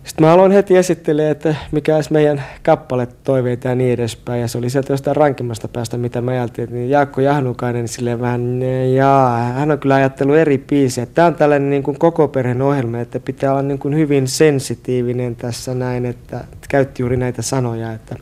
sitten 0.04 0.26
mä 0.26 0.32
aloin 0.32 0.52
heti 0.52 0.76
esittelemään, 0.76 1.32
että 1.32 1.54
mikä 1.72 1.94
olisi 1.94 2.12
meidän 2.12 2.42
kappale 2.62 3.08
toiveita 3.24 3.68
ja 3.68 3.74
niin 3.74 3.92
edespäin. 3.92 4.40
Ja 4.40 4.48
se 4.48 4.58
oli 4.58 4.70
sieltä 4.70 4.92
jostain 4.92 5.16
rankimmasta 5.16 5.68
päästä, 5.68 5.96
mitä 5.98 6.20
mä 6.20 6.30
ajattelin. 6.30 6.74
Niin 6.74 6.90
Jaakko 6.90 7.20
Jahnukainen 7.20 7.80
niin 7.80 7.88
silleen 7.88 8.20
vähän, 8.20 8.60
jaa, 8.94 9.38
hän 9.38 9.70
on 9.70 9.78
kyllä 9.78 9.94
ajatellut 9.94 10.36
eri 10.36 10.58
biisejä. 10.58 11.06
Tämä 11.06 11.26
on 11.26 11.34
tällainen 11.34 11.70
niin 11.70 11.82
kuin 11.82 11.98
koko 11.98 12.28
perheen 12.28 12.62
ohjelma, 12.62 12.98
että 12.98 13.20
pitää 13.20 13.50
olla 13.50 13.62
niin 13.62 13.78
kuin 13.78 13.96
hyvin 13.96 14.28
sensitiivinen 14.28 15.36
tässä 15.36 15.74
näin, 15.74 16.06
että 16.06 16.44
käytti 16.68 17.02
juuri 17.02 17.16
näitä 17.16 17.42
sanoja, 17.42 17.92
että 17.92 18.16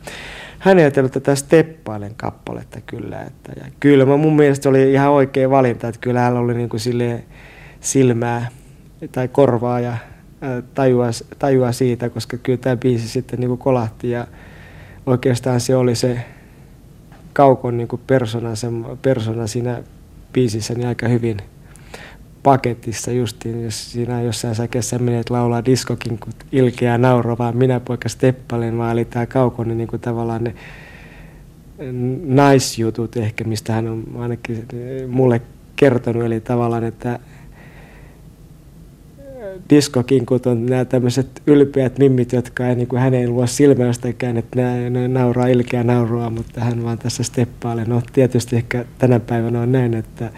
hän 0.63 0.79
ei 0.79 0.83
ajatellut 0.83 1.11
tätä 1.11 1.35
Steppailen 1.35 2.15
kappaletta 2.15 2.81
kyllä. 2.81 3.21
Että, 3.21 3.51
ja 3.59 3.65
kyllä 3.79 4.05
mä 4.05 4.17
mun 4.17 4.35
mielestä 4.35 4.69
oli 4.69 4.91
ihan 4.91 5.11
oikea 5.11 5.49
valinta, 5.49 5.87
että 5.87 6.01
kyllä 6.01 6.19
hän 6.19 6.37
oli 6.37 6.53
niin 6.53 6.69
kuin 6.69 6.81
silmää 7.79 8.47
tai 9.11 9.27
korvaa 9.27 9.79
ja 9.79 9.97
tajua, 10.73 11.07
tajua 11.39 11.71
siitä, 11.71 12.09
koska 12.09 12.37
kyllä 12.37 12.57
tämä 12.57 12.77
biisi 12.77 13.07
sitten 13.07 13.39
niin 13.39 13.47
kuin 13.47 13.57
kolahti 13.57 14.09
ja 14.09 14.27
oikeastaan 15.05 15.59
se 15.59 15.75
oli 15.75 15.95
se 15.95 16.25
kaukon 17.33 17.77
niin 17.77 17.87
kuin 17.87 18.01
persona, 18.07 18.55
se 18.55 18.67
persona 19.01 19.47
siinä 19.47 19.83
biisissä 20.33 20.73
niin 20.73 20.87
aika 20.87 21.07
hyvin 21.07 21.37
paketissa 22.43 23.11
justiin, 23.11 23.63
jos 23.63 23.91
siinä 23.91 24.21
jossain 24.21 24.55
säkeessä 24.55 24.99
menet 24.99 25.29
laulaa 25.29 25.65
diskokin, 25.65 26.17
kun 26.19 26.33
ilkeä 26.51 26.97
nauro, 26.97 27.37
vaan 27.37 27.57
minä 27.57 27.79
poika 27.79 28.09
Steppalen, 28.09 28.77
vaan 28.77 28.91
eli 28.91 29.05
tämä 29.05 29.25
kaukon 29.25 29.77
niin 29.77 29.87
kuin 29.87 29.99
tavallaan 29.99 30.43
ne 30.43 30.55
naisjutut 32.25 33.17
ehkä, 33.17 33.43
mistä 33.43 33.73
hän 33.73 33.87
on 33.87 34.03
ainakin 34.17 34.67
mulle 35.07 35.41
kertonut, 35.75 36.23
eli 36.23 36.39
tavallaan, 36.39 36.83
että 36.83 37.19
diskokinkut 39.69 40.45
on 40.45 40.65
nämä 40.65 40.85
tämmöiset 40.85 41.41
ylpeät 41.47 41.99
mimmit, 41.99 42.33
jotka 42.33 42.67
ei, 42.67 42.75
niin 42.75 42.87
kuin 42.87 43.01
hän 43.01 43.13
ei 43.13 43.27
luo 43.27 43.47
silmäystäkään, 43.47 44.37
että 44.37 44.61
nämä, 44.61 44.89
ne 44.89 45.07
nauraa 45.07 45.47
ilkeä 45.47 45.83
naurua, 45.83 46.29
mutta 46.29 46.61
hän 46.61 46.83
vaan 46.83 46.97
tässä 46.97 47.23
steppailee. 47.23 47.85
No 47.85 48.01
tietysti 48.13 48.55
ehkä 48.55 48.85
tänä 48.97 49.19
päivänä 49.19 49.61
on 49.61 49.71
näin, 49.71 49.93
että 49.93 50.31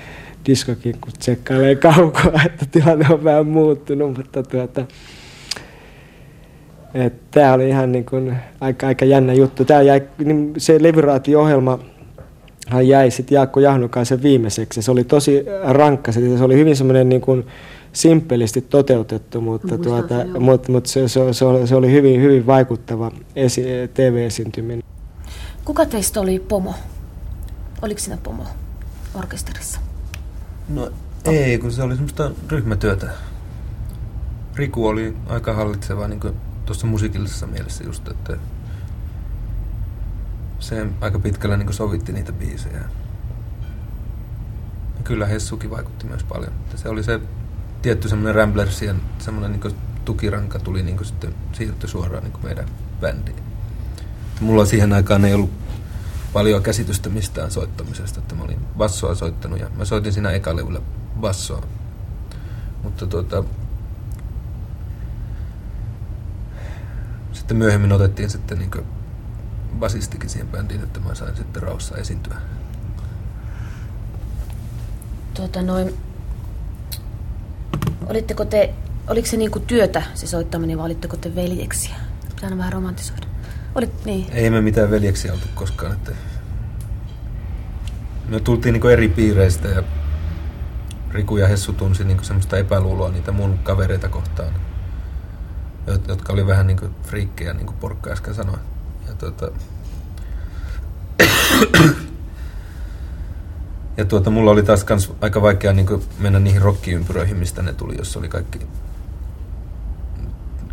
diskokinkut 0.45 1.13
tsekkailee 1.19 1.75
kaukoa, 1.75 2.41
että 2.45 2.65
tilanne 2.71 3.05
on 3.09 3.23
vähän 3.23 3.47
muuttunut, 3.47 4.17
mutta 4.17 4.43
tuota, 4.43 4.85
Tämä 7.31 7.53
oli 7.53 7.69
ihan 7.69 7.91
niin 7.91 8.05
kuin 8.05 8.37
aika, 8.59 8.87
aika 8.87 9.05
jännä 9.05 9.33
juttu. 9.33 9.65
Tää 9.65 9.81
jäi, 9.81 10.01
niin 10.25 10.53
se 10.57 10.77
levyraatio-ohjelma 10.83 11.79
jäi 12.83 13.11
sitten 13.11 13.35
Jaakko 13.35 13.59
Jahnukaisen 13.59 14.23
viimeiseksi. 14.23 14.81
Se 14.81 14.91
oli 14.91 15.03
tosi 15.03 15.45
rankka, 15.63 16.11
se 16.11 16.37
se 16.37 16.43
oli 16.43 16.55
hyvin 16.55 16.75
semmoinen 16.75 17.09
niin 17.09 17.21
kuin 17.21 17.45
simppelisti 17.93 18.61
toteutettu, 18.61 19.41
mutta, 19.41 19.67
Muistan 19.67 19.91
tuota, 19.91 20.17
sen, 20.17 20.41
mutta, 20.41 20.71
mutta 20.71 20.89
se, 20.89 21.07
se, 21.07 21.33
se, 21.33 21.45
oli, 21.45 21.67
se 21.67 21.75
oli 21.75 21.91
hyvin, 21.91 22.21
hyvin 22.21 22.47
vaikuttava 22.47 23.11
esi- 23.35 23.65
TV-esiintyminen. 23.93 24.83
Kuka 25.65 25.85
teistä 25.85 26.21
oli 26.21 26.39
pomo? 26.39 26.73
Oliko 27.81 27.99
siinä 27.99 28.17
pomo 28.23 28.43
orkesterissa? 29.15 29.84
No 30.69 30.91
ei, 31.25 31.57
kun 31.57 31.71
se 31.71 31.83
oli 31.83 31.93
semmoista 31.93 32.31
ryhmätyötä. 32.49 33.09
Riku 34.55 34.87
oli 34.87 35.17
aika 35.27 35.53
hallitseva 35.53 36.07
niin 36.07 36.21
tuossa 36.65 36.87
musiikillisessa 36.87 37.47
mielessä 37.47 37.83
just, 37.83 38.07
että 38.07 38.37
se 40.59 40.87
aika 41.01 41.19
pitkällä 41.19 41.57
niin 41.57 41.73
sovitti 41.73 42.13
niitä 42.13 42.31
biisejä. 42.31 42.77
Ja 44.97 45.03
kyllä 45.03 45.25
Hessukin 45.25 45.69
vaikutti 45.69 46.05
myös 46.05 46.23
paljon. 46.23 46.51
Että 46.51 46.77
se 46.77 46.89
oli 46.89 47.03
se 47.03 47.19
tietty 47.81 48.09
semmoinen 48.09 48.35
Ramblersien 48.35 49.01
semmoinen 49.19 49.51
niin 49.51 49.75
tukiranka 50.05 50.59
tuli 50.59 50.83
niin 50.83 51.05
sitten 51.05 51.35
siirtyi 51.53 51.89
suoraan 51.89 52.23
niin 52.23 52.43
meidän 52.43 52.65
bändiin. 53.01 53.43
Mulla 54.41 54.65
siihen 54.65 54.93
aikaan 54.93 55.25
ei 55.25 55.33
ollut 55.33 55.64
paljon 56.35 56.63
käsitystä 56.63 57.09
mistään 57.09 57.51
soittamisesta, 57.51 58.19
että 58.19 58.35
mä 58.35 58.43
olin 58.43 58.59
bassoa 58.77 59.15
soittanut 59.15 59.59
ja 59.59 59.69
mä 59.75 59.85
soitin 59.85 60.13
siinä 60.13 60.31
ekalevyllä 60.31 60.81
bassoa. 61.19 61.63
Mutta 62.83 63.07
tuota, 63.07 63.43
sitten 67.33 67.57
myöhemmin 67.57 67.91
otettiin 67.91 68.29
sitten 68.29 68.59
niin 68.59 68.71
basistikin 69.79 70.29
siihen 70.29 70.47
bändiin, 70.47 70.83
että 70.83 70.99
mä 70.99 71.15
sain 71.15 71.35
sitten 71.35 71.63
rauhassa 71.63 71.97
esiintyä. 71.97 72.35
Tuota 75.33 75.61
noin, 75.61 75.97
olitteko 78.05 78.45
te, 78.45 78.73
oliko 79.07 79.27
se 79.27 79.37
niinku 79.37 79.59
työtä 79.59 80.03
se 80.13 80.27
soittaminen 80.27 80.77
vai 80.77 80.85
olitteko 80.85 81.17
te 81.17 81.35
veljeksiä? 81.35 81.95
Pitää 82.35 82.57
vähän 82.57 82.73
romantisoida. 82.73 83.27
Olit, 83.75 84.05
niin. 84.05 84.27
Ei 84.31 84.49
me 84.49 84.61
mitään 84.61 84.91
veljeksiä 84.91 85.33
oltu 85.33 85.47
koskaan. 85.55 85.93
Että 85.93 86.11
me 88.27 88.39
tultiin 88.39 88.73
niinku 88.73 88.87
eri 88.87 89.09
piireistä 89.09 89.67
ja 89.67 89.83
Riku 91.11 91.37
ja 91.37 91.47
Hessu 91.47 91.73
tunsi 91.73 92.03
niinku 92.03 92.23
semmoista 92.23 92.57
epäluuloa 92.57 93.11
niitä 93.11 93.31
mun 93.31 93.59
kavereita 93.63 94.09
kohtaan, 94.09 94.53
jotka 96.07 96.33
oli 96.33 96.47
vähän 96.47 96.67
niinku 96.67 96.89
friikkejä, 97.03 97.53
niin 97.53 97.65
kuin 97.65 97.77
Porkka 97.77 98.09
äsken 98.09 98.33
sanoi. 98.33 98.57
Ja 99.07 99.13
tuota, 99.13 99.51
ja 103.97 104.05
tuota, 104.05 104.29
mulla 104.29 104.51
oli 104.51 104.63
taas 104.63 104.83
kans 104.83 105.13
aika 105.21 105.41
vaikea 105.41 105.73
niin 105.73 105.87
mennä 106.19 106.39
niihin 106.39 106.61
rockiympyröihin, 106.61 107.37
mistä 107.37 107.61
ne 107.61 107.73
tuli, 107.73 107.97
jos 107.97 108.17
oli 108.17 108.29
kaikki... 108.29 108.59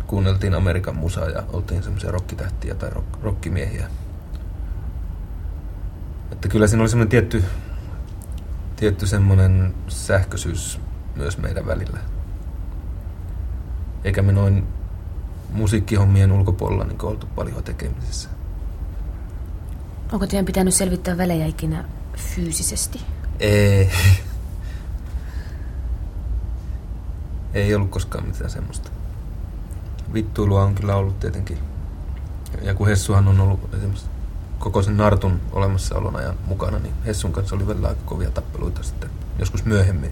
Kuunneltiin 0.07 0.53
Amerikan 0.53 0.95
musaa 0.95 1.29
ja 1.29 1.43
oltiin 1.53 1.83
semmoisia 1.83 2.11
rockitähtiä 2.11 2.75
tai 2.75 2.89
rock, 2.89 3.07
rockimiehiä. 3.21 3.87
Että 6.31 6.47
kyllä 6.47 6.67
siinä 6.67 6.81
oli 6.81 6.89
semmoinen 6.89 7.09
tietty, 7.09 7.43
tietty 8.75 9.07
semmoinen 9.07 9.73
sähköisyys 9.87 10.79
myös 11.15 11.37
meidän 11.37 11.65
välillä. 11.65 11.99
Eikä 14.03 14.21
me 14.21 14.31
noin 14.31 14.67
musiikkihommien 15.53 16.31
ulkopuolella 16.31 16.83
niin 16.83 17.05
oltu 17.05 17.27
paljon 17.35 17.63
tekemisissä. 17.63 18.29
Onko 20.11 20.27
teidän 20.27 20.45
pitänyt 20.45 20.73
selvittää 20.73 21.17
välejä 21.17 21.45
ikinä 21.45 21.85
fyysisesti? 22.17 23.01
Ei. 23.39 23.89
Ei 27.53 27.75
ollut 27.75 27.89
koskaan 27.89 28.27
mitään 28.27 28.49
semmoista. 28.49 28.89
Vittuilua 30.13 30.63
on 30.63 30.75
kyllä 30.75 30.95
ollut 30.95 31.19
tietenkin. 31.19 31.57
Ja 32.61 32.73
kun 32.73 32.87
Hessuhan 32.87 33.27
on 33.27 33.39
ollut 33.39 33.73
esimerkiksi 33.73 34.05
koko 34.59 34.81
sen 34.81 34.97
Nartun 34.97 35.41
olemassaolon 35.51 36.15
ajan 36.15 36.35
mukana, 36.47 36.79
niin 36.79 36.93
Hessun 37.05 37.33
kanssa 37.33 37.55
oli 37.55 37.67
välillä 37.67 37.87
aika 37.87 38.01
kovia 38.05 38.31
tappeluita 38.31 38.83
sitten 38.83 39.09
joskus 39.39 39.65
myöhemmin. 39.65 40.11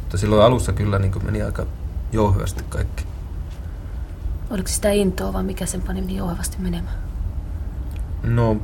Mutta 0.00 0.18
silloin 0.18 0.42
alussa 0.42 0.72
kyllä 0.72 0.98
niin 0.98 1.24
meni 1.24 1.42
aika 1.42 1.66
jouhevasti 2.12 2.64
kaikki. 2.68 3.04
Oliko 4.50 4.68
sitä 4.68 4.90
intoa 4.90 5.32
vai 5.32 5.42
mikä 5.42 5.66
sen 5.66 5.82
pani 5.82 6.00
niin 6.00 6.16
jouhevasti 6.16 6.56
menemään? 6.60 6.96
No, 8.22 8.56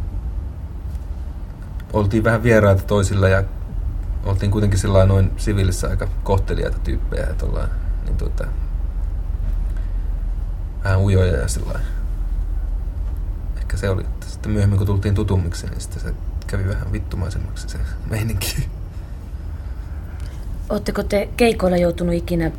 oltiin 1.93 2.25
vähän 2.25 2.43
vieraita 2.43 2.83
toisilla 2.83 3.29
ja 3.29 3.45
oltiin 4.25 4.51
kuitenkin 4.51 4.79
sillä 4.79 5.07
noin 5.07 5.33
siviilissä 5.37 5.89
aika 5.89 6.09
kohteliaita 6.23 6.79
tyyppejä 6.79 7.27
ja 7.27 7.35
tollain, 7.35 7.71
niin 8.05 8.17
tuota, 8.17 8.45
vähän 10.85 11.01
ujoja 11.01 11.37
ja 11.37 11.49
sillä 11.49 11.81
Ehkä 13.57 13.77
se 13.77 13.91
oli. 13.91 14.07
Sitten 14.27 14.53
myöhemmin 14.53 14.79
kun 14.79 14.87
tultiin 14.87 15.15
tutummiksi, 15.15 15.67
niin 15.67 15.81
sitten 15.81 16.03
se 16.03 16.15
kävi 16.47 16.69
vähän 16.69 16.93
vittumaisemmaksi 16.93 17.69
se 17.69 17.79
meininki. 18.11 18.69
Oletteko 20.69 21.03
te 21.03 21.29
keikoilla 21.37 21.77
joutunut 21.77 22.15
ikinä, 22.15 22.51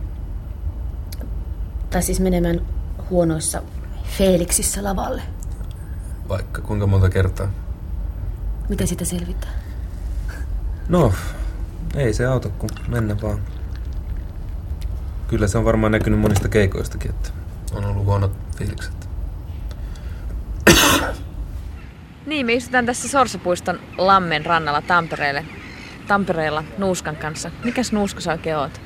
tai 1.89 2.03
siis 2.03 2.19
menemään 2.19 2.61
huonoissa 3.09 3.61
Felixissa 4.17 4.83
lavalle? 4.83 5.21
Vaikka 6.29 6.61
kuinka 6.61 6.87
monta 6.87 7.09
kertaa. 7.09 7.47
Miten 8.69 8.87
sitä 8.87 9.05
selvitään? 9.05 9.53
No, 10.89 11.13
ei 11.95 12.13
se 12.13 12.25
auta, 12.25 12.49
kun 12.49 12.69
mennä 12.87 13.21
vaan. 13.21 13.39
Kyllä 15.27 15.47
se 15.47 15.57
on 15.57 15.65
varmaan 15.65 15.91
näkynyt 15.91 16.19
monista 16.19 16.49
keikoistakin, 16.49 17.11
että 17.11 17.29
on 17.73 17.85
ollut 17.85 18.05
huonot 18.05 18.31
fiilikset. 18.57 19.09
Niin, 22.25 22.45
me 22.45 22.53
istutaan 22.53 22.85
tässä 22.85 23.07
Sorsapuiston 23.07 23.79
Lammen 23.97 24.45
rannalla 24.45 24.81
Tampereelle, 24.81 25.45
Tampereella 26.07 26.63
Nuuskan 26.77 27.15
kanssa. 27.15 27.51
Mikäs 27.63 27.91
Nuuska 27.91 28.21
sä 28.21 28.31
oikein 28.31 28.57
oot? 28.57 28.81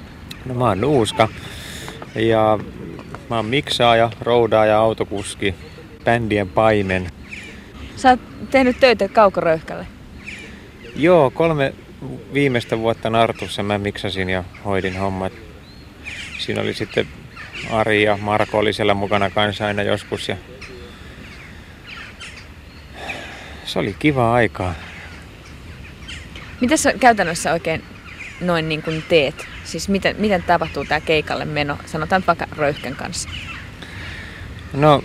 No 0.46 0.54
mä 0.54 0.66
oon 0.66 0.82
Nuuska 0.82 1.28
ja 2.16 2.60
mä 3.30 3.36
oon 3.36 3.46
miksaaja, 3.46 4.12
roudaaja, 4.22 4.80
autokuski, 4.80 5.56
bändien 6.04 6.50
paimen. 6.50 7.10
Sä 7.96 8.10
oot 8.10 8.20
tehnyt 8.52 8.80
töitä 8.80 9.08
kaukoröyhkälle. 9.08 9.88
Joo, 10.96 11.32
kolme 11.32 11.74
viimeistä 12.34 12.78
vuotta 12.78 13.10
Nartussa 13.10 13.64
mä 13.64 13.78
miksasin 13.78 14.30
ja 14.30 14.44
hoidin 14.66 15.00
hommat. 15.00 15.34
Siinä 16.38 16.62
oli 16.62 16.74
sitten 16.74 17.08
Ari 17.72 18.04
ja 18.04 18.18
Marko 18.22 18.58
oli 18.58 18.74
siellä 18.74 18.94
mukana 18.94 19.30
kanssa 19.30 19.66
aina 19.66 19.84
joskus. 19.84 20.30
Ja... 20.30 20.36
Se 23.66 23.80
oli 23.80 23.96
kiva 24.00 24.34
aikaa. 24.34 24.74
Mitä 26.62 26.78
sä 26.78 26.94
käytännössä 27.00 27.54
oikein 27.54 27.84
noin 28.42 28.70
niin 28.70 28.82
kuin 28.82 29.04
teet? 29.10 29.48
Siis 29.64 29.90
miten, 29.90 30.16
miten 30.20 30.44
tapahtuu 30.44 30.86
tämä 30.86 31.02
keikalle 31.02 31.46
meno, 31.46 31.78
sanotaan 31.86 32.24
vaikka 32.28 32.48
Röyhkän 32.58 32.96
kanssa? 32.96 33.30
No 34.74 35.04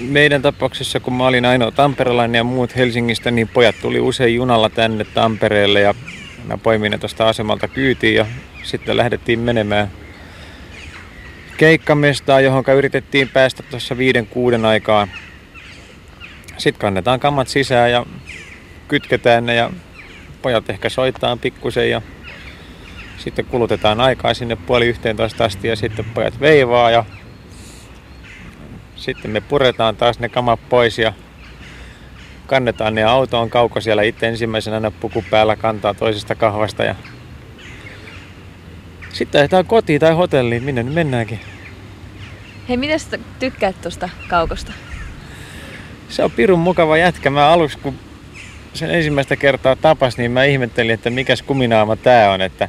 meidän 0.00 0.42
tapauksessa, 0.42 1.00
kun 1.00 1.12
mä 1.12 1.26
olin 1.26 1.44
ainoa 1.44 1.70
tamperelainen 1.70 2.38
ja 2.38 2.44
muut 2.44 2.76
Helsingistä, 2.76 3.30
niin 3.30 3.48
pojat 3.48 3.76
tuli 3.82 4.00
usein 4.00 4.34
junalla 4.34 4.70
tänne 4.70 5.04
Tampereelle 5.04 5.80
ja 5.80 5.94
mä 6.44 6.58
poimin 6.58 6.92
ne 6.92 6.98
tuosta 6.98 7.28
asemalta 7.28 7.68
kyytiin 7.68 8.14
ja 8.14 8.26
sitten 8.62 8.96
lähdettiin 8.96 9.40
menemään 9.40 9.90
keikkamestaan, 11.58 12.44
johon 12.44 12.64
yritettiin 12.76 13.28
päästä 13.28 13.62
tuossa 13.62 13.98
viiden 13.98 14.26
kuuden 14.26 14.64
aikaa. 14.64 15.08
Sitten 16.56 16.80
kannetaan 16.80 17.20
kammat 17.20 17.48
sisään 17.48 17.90
ja 17.90 18.06
kytketään 18.88 19.46
ne 19.46 19.54
ja 19.54 19.70
pojat 20.42 20.70
ehkä 20.70 20.88
soittaa 20.88 21.36
pikkusen 21.36 21.90
ja 21.90 22.02
sitten 23.16 23.44
kulutetaan 23.44 24.00
aikaa 24.00 24.34
sinne 24.34 24.56
puoli 24.56 24.86
yhteentoista 24.86 25.44
asti 25.44 25.68
ja 25.68 25.76
sitten 25.76 26.04
pojat 26.04 26.40
veivaa 26.40 26.90
ja 26.90 27.04
sitten 28.96 29.30
me 29.30 29.40
puretaan 29.40 29.96
taas 29.96 30.18
ne 30.18 30.28
kamat 30.28 30.60
pois 30.68 30.98
ja 30.98 31.12
kannetaan 32.46 32.94
ne 32.94 33.04
autoon 33.04 33.50
kauko 33.50 33.80
siellä 33.80 34.02
itse 34.02 34.28
ensimmäisenä 34.28 34.90
puku 34.90 35.24
päällä 35.30 35.56
kantaa 35.56 35.94
toisesta 35.94 36.34
kahvasta 36.34 36.84
ja 36.84 36.94
sitten 39.18 39.38
lähdetään 39.38 39.66
kotiin 39.66 40.00
tai 40.00 40.14
hotelliin, 40.14 40.62
minne 40.62 40.82
nyt 40.82 40.94
mennäänkin. 40.94 41.40
Hei, 42.68 42.76
miten 42.76 43.00
sä 43.00 43.18
tykkäät 43.38 43.80
tuosta 43.82 44.08
kaukosta? 44.28 44.72
Se 46.08 46.24
on 46.24 46.30
pirun 46.30 46.58
mukava 46.58 46.96
jätkä. 46.96 47.30
Mä 47.30 47.48
aluksi, 47.48 47.78
kun 47.78 47.94
sen 48.74 48.90
ensimmäistä 48.90 49.36
kertaa 49.36 49.76
tapas, 49.76 50.18
niin 50.18 50.30
mä 50.30 50.44
ihmettelin, 50.44 50.94
että 50.94 51.10
mikäs 51.10 51.42
kuminaama 51.42 51.96
tää 51.96 52.32
on. 52.32 52.40
Että 52.40 52.68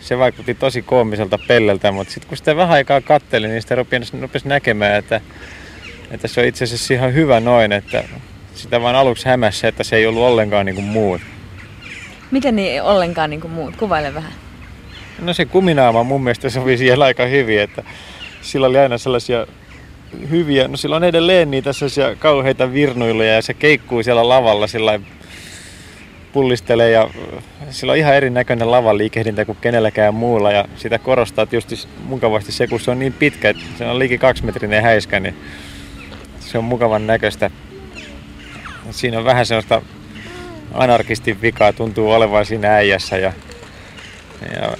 se 0.00 0.18
vaikutti 0.18 0.54
tosi 0.54 0.82
koomiselta 0.82 1.38
pelleltä, 1.48 1.92
mutta 1.92 2.12
sitten 2.12 2.28
kun 2.28 2.36
sitä 2.36 2.56
vähän 2.56 2.74
aikaa 2.74 3.00
kattelin, 3.00 3.50
niin 3.50 3.62
sitä 3.62 3.74
rupesi, 3.74 4.20
rupesi 4.20 4.48
näkemään, 4.48 4.98
että, 4.98 5.20
että 6.10 6.28
se 6.28 6.40
on 6.40 6.46
itse 6.46 6.64
asiassa 6.64 6.94
ihan 6.94 7.14
hyvä 7.14 7.40
noin, 7.40 7.72
että 7.72 8.04
sitä 8.54 8.80
vaan 8.80 8.96
aluksi 8.96 9.26
hämässä, 9.26 9.68
että 9.68 9.84
se 9.84 9.96
ei 9.96 10.06
ollut 10.06 10.22
ollenkaan 10.22 10.66
niin 10.66 10.76
kuin 10.76 10.86
muut. 10.86 11.20
Miten 12.30 12.56
niin 12.56 12.82
ollenkaan 12.82 13.30
niin 13.30 13.40
kuin 13.40 13.52
muut? 13.52 13.76
Kuvaile 13.76 14.14
vähän. 14.14 14.32
No 15.20 15.34
se 15.34 15.44
kuminaama 15.44 16.02
mun 16.02 16.24
mielestä 16.24 16.50
sovi 16.50 16.76
siellä 16.76 17.04
aika 17.04 17.26
hyvin, 17.26 17.60
että 17.60 17.82
sillä 18.42 18.66
oli 18.66 18.78
aina 18.78 18.98
sellaisia 18.98 19.46
hyviä, 20.30 20.68
no 20.68 20.76
sillä 20.76 20.96
on 20.96 21.04
edelleen 21.04 21.50
niitä 21.50 21.72
sellaisia 21.72 22.16
kauheita 22.16 22.72
virnuiluja 22.72 23.34
ja 23.34 23.42
se 23.42 23.54
keikkuu 23.54 24.02
siellä 24.02 24.28
lavalla 24.28 24.66
sillä 24.66 25.00
pullistelee 26.32 26.90
ja 26.90 27.10
sillä 27.70 27.90
on 27.90 27.98
ihan 27.98 28.14
erinäköinen 28.14 28.70
lavan 28.70 28.98
liikehdintä 28.98 29.44
kuin 29.44 29.58
kenelläkään 29.60 30.14
muulla 30.14 30.52
ja 30.52 30.64
sitä 30.76 30.98
korostaa 30.98 31.46
tietysti 31.46 31.88
mukavasti 32.04 32.52
se, 32.52 32.66
kun 32.66 32.80
se 32.80 32.90
on 32.90 32.98
niin 32.98 33.12
pitkä, 33.12 33.48
että 33.48 33.62
se 33.78 33.84
on 33.84 33.98
liiki 33.98 34.18
kaksimetrinen 34.18 34.82
häiskä, 34.82 35.20
niin 35.20 35.36
se 36.40 36.58
on 36.58 36.64
mukavan 36.64 37.06
näköistä. 37.06 37.50
Siinä 38.90 39.18
on 39.18 39.24
vähän 39.24 39.46
sellaista 39.46 39.82
anarkistin 40.74 41.42
vikaa 41.42 41.72
tuntuu 41.72 42.10
olevan 42.10 42.46
siinä 42.46 42.74
äijässä 42.74 43.16
ja, 43.16 43.32
ja 44.54 44.76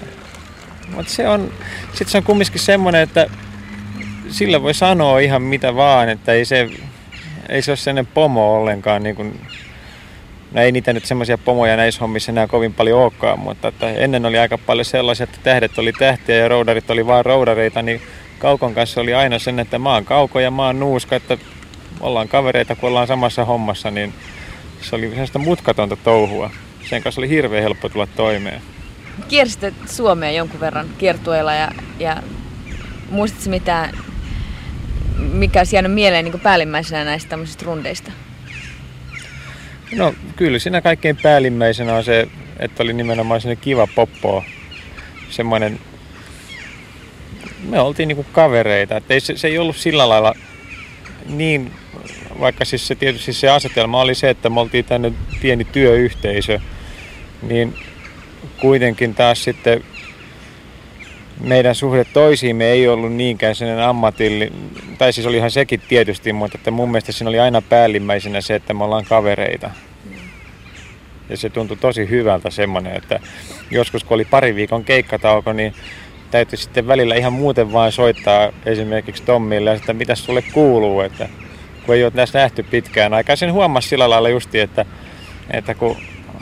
mutta 0.94 1.12
se 1.12 1.28
on, 1.28 1.52
sit 1.92 2.08
se 2.08 2.18
on 2.18 2.24
kumminkin 2.24 2.60
semmoinen, 2.60 3.00
että 3.00 3.26
sillä 4.28 4.62
voi 4.62 4.74
sanoa 4.74 5.18
ihan 5.18 5.42
mitä 5.42 5.76
vaan, 5.76 6.08
että 6.08 6.32
ei 6.32 6.44
se, 6.44 6.68
ei 7.48 7.62
se 7.62 7.70
ole 7.70 7.76
sellainen 7.76 8.06
pomo 8.06 8.54
ollenkaan. 8.54 9.02
Niin 9.02 9.16
kuin, 9.16 9.40
no 10.52 10.60
ei 10.60 10.72
niitä 10.72 10.92
nyt 10.92 11.04
semmoisia 11.04 11.38
pomoja 11.38 11.76
näissä 11.76 12.00
hommissa 12.00 12.32
enää 12.32 12.46
kovin 12.46 12.74
paljon 12.74 13.00
olekaan, 13.00 13.38
mutta 13.38 13.68
että 13.68 13.90
ennen 13.90 14.26
oli 14.26 14.38
aika 14.38 14.58
paljon 14.58 14.84
sellaisia, 14.84 15.24
että 15.24 15.38
tähdet 15.42 15.78
oli 15.78 15.92
tähtiä 15.92 16.36
ja 16.36 16.48
roudarit 16.48 16.90
oli 16.90 17.06
vain 17.06 17.24
roudareita, 17.24 17.82
niin 17.82 18.02
Kaukon 18.38 18.74
kanssa 18.74 19.00
oli 19.00 19.14
aina 19.14 19.38
sen, 19.38 19.58
että 19.58 19.78
mä 19.78 19.94
oon 19.94 20.04
Kauko 20.04 20.40
ja 20.40 20.50
mä 20.50 20.66
oon 20.66 20.80
Nuuska, 20.80 21.16
että 21.16 21.38
ollaan 22.00 22.28
kavereita, 22.28 22.76
kun 22.76 22.88
ollaan 22.88 23.06
samassa 23.06 23.44
hommassa, 23.44 23.90
niin 23.90 24.14
se 24.80 24.96
oli 24.96 25.10
sellaista 25.10 25.38
mutkatonta 25.38 25.96
touhua. 25.96 26.50
Sen 26.82 27.02
kanssa 27.02 27.20
oli 27.20 27.28
hirveän 27.28 27.62
helppo 27.62 27.88
tulla 27.88 28.06
toimeen. 28.06 28.62
Kiersitte 29.28 29.72
Suomea 29.86 30.30
jonkun 30.30 30.60
verran 30.60 30.88
kiertueella 30.98 31.54
ja, 31.54 31.72
ja 31.98 32.22
muistatko 33.10 33.50
mitään 33.50 33.94
mikä 35.20 35.60
olisi 35.60 35.76
jäänyt 35.76 35.92
mieleen 35.92 36.24
niin 36.24 36.40
päällimmäisenä 36.40 37.04
näistä 37.04 37.28
tämmöisistä 37.30 37.64
rundeista? 37.66 38.12
No 39.92 40.14
kyllä 40.36 40.58
siinä 40.58 40.80
kaikkein 40.80 41.16
päällimmäisenä 41.16 41.94
on 41.94 42.04
se, 42.04 42.28
että 42.58 42.82
oli 42.82 42.92
nimenomaan 42.92 43.40
sinne 43.40 43.56
kiva 43.56 43.86
poppo. 43.86 44.44
Semmoinen, 45.30 45.80
me 47.68 47.80
oltiin 47.80 48.08
niinku 48.08 48.26
kavereita, 48.32 48.96
että 48.96 49.14
ei, 49.14 49.20
se, 49.20 49.36
se 49.36 49.48
ei 49.48 49.58
ollut 49.58 49.76
sillä 49.76 50.08
lailla 50.08 50.34
niin, 51.26 51.72
vaikka 52.40 52.64
siis 52.64 52.86
se 52.86 52.94
tietysti 52.94 53.32
se 53.32 53.48
asetelma 53.48 54.00
oli 54.00 54.14
se, 54.14 54.30
että 54.30 54.50
me 54.50 54.60
oltiin 54.60 54.84
tänne 54.84 55.12
pieni 55.42 55.64
työyhteisö, 55.64 56.58
niin 57.42 57.74
kuitenkin 58.60 59.14
taas 59.14 59.44
sitten 59.44 59.84
meidän 61.40 61.74
suhde 61.74 62.04
toisiimme 62.04 62.70
ei 62.70 62.88
ollut 62.88 63.12
niinkään 63.12 63.54
sellainen 63.54 63.84
ammatillinen, 63.84 64.52
tai 64.98 65.12
siis 65.12 65.26
olihan 65.26 65.50
sekin 65.50 65.80
tietysti, 65.88 66.32
mutta 66.32 66.58
että 66.58 66.70
mun 66.70 66.90
mielestä 66.90 67.12
siinä 67.12 67.28
oli 67.28 67.40
aina 67.40 67.62
päällimmäisenä 67.62 68.40
se, 68.40 68.54
että 68.54 68.74
me 68.74 68.84
ollaan 68.84 69.04
kavereita. 69.04 69.70
Ja 71.28 71.36
se 71.36 71.50
tuntui 71.50 71.76
tosi 71.76 72.10
hyvältä 72.10 72.50
semmoinen, 72.50 72.96
että 72.96 73.20
joskus 73.70 74.04
kun 74.04 74.14
oli 74.14 74.24
pari 74.24 74.54
viikon 74.54 74.84
keikkatauko, 74.84 75.52
niin 75.52 75.74
täytyy 76.30 76.58
sitten 76.58 76.86
välillä 76.86 77.14
ihan 77.14 77.32
muuten 77.32 77.72
vain 77.72 77.92
soittaa 77.92 78.52
esimerkiksi 78.66 79.22
Tommille, 79.22 79.72
että 79.72 79.92
mitä 79.92 80.14
sulle 80.14 80.42
kuuluu, 80.42 81.00
että 81.00 81.28
kun 81.86 81.94
ei 81.94 82.04
ole 82.04 82.12
näistä 82.14 82.38
nähty 82.38 82.62
pitkään 82.62 83.14
aikaa. 83.14 83.36
Sen 83.36 83.52
huomasi 83.52 83.88
sillä 83.88 84.10
lailla 84.10 84.28
justi, 84.28 84.60
että, 84.60 84.84
että 85.50 85.74
kun 85.74 85.96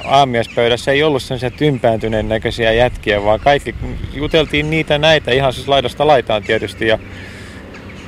aamiaispöydässä 0.05 0.92
ei 0.92 1.03
ollut 1.03 1.22
sellaisia 1.22 1.51
tympääntyneen 1.51 2.28
näköisiä 2.28 2.72
jätkiä, 2.72 3.24
vaan 3.24 3.40
kaikki 3.40 3.74
juteltiin 4.14 4.70
niitä 4.70 4.99
näitä 4.99 5.30
ihan 5.30 5.53
siis 5.53 5.68
laidasta 5.68 6.07
laitaan 6.07 6.42
tietysti. 6.42 6.86
Ja, 6.86 6.99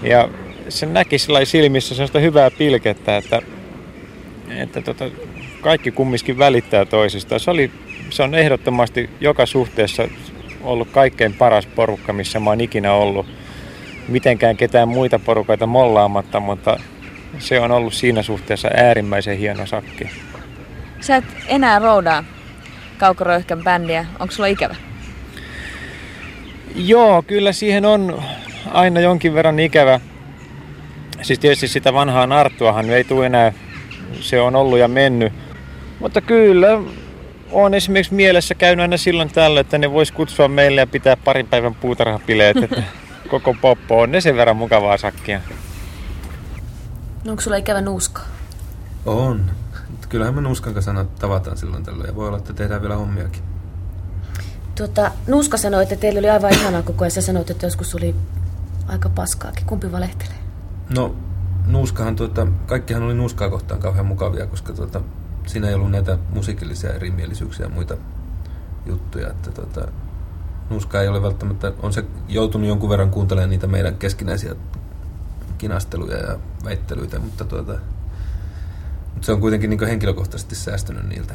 ja 0.03 0.29
se 0.69 0.87
näki 0.87 1.17
silmissä 1.45 1.95
sellaista 1.95 2.19
hyvää 2.19 2.51
pilkettä, 2.51 3.17
että, 3.17 3.43
että 4.57 4.83
tota, 4.83 5.05
kaikki 5.61 5.91
kumminkin 5.91 6.39
välittää 6.39 6.85
toisistaan. 6.85 7.41
Se, 7.41 7.51
oli, 7.51 7.71
se 8.11 8.23
on 8.23 8.35
ehdottomasti 8.35 9.11
joka 9.21 9.47
suhteessa 9.47 10.09
ollut 10.63 10.89
kaikkein 10.91 11.35
paras 11.35 11.67
porukka, 11.67 12.13
missä 12.13 12.41
mä 12.41 12.51
oon 12.51 12.61
ikinä 12.61 12.93
ollut. 12.93 13.27
Mitenkään 14.09 14.57
ketään 14.57 14.89
muita 14.89 15.19
porukoita 15.19 15.67
mollaamatta, 15.67 16.41
mutta 16.41 16.81
se 17.39 17.61
on 17.61 17.71
ollut 17.71 17.95
siinä 17.95 18.23
suhteessa 18.23 18.71
äärimmäisen 18.75 19.39
hieno 19.39 19.67
sakki. 19.67 20.11
Sä 21.01 21.17
et 21.17 21.25
enää 21.47 21.79
roudaa 21.79 22.25
Kaukoröyhkän 22.99 23.63
bändiä. 23.63 24.07
Onko 24.19 24.33
sulla 24.33 24.47
ikävä? 24.47 24.77
Joo, 26.75 27.23
kyllä 27.23 27.53
siihen 27.53 27.85
on 27.85 28.23
aina 28.73 29.01
jonkin 29.01 29.35
verran 29.35 29.59
ikävä. 29.59 30.01
Siis 31.23 31.39
tietysti 31.39 31.69
sitä 31.69 31.95
vanhaa 31.95 32.27
Narttuahan 32.27 32.91
ei 32.91 33.05
tule 33.05 33.27
enää, 33.27 33.53
se 34.21 34.41
on 34.41 34.57
ollut 34.57 34.79
ja 34.79 34.89
mennyt. 34.89 35.33
Mutta 36.01 36.21
kyllä 36.21 36.69
on 37.53 37.75
esimerkiksi 37.75 38.15
mielessä 38.15 38.55
käynyt 38.55 38.83
aina 38.83 38.97
silloin 38.97 39.33
tällä, 39.33 39.61
että 39.61 39.79
ne 39.79 39.93
vois 39.93 40.13
kutsua 40.13 40.49
meille 40.49 40.81
ja 40.81 40.87
pitää 40.87 41.17
parin 41.17 41.47
päivän 41.47 41.75
puutarhapileet, 41.75 42.57
että 42.57 42.83
koko 43.31 43.55
poppo 43.61 44.01
on 44.01 44.13
ne 44.13 44.21
sen 44.21 44.37
verran 44.37 44.57
mukavaa 44.57 44.97
sakkia. 44.97 45.41
No 47.25 47.31
onko 47.31 47.43
sulla 47.43 47.57
ikävä 47.57 47.81
nuuska? 47.81 48.23
On 49.07 49.51
kyllähän 50.11 50.35
me 50.35 50.41
Nuskan 50.41 50.75
kanssa 50.75 51.05
tavataan 51.19 51.57
silloin 51.57 51.85
tällöin 51.85 52.09
ja 52.09 52.15
voi 52.15 52.29
olla, 52.29 52.39
että 52.39 52.53
tehdään 52.53 52.83
vielä 52.83 52.97
hommiakin. 52.97 53.43
Tuota, 54.75 55.11
Nuska 55.27 55.57
sanoi, 55.57 55.83
että 55.83 55.97
teillä 55.97 56.19
oli 56.19 56.31
aivan 56.31 56.53
ihanaa 56.53 56.83
koko 56.83 57.05
ajan. 57.05 57.11
Sä 57.11 57.21
sanoit, 57.21 57.51
että 57.51 57.67
joskus 57.67 57.95
oli 57.95 58.15
aika 58.89 59.09
paskaakin. 59.09 59.67
Kumpi 59.67 59.93
valehtelee? 59.93 60.39
No, 60.95 61.15
Nuuskahan, 61.67 62.17
tuota, 62.17 62.47
kaikkihan 62.67 63.03
oli 63.03 63.15
Nuskaa 63.15 63.51
kohtaan 63.51 63.81
kauhean 63.81 64.07
mukavia, 64.07 64.47
koska 64.47 64.73
tuota, 64.73 65.01
siinä 65.47 65.69
ei 65.69 65.75
ollut 65.75 65.91
näitä 65.91 66.19
musiikillisia 66.35 66.93
erimielisyyksiä 66.93 67.67
ja 67.67 67.73
muita 67.73 67.97
juttuja. 68.87 69.31
Että 69.31 69.51
tuota, 69.51 69.89
Nuska 70.71 71.03
ei 71.03 71.09
ole 71.09 71.23
välttämättä, 71.23 71.73
on 71.83 71.93
se 71.93 72.05
joutunut 72.29 72.69
jonkun 72.69 72.91
verran 72.91 73.11
kuuntelemaan 73.11 73.51
niitä 73.51 73.67
meidän 73.67 73.95
keskinäisiä 73.95 74.55
kinasteluja 75.59 76.17
ja 76.17 76.39
väittelyitä, 76.65 77.19
mutta 77.19 77.45
tuota, 77.45 77.79
mutta 79.13 79.27
se 79.27 79.33
on 79.33 79.41
kuitenkin 79.41 79.71
niin 79.71 79.87
henkilökohtaisesti 79.87 80.55
säästynyt 80.55 81.09
niiltä. 81.09 81.35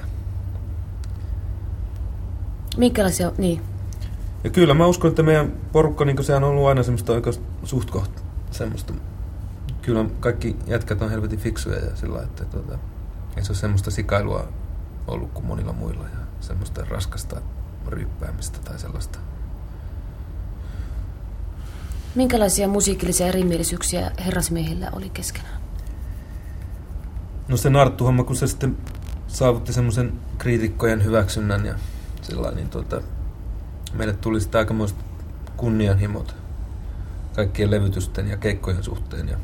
Minkälaisia, 2.77 3.31
niin. 3.37 3.61
Ja 4.43 4.49
kyllä 4.49 4.73
mä 4.73 4.85
uskon, 4.85 5.09
että 5.09 5.23
meidän 5.23 5.51
porukka, 5.71 6.05
niin 6.05 6.23
sehän 6.23 6.43
on 6.43 6.49
ollut 6.49 6.67
aina 6.67 6.83
semmoista 6.83 7.13
oikeasti 7.13 7.43
suht 7.63 7.91
kohta 7.91 8.21
semmoista. 8.51 8.93
Kyllä 9.81 10.05
kaikki 10.19 10.55
jätkät 10.67 11.01
on 11.01 11.09
helvetin 11.09 11.39
fiksuja 11.39 11.79
ja 11.79 11.95
sillä 11.95 12.23
että 12.23 12.45
tuota, 12.45 12.79
ei 13.37 13.43
se 13.45 13.51
ole 13.51 13.57
semmoista 13.57 13.91
sikailua 13.91 14.47
ollut 15.07 15.31
kuin 15.33 15.45
monilla 15.45 15.73
muilla 15.73 16.03
ja 16.03 16.19
semmoista 16.41 16.85
raskasta 16.89 17.41
ryyppäämistä 17.87 18.59
tai 18.59 18.79
sellaista. 18.79 19.19
Minkälaisia 22.15 22.67
musiikillisia 22.67 23.27
erimielisyyksiä 23.27 24.11
herrasmiehillä 24.25 24.89
oli 24.93 25.09
keskenään? 25.09 25.64
No 27.47 27.57
se 27.57 27.69
Narttu-homma, 27.69 28.23
kun 28.23 28.35
se 28.35 28.47
sitten 28.47 28.77
saavutti 29.27 29.73
semmoisen 29.73 30.13
kriitikkojen 30.37 31.03
hyväksynnän 31.03 31.65
ja 31.65 31.75
sellainen, 32.21 32.55
niin 32.55 32.69
tuota, 32.69 33.01
meille 33.93 34.13
tuli 34.13 34.41
sitten 34.41 34.59
aikamoiset 34.59 34.97
kunnianhimot 35.57 36.35
kaikkien 37.35 37.71
levytysten 37.71 38.27
ja 38.27 38.37
keikkojen 38.37 38.83
suhteen. 38.83 39.29
Ja 39.29 39.37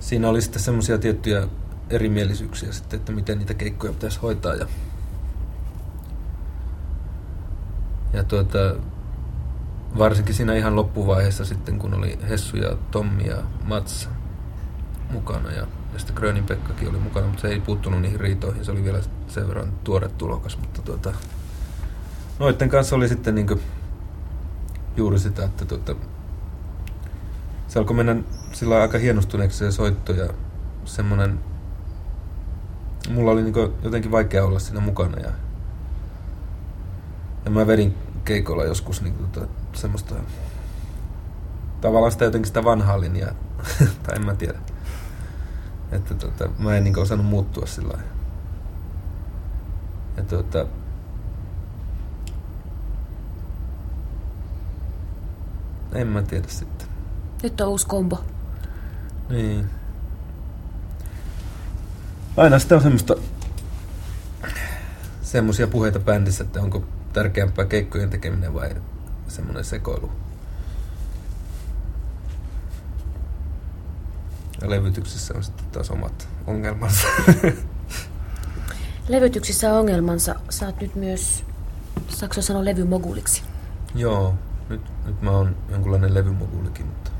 siinä 0.00 0.28
oli 0.28 0.42
sitten 0.42 0.62
semmoisia 0.62 0.98
tiettyjä 0.98 1.48
erimielisyyksiä 1.90 2.72
sitten, 2.72 2.98
että 2.98 3.12
miten 3.12 3.38
niitä 3.38 3.54
keikkoja 3.54 3.92
pitäisi 3.92 4.20
hoitaa. 4.20 4.54
Ja, 4.54 4.66
ja 8.12 8.24
tuota, 8.24 8.58
varsinkin 9.98 10.34
siinä 10.34 10.54
ihan 10.54 10.76
loppuvaiheessa 10.76 11.44
sitten, 11.44 11.78
kun 11.78 11.94
oli 11.94 12.18
Hessu 12.28 12.56
ja 12.56 12.76
Tommi 12.90 13.26
ja 13.26 13.36
Mats 13.64 14.08
mukana 15.14 15.52
ja, 15.52 15.66
ja 15.92 15.98
sitten 15.98 16.16
Grönin 16.16 16.44
Pekkakin 16.44 16.88
oli 16.88 16.98
mukana, 16.98 17.26
mutta 17.26 17.42
se 17.42 17.48
ei 17.48 17.60
puuttunut 17.60 18.00
niihin 18.00 18.20
riitoihin. 18.20 18.64
Se 18.64 18.72
oli 18.72 18.84
vielä 18.84 19.00
sen 19.28 19.48
verran 19.48 19.72
tuore 19.84 20.08
tulokas, 20.08 20.58
mutta 20.58 20.82
tuota, 20.82 21.12
noiden 22.38 22.68
kanssa 22.68 22.96
oli 22.96 23.08
sitten 23.08 23.34
niin 23.34 23.60
juuri 24.96 25.18
sitä, 25.18 25.44
että 25.44 25.64
tuota, 25.64 25.94
se 27.68 27.78
alkoi 27.78 27.96
mennä 27.96 28.16
sillä 28.52 28.82
aika 28.82 28.98
hienostuneeksi 28.98 29.58
se 29.58 29.72
soitto 29.72 30.12
ja 30.12 30.28
semmoinen, 30.84 31.40
mulla 33.10 33.30
oli 33.30 33.42
niin 33.42 33.54
jotenkin 33.82 34.10
vaikea 34.10 34.44
olla 34.44 34.58
siinä 34.58 34.80
mukana 34.80 35.18
ja, 35.18 35.30
ja 37.44 37.50
mä 37.50 37.66
vedin 37.66 37.94
keikolla 38.24 38.64
joskus 38.64 39.02
niin 39.02 39.14
tuota, 39.14 39.52
semmoista 39.72 40.14
tavallaan 41.80 42.12
sitä 42.12 42.24
jotenkin 42.24 42.46
sitä 42.46 42.64
vanhaa 42.64 43.00
linjaa, 43.00 43.34
tai 44.02 44.16
en 44.16 44.24
mä 44.24 44.34
tiedä. 44.34 44.73
Että 45.94 46.14
tota, 46.14 46.48
mä 46.58 46.76
en 46.76 46.84
niin 46.84 46.98
osannut 46.98 47.26
muuttua 47.26 47.66
sillä 47.66 47.92
lailla. 47.92 48.10
Ja 50.16 50.22
tota, 50.22 50.66
en 55.92 56.06
mä 56.06 56.22
tiedä 56.22 56.48
sitten. 56.48 56.88
Nyt 57.42 57.60
on 57.60 57.68
uusi 57.68 57.86
kombo. 57.86 58.24
Niin. 59.28 59.70
Aina 62.36 62.58
sitä 62.58 62.74
on 62.74 62.82
semmoista 62.82 63.14
semmoisia 65.22 65.66
puheita 65.66 66.00
bändissä, 66.00 66.44
että 66.44 66.60
onko 66.60 66.84
tärkeämpää 67.12 67.64
keikkojen 67.64 68.10
tekeminen 68.10 68.54
vai 68.54 68.76
semmoinen 69.28 69.64
sekoilu. 69.64 70.12
Ja 74.64 74.70
levytyksissä 74.70 75.34
on 75.36 75.44
sitten 75.44 75.66
taas 75.72 75.90
omat 75.90 76.28
ongelmansa. 76.46 77.06
Levytyksissä 79.08 79.72
on 79.72 79.78
ongelmansa. 79.78 80.34
Saat 80.50 80.80
nyt 80.80 80.94
myös, 80.94 81.44
saako 82.08 82.42
sanoa 82.42 82.64
levymoguliksi? 82.64 83.42
Joo, 83.94 84.34
nyt, 84.68 84.80
nyt 85.06 85.22
mä 85.22 85.30
oon 85.30 85.56
jonkunlainen 85.70 86.14
levymogulikin, 86.14 86.86
mutta 86.86 87.10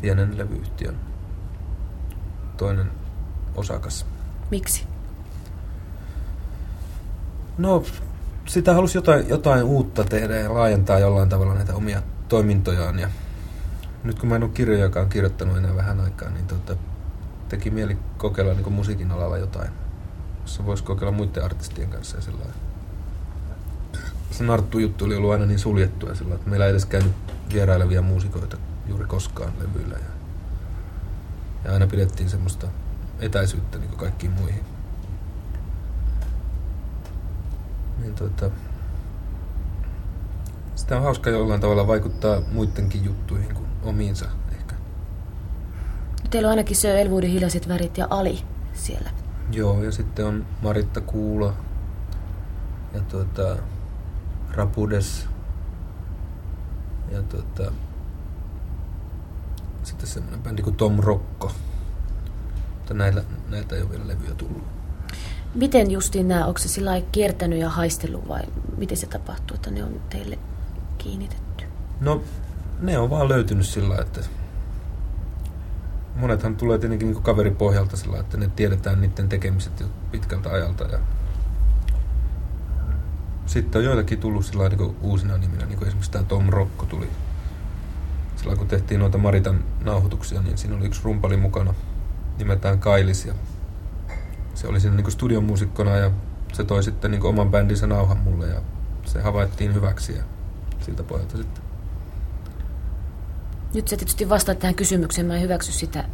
pienen 0.00 0.38
levyyhtiön 0.38 0.96
toinen 2.56 2.90
osakas. 3.56 4.06
Miksi? 4.50 4.84
No, 7.58 7.82
sitä 8.46 8.74
halusi 8.74 8.98
jotain, 8.98 9.28
jotain 9.28 9.64
uutta 9.64 10.04
tehdä 10.04 10.36
ja 10.36 10.54
laajentaa 10.54 10.98
jollain 10.98 11.28
tavalla 11.28 11.54
näitä 11.54 11.74
omia 11.74 12.02
toimintojaan. 12.28 12.98
Ja 12.98 13.08
nyt 14.04 14.18
kun 14.18 14.28
mä 14.28 14.36
en 14.36 14.42
ole 14.42 14.50
kirjojakaan 14.54 15.08
kirjoittanut 15.08 15.56
enää 15.56 15.76
vähän 15.76 16.00
aikaa, 16.00 16.30
niin 16.30 16.46
tota, 16.46 16.76
teki 17.48 17.70
mieli 17.70 17.98
kokeilla 18.18 18.54
niin 18.54 18.72
musiikin 18.72 19.10
alalla 19.10 19.38
jotain, 19.38 19.70
jossa 20.42 20.66
voisi 20.66 20.84
kokeilla 20.84 21.16
muiden 21.16 21.44
artistien 21.44 21.90
kanssa 21.90 22.16
ja 22.16 22.22
sillä 22.22 22.44
Se 24.30 24.44
Narttu-juttu 24.44 25.04
oli 25.04 25.16
ollut 25.16 25.32
aina 25.32 25.46
niin 25.46 25.58
suljettu 25.58 26.06
ja 26.06 26.14
sillä 26.14 26.34
että 26.34 26.50
meillä 26.50 26.66
ei 26.66 26.70
edes 26.70 26.86
käynyt 26.86 27.12
vierailevia 27.52 28.02
muusikoita 28.02 28.56
juuri 28.88 29.04
koskaan 29.04 29.52
levyillä. 29.58 29.94
Ja, 29.94 30.10
ja 31.64 31.72
aina 31.72 31.86
pidettiin 31.86 32.30
semmoista 32.30 32.66
etäisyyttä 33.20 33.78
niin 33.78 33.90
kaikkiin 33.90 34.32
muihin. 34.32 34.64
Niin 37.98 38.14
tota, 38.14 38.50
sitä 40.74 40.96
on 40.96 41.02
hauska 41.02 41.30
jollain 41.30 41.60
tavalla 41.60 41.86
vaikuttaa 41.86 42.40
muidenkin 42.52 43.04
juttuihin 43.04 43.54
kuin 43.54 43.69
omiinsa 43.82 44.26
ehkä. 44.52 44.74
Teillä 46.30 46.46
on 46.46 46.50
ainakin 46.50 46.76
se 46.76 47.00
Elvuudin 47.00 47.30
hiljaiset 47.30 47.68
värit 47.68 47.98
ja 47.98 48.06
Ali 48.10 48.44
siellä. 48.74 49.10
Joo, 49.52 49.84
ja 49.84 49.92
sitten 49.92 50.26
on 50.26 50.46
Maritta 50.62 51.00
Kuula 51.00 51.54
ja 52.94 53.00
tuota, 53.00 53.56
Rapudes 54.52 55.26
ja 57.10 57.22
tuota, 57.22 57.72
sitten 59.82 60.06
semmoinen 60.06 60.42
bändi 60.42 60.62
kuin 60.62 60.76
Tom 60.76 60.98
Rokko. 60.98 61.52
Mutta 62.74 62.94
näillä, 62.94 63.24
näiltä 63.48 63.76
ei 63.76 63.82
ole 63.82 63.90
vielä 63.90 64.08
levyjä 64.08 64.34
tullut. 64.34 64.62
Miten 65.54 65.90
justiin 65.90 66.28
nämä, 66.28 66.46
onko 66.46 66.58
se 66.58 66.68
sillä 66.68 67.02
kiertänyt 67.12 67.58
ja 67.58 67.68
haistellut 67.68 68.28
vai 68.28 68.42
miten 68.76 68.96
se 68.96 69.06
tapahtuu, 69.06 69.54
että 69.54 69.70
ne 69.70 69.84
on 69.84 70.00
teille 70.10 70.38
kiinnitetty? 70.98 71.64
No, 72.00 72.22
ne 72.80 72.98
on 72.98 73.10
vaan 73.10 73.28
löytynyt 73.28 73.66
sillä 73.66 73.96
että 73.96 74.20
monethan 76.16 76.56
tulee 76.56 76.78
tietenkin 76.78 77.10
niin 77.10 77.22
kaveripohjalta 77.22 77.96
sillä 77.96 78.18
että 78.18 78.36
ne 78.36 78.50
tiedetään 78.56 79.00
niiden 79.00 79.28
tekemiset 79.28 79.80
jo 79.80 79.86
pitkältä 80.10 80.50
ajalta 80.50 80.84
ja 80.84 80.98
sitten 83.46 83.78
on 83.78 83.84
joitakin 83.84 84.18
tullut 84.18 84.44
sillä 84.44 84.68
niin 84.68 84.96
uusina 85.00 85.38
niminä, 85.38 85.66
niin 85.66 85.78
kuin 85.78 85.88
esimerkiksi 85.88 86.10
tämä 86.10 86.24
Tom 86.24 86.48
Rokko 86.48 86.86
tuli. 86.86 87.08
Sillä 88.36 88.56
kun 88.56 88.68
tehtiin 88.68 89.00
noita 89.00 89.18
Maritan 89.18 89.64
nauhoituksia, 89.84 90.42
niin 90.42 90.58
siinä 90.58 90.76
oli 90.76 90.86
yksi 90.86 91.00
rumpali 91.04 91.36
mukana 91.36 91.74
nimeltään 92.38 92.78
Kailis 92.78 93.26
ja 93.26 93.34
se 94.54 94.66
oli 94.66 94.80
siinä 94.80 94.96
niin 94.96 95.12
studion 95.12 95.44
muusikkona 95.44 95.96
ja 95.96 96.10
se 96.52 96.64
toi 96.64 96.82
sitten 96.82 97.10
niin 97.10 97.22
oman 97.22 97.50
bändinsä 97.50 97.86
nauhan 97.86 98.18
mulle 98.18 98.46
ja 98.46 98.60
se 99.04 99.22
havaittiin 99.22 99.74
hyväksi 99.74 100.16
ja 100.16 100.22
siltä 100.80 101.02
pohjalta 101.02 101.36
sitten. 101.36 101.59
Nyt 103.74 103.88
sä 103.88 103.96
tietysti 103.96 104.28
vastaat 104.28 104.58
tähän 104.58 104.74
kysymykseen, 104.74 105.26
mä 105.26 105.34
en 105.34 105.42
hyväksy 105.42 105.72
sitä 105.72 106.04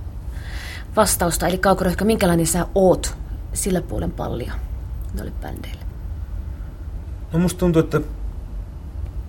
vastausta. 0.97 1.47
Eli 1.47 1.59
Kaukoröhkä, 1.59 2.05
minkälainen 2.05 2.47
sä 2.47 2.67
oot 2.75 3.17
sillä 3.53 3.81
puolen 3.81 4.11
pallia 4.11 4.53
noille 5.15 5.33
bändeille? 5.43 5.81
No 7.33 7.39
musta 7.39 7.59
tuntuu, 7.59 7.81
että 7.81 8.01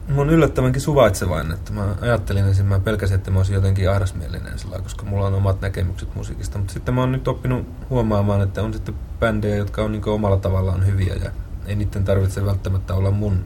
mä 0.07 0.15
oon 0.17 0.29
yllättävänkin 0.29 0.81
suvaitsevainen, 0.81 1.51
että 1.51 1.73
mä 1.73 1.95
ajattelin 2.01 2.45
ensin, 2.45 2.65
mä 2.65 2.79
pelkäsin, 2.79 3.15
että 3.15 3.31
mä 3.31 3.39
olisin 3.39 3.55
jotenkin 3.55 3.91
ahdasmielinen 3.91 4.59
sillä 4.59 4.79
koska 4.79 5.05
mulla 5.05 5.27
on 5.27 5.33
omat 5.33 5.61
näkemykset 5.61 6.15
musiikista, 6.15 6.57
mutta 6.57 6.73
sitten 6.73 6.93
mä 6.93 7.01
oon 7.01 7.11
nyt 7.11 7.27
oppinut 7.27 7.67
huomaamaan, 7.89 8.41
että 8.41 8.63
on 8.63 8.73
sitten 8.73 8.95
bändejä, 9.19 9.55
jotka 9.55 9.83
on 9.83 9.91
niin 9.91 10.09
omalla 10.09 10.37
tavallaan 10.37 10.85
hyviä 10.85 11.15
ja 11.15 11.31
ei 11.65 11.75
niiden 11.75 12.03
tarvitse 12.03 12.45
välttämättä 12.45 12.93
olla 12.93 13.11
mun 13.11 13.45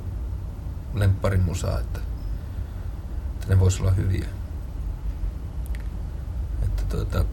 lempparin 0.93 1.41
musaa, 1.41 1.79
että, 1.79 1.99
että 3.33 3.47
ne 3.49 3.59
vois 3.59 3.79
olla 3.79 3.91
hyviä. 3.91 4.25
Tuota, 6.91 7.25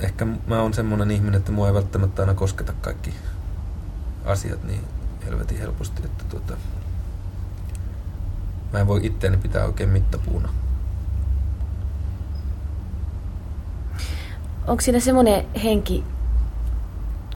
ehkä 0.00 0.26
mä 0.46 0.62
oon 0.62 0.74
semmonen 0.74 1.10
ihminen, 1.10 1.34
että 1.34 1.52
mua 1.52 1.68
ei 1.68 1.74
välttämättä 1.74 2.22
aina 2.22 2.34
kosketa 2.34 2.72
kaikki 2.80 3.14
asiat 4.24 4.64
niin 4.64 4.80
helvetin 5.26 5.58
helposti, 5.58 6.02
että 6.04 6.24
tuota, 6.24 6.56
mä 8.72 8.78
en 8.78 8.86
voi 8.86 9.06
itteeni 9.06 9.36
pitää 9.36 9.64
oikein 9.64 9.88
mittapuuna. 9.88 10.48
Onko 14.66 14.80
siinä 14.80 15.00
semmoinen 15.00 15.46
henki, 15.64 16.04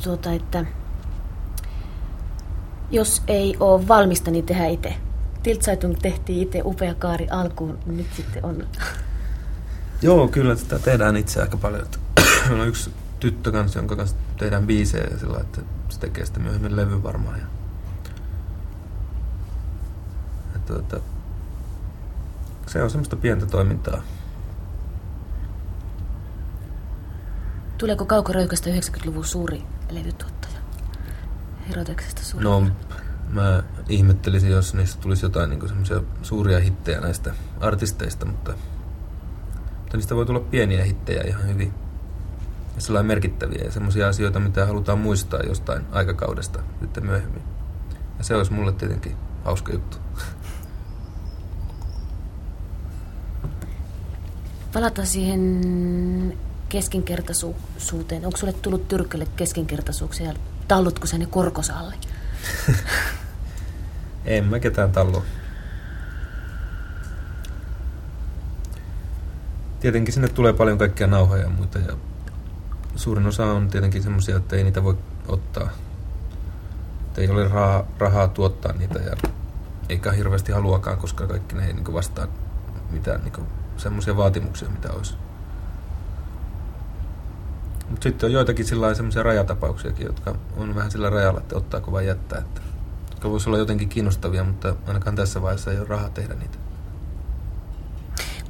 tuota, 0.04 0.32
että 0.32 0.64
jos 2.90 3.22
ei 3.28 3.56
ole 3.60 3.88
valmista, 3.88 4.30
niin 4.30 4.46
tehdään 4.46 4.70
itse. 4.70 5.09
Tiltsaitung 5.42 5.96
tehtiin 6.02 6.42
itse 6.42 6.62
upea 6.64 6.94
kaari 6.94 7.28
alkuun, 7.30 7.78
nyt 7.86 8.06
sitten 8.16 8.44
on... 8.44 8.66
Joo, 10.02 10.28
kyllä 10.28 10.56
sitä 10.56 10.78
tehdään 10.78 11.16
itse 11.16 11.40
aika 11.40 11.56
paljon. 11.56 11.86
Meillä 12.48 12.62
on 12.62 12.68
yksi 12.68 12.90
tyttö 13.20 13.52
kanssa, 13.52 13.78
jonka 13.78 13.96
kanssa 13.96 14.16
tehdään 14.38 14.66
biisejä 14.66 15.04
ja 15.10 15.18
sillä 15.18 15.38
että 15.40 15.60
se 15.88 16.00
tekee 16.00 16.24
sitten 16.24 16.42
myöhemmin 16.42 16.76
levy 16.76 17.02
varmaan. 17.02 17.38
Ja, 17.38 17.46
ja 20.54 20.60
tuota, 20.66 21.00
se 22.66 22.82
on 22.82 22.90
semmoista 22.90 23.16
pientä 23.16 23.46
toimintaa. 23.46 24.02
Tuleeko 27.78 28.04
Kaukoröykästä 28.04 28.70
90-luvun 28.70 29.24
suuri 29.24 29.62
levytuottaja? 29.90 30.58
Heroteksesta 31.68 32.24
suuri? 32.24 32.44
No, 32.44 32.66
mä 33.32 33.62
ihmettelisin, 33.88 34.50
jos 34.50 34.74
niistä 34.74 35.02
tulisi 35.02 35.26
jotain 35.26 35.50
niin 35.50 35.68
semmoisia 35.68 36.00
suuria 36.22 36.60
hittejä 36.60 37.00
näistä 37.00 37.34
artisteista, 37.60 38.26
mutta, 38.26 38.54
mutta 39.78 39.96
niistä 39.96 40.14
voi 40.14 40.26
tulla 40.26 40.40
pieniä 40.40 40.84
hittejä 40.84 41.22
ihan 41.22 41.48
hyvin. 41.48 41.74
Ja 42.74 42.80
sellainen 42.80 43.06
merkittäviä 43.06 43.64
ja 43.64 43.72
semmoisia 43.72 44.08
asioita, 44.08 44.40
mitä 44.40 44.66
halutaan 44.66 44.98
muistaa 44.98 45.40
jostain 45.40 45.82
aikakaudesta 45.92 46.60
sitten 46.80 47.06
myöhemmin. 47.06 47.42
Ja 48.18 48.24
se 48.24 48.34
olisi 48.34 48.52
mulle 48.52 48.72
tietenkin 48.72 49.16
hauska 49.44 49.72
juttu. 49.72 49.96
Palata 54.72 55.04
siihen 55.04 56.38
keskinkertaisuuteen. 56.68 58.24
Onko 58.24 58.36
sulle 58.36 58.52
tullut 58.52 58.88
tyrkkälle 58.88 59.26
keskinkertaisuuksia? 59.36 60.34
Tallutko 60.68 61.06
sä 61.06 61.18
ne 61.18 61.26
korkosalle? 61.26 61.94
en 64.24 64.44
mä 64.44 64.58
ketään 64.58 64.92
tallo. 64.92 65.24
Tietenkin 69.80 70.14
sinne 70.14 70.28
tulee 70.28 70.52
paljon 70.52 70.78
kaikkia 70.78 71.06
nauhoja 71.06 71.42
ja 71.42 71.48
muita 71.48 71.78
ja 71.78 71.96
suurin 72.96 73.26
osa 73.26 73.46
on 73.46 73.68
tietenkin 73.68 74.02
semmoisia, 74.02 74.36
että 74.36 74.56
ei 74.56 74.64
niitä 74.64 74.84
voi 74.84 74.98
ottaa. 75.28 75.70
Että 77.06 77.20
ei 77.20 77.28
ole 77.28 77.48
rahaa, 77.48 77.84
rahaa 77.98 78.28
tuottaa 78.28 78.72
niitä 78.72 78.98
ja 78.98 79.16
eikä 79.88 80.12
hirveästi 80.12 80.52
haluakaan, 80.52 80.96
koska 80.96 81.26
kaikki 81.26 81.54
ne 81.54 81.66
ei 81.66 81.72
niin 81.72 81.92
vastaa 81.92 82.26
mitään 82.90 83.20
niin 83.24 83.46
semmoisia 83.76 84.16
vaatimuksia, 84.16 84.68
mitä 84.68 84.92
olisi. 84.92 85.14
Mutta 88.00 88.08
sitten 88.08 88.26
on 88.26 88.32
joitakin 88.32 88.66
semmoisia 88.66 89.22
rajatapauksiakin, 89.22 90.06
jotka 90.06 90.34
on 90.56 90.74
vähän 90.74 90.90
sillä 90.90 91.10
rajalla, 91.10 91.40
että 91.40 91.56
ottaako 91.56 91.92
vai 91.92 92.06
jättää. 92.06 92.38
Että, 92.38 92.60
jotka 93.10 93.30
voisi 93.30 93.48
olla 93.48 93.58
jotenkin 93.58 93.88
kiinnostavia, 93.88 94.44
mutta 94.44 94.74
ainakaan 94.86 95.16
tässä 95.16 95.42
vaiheessa 95.42 95.70
ei 95.70 95.78
ole 95.78 95.88
rahaa 95.88 96.10
tehdä 96.10 96.34
niitä. 96.34 96.58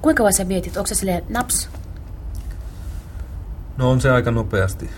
Kuinka 0.03 0.23
vai 0.23 0.33
sä 0.33 0.45
mietit? 0.45 0.77
Onko 0.77 0.87
se 0.87 0.95
silleen 0.95 1.25
naps? 1.29 1.69
No 3.77 3.91
on 3.91 4.01
se 4.01 4.11
aika 4.11 4.31
nopeasti 4.31 4.91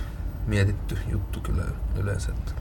mietitty 0.46 0.98
juttu 1.08 1.40
kyllä 1.40 1.64
yleensä. 1.96 2.32
Että 2.32 2.52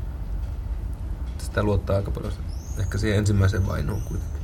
sitä 1.38 1.64
luottaa 1.64 1.96
aika 1.96 2.12
paljon 2.12 2.34
ehkä 2.80 2.98
siihen 2.98 3.20
ensimmäiseen 3.20 3.68
vainuun 3.68 4.02
kuitenkin. 4.02 4.42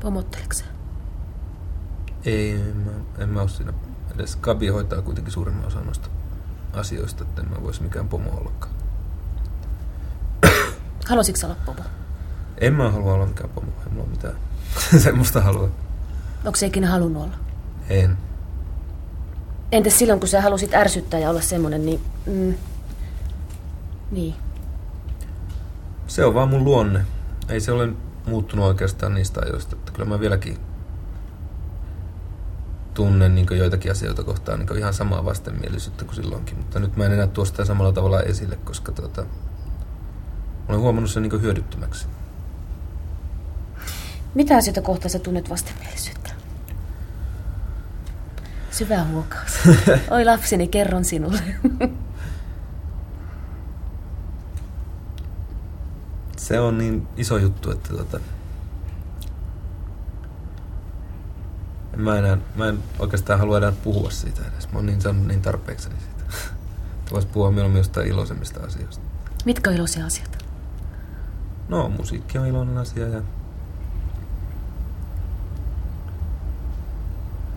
Pomotteleksä? 0.00 0.73
Ei, 2.24 2.58
mä, 2.84 2.90
en 3.18 3.28
mä 3.28 3.40
ole 3.40 3.48
siinä 3.48 3.72
edes. 4.14 4.36
Gabi 4.36 4.68
hoitaa 4.68 5.02
kuitenkin 5.02 5.32
suurimman 5.32 5.66
osan 5.66 5.84
noista 5.84 6.08
asioista, 6.72 7.24
että 7.24 7.42
en 7.42 7.48
mä 7.48 7.56
voisi 7.62 7.82
mikään 7.82 8.08
pomo 8.08 8.30
ollakaan. 8.30 8.74
Haluaisitko 11.08 11.46
olla 11.46 11.56
pomo? 11.66 11.82
En 12.58 12.74
mä 12.74 12.90
halua 12.90 13.12
olla 13.14 13.26
mikään 13.26 13.50
pomo, 13.50 13.72
en 13.86 13.92
mulla 13.92 14.08
mitään 14.08 14.34
semmoista 15.04 15.40
halua. 15.40 15.70
Onko 16.44 16.56
se 16.56 16.66
ikinä 16.66 16.90
halunnut 16.90 17.22
olla? 17.22 17.36
En. 17.88 18.16
Entäs 19.72 19.98
silloin, 19.98 20.20
kun 20.20 20.28
sä 20.28 20.40
halusit 20.40 20.74
ärsyttää 20.74 21.20
ja 21.20 21.30
olla 21.30 21.40
semmonen, 21.40 21.86
niin... 21.86 22.00
Mm, 22.26 22.54
niin. 24.10 24.34
Se 26.06 26.24
on 26.24 26.34
vaan 26.34 26.48
mun 26.48 26.64
luonne. 26.64 27.06
Ei 27.48 27.60
se 27.60 27.72
ole 27.72 27.88
muuttunut 28.26 28.66
oikeastaan 28.66 29.14
niistä 29.14 29.40
ajoista. 29.40 29.76
Että 29.76 29.92
kyllä 29.92 30.08
mä 30.08 30.20
vieläkin 30.20 30.58
tunnen 32.94 33.34
niin 33.34 33.46
joitakin 33.50 33.92
asioita 33.92 34.24
kohtaan 34.24 34.58
niin 34.58 34.78
ihan 34.78 34.94
samaa 34.94 35.24
vastenmielisyyttä 35.24 36.04
kuin 36.04 36.14
silloinkin. 36.14 36.58
Mutta 36.58 36.78
nyt 36.78 36.96
mä 36.96 37.06
en 37.06 37.12
enää 37.12 37.26
tuo 37.26 37.44
sitä 37.44 37.64
samalla 37.64 37.92
tavalla 37.92 38.22
esille, 38.22 38.56
koska 38.56 38.92
tota, 38.92 39.26
olen 40.68 40.80
huomannut 40.80 41.10
sen 41.10 41.22
niin 41.22 41.42
hyödyttömäksi. 41.42 42.06
Mitä 44.34 44.56
asioita 44.56 44.82
kohtaa 44.82 45.08
sä 45.08 45.18
tunnet 45.18 45.50
vastenmielisyyttä? 45.50 46.30
Syvä 48.70 49.04
huokaus. 49.04 49.52
Oi 50.10 50.24
lapseni, 50.24 50.68
kerron 50.68 51.04
sinulle. 51.04 51.40
Se 56.36 56.60
on 56.60 56.78
niin 56.78 57.08
iso 57.16 57.36
juttu, 57.36 57.70
että 57.70 57.88
tota, 57.88 58.20
mä, 61.96 62.18
enää, 62.18 62.38
mä 62.54 62.68
en 62.68 62.78
oikeastaan 62.98 63.38
halua 63.38 63.56
enää 63.56 63.72
puhua 63.72 64.10
siitä 64.10 64.40
edes. 64.52 64.72
Mä 64.72 64.78
oon 64.78 64.86
niin 64.86 65.00
saanut 65.00 65.26
niin 65.26 65.42
tarpeekseni 65.42 65.94
siitä. 66.00 66.36
Voisi 67.12 67.28
puhua 67.28 67.50
mieluummin 67.50 67.80
jostain 67.80 68.06
iloisemmista 68.06 68.60
asioista. 68.60 69.04
Mitkä 69.44 69.70
on 69.70 69.76
iloisia 69.76 70.06
asioita? 70.06 70.38
No, 71.68 71.88
musiikki 71.88 72.38
on 72.38 72.46
iloinen 72.46 72.78
asia 72.78 73.08
ja 73.08 73.22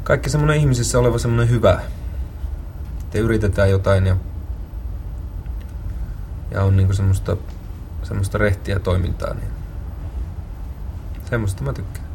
kaikki 0.03 0.29
semmoinen 0.29 0.57
ihmisissä 0.57 0.99
oleva 0.99 1.17
semmoinen 1.17 1.49
hyvä. 1.49 1.81
Te 3.09 3.19
yritetään 3.19 3.69
jotain 3.69 4.05
ja, 4.05 4.17
ja 6.51 6.63
on 6.63 6.77
niinku 6.77 6.93
semmoista, 6.93 7.37
semmoista 8.03 8.37
rehtiä 8.37 8.79
toimintaa, 8.79 9.33
niin 9.33 9.49
semmoista 11.29 11.63
mä 11.63 11.73
tykkään. 11.73 12.06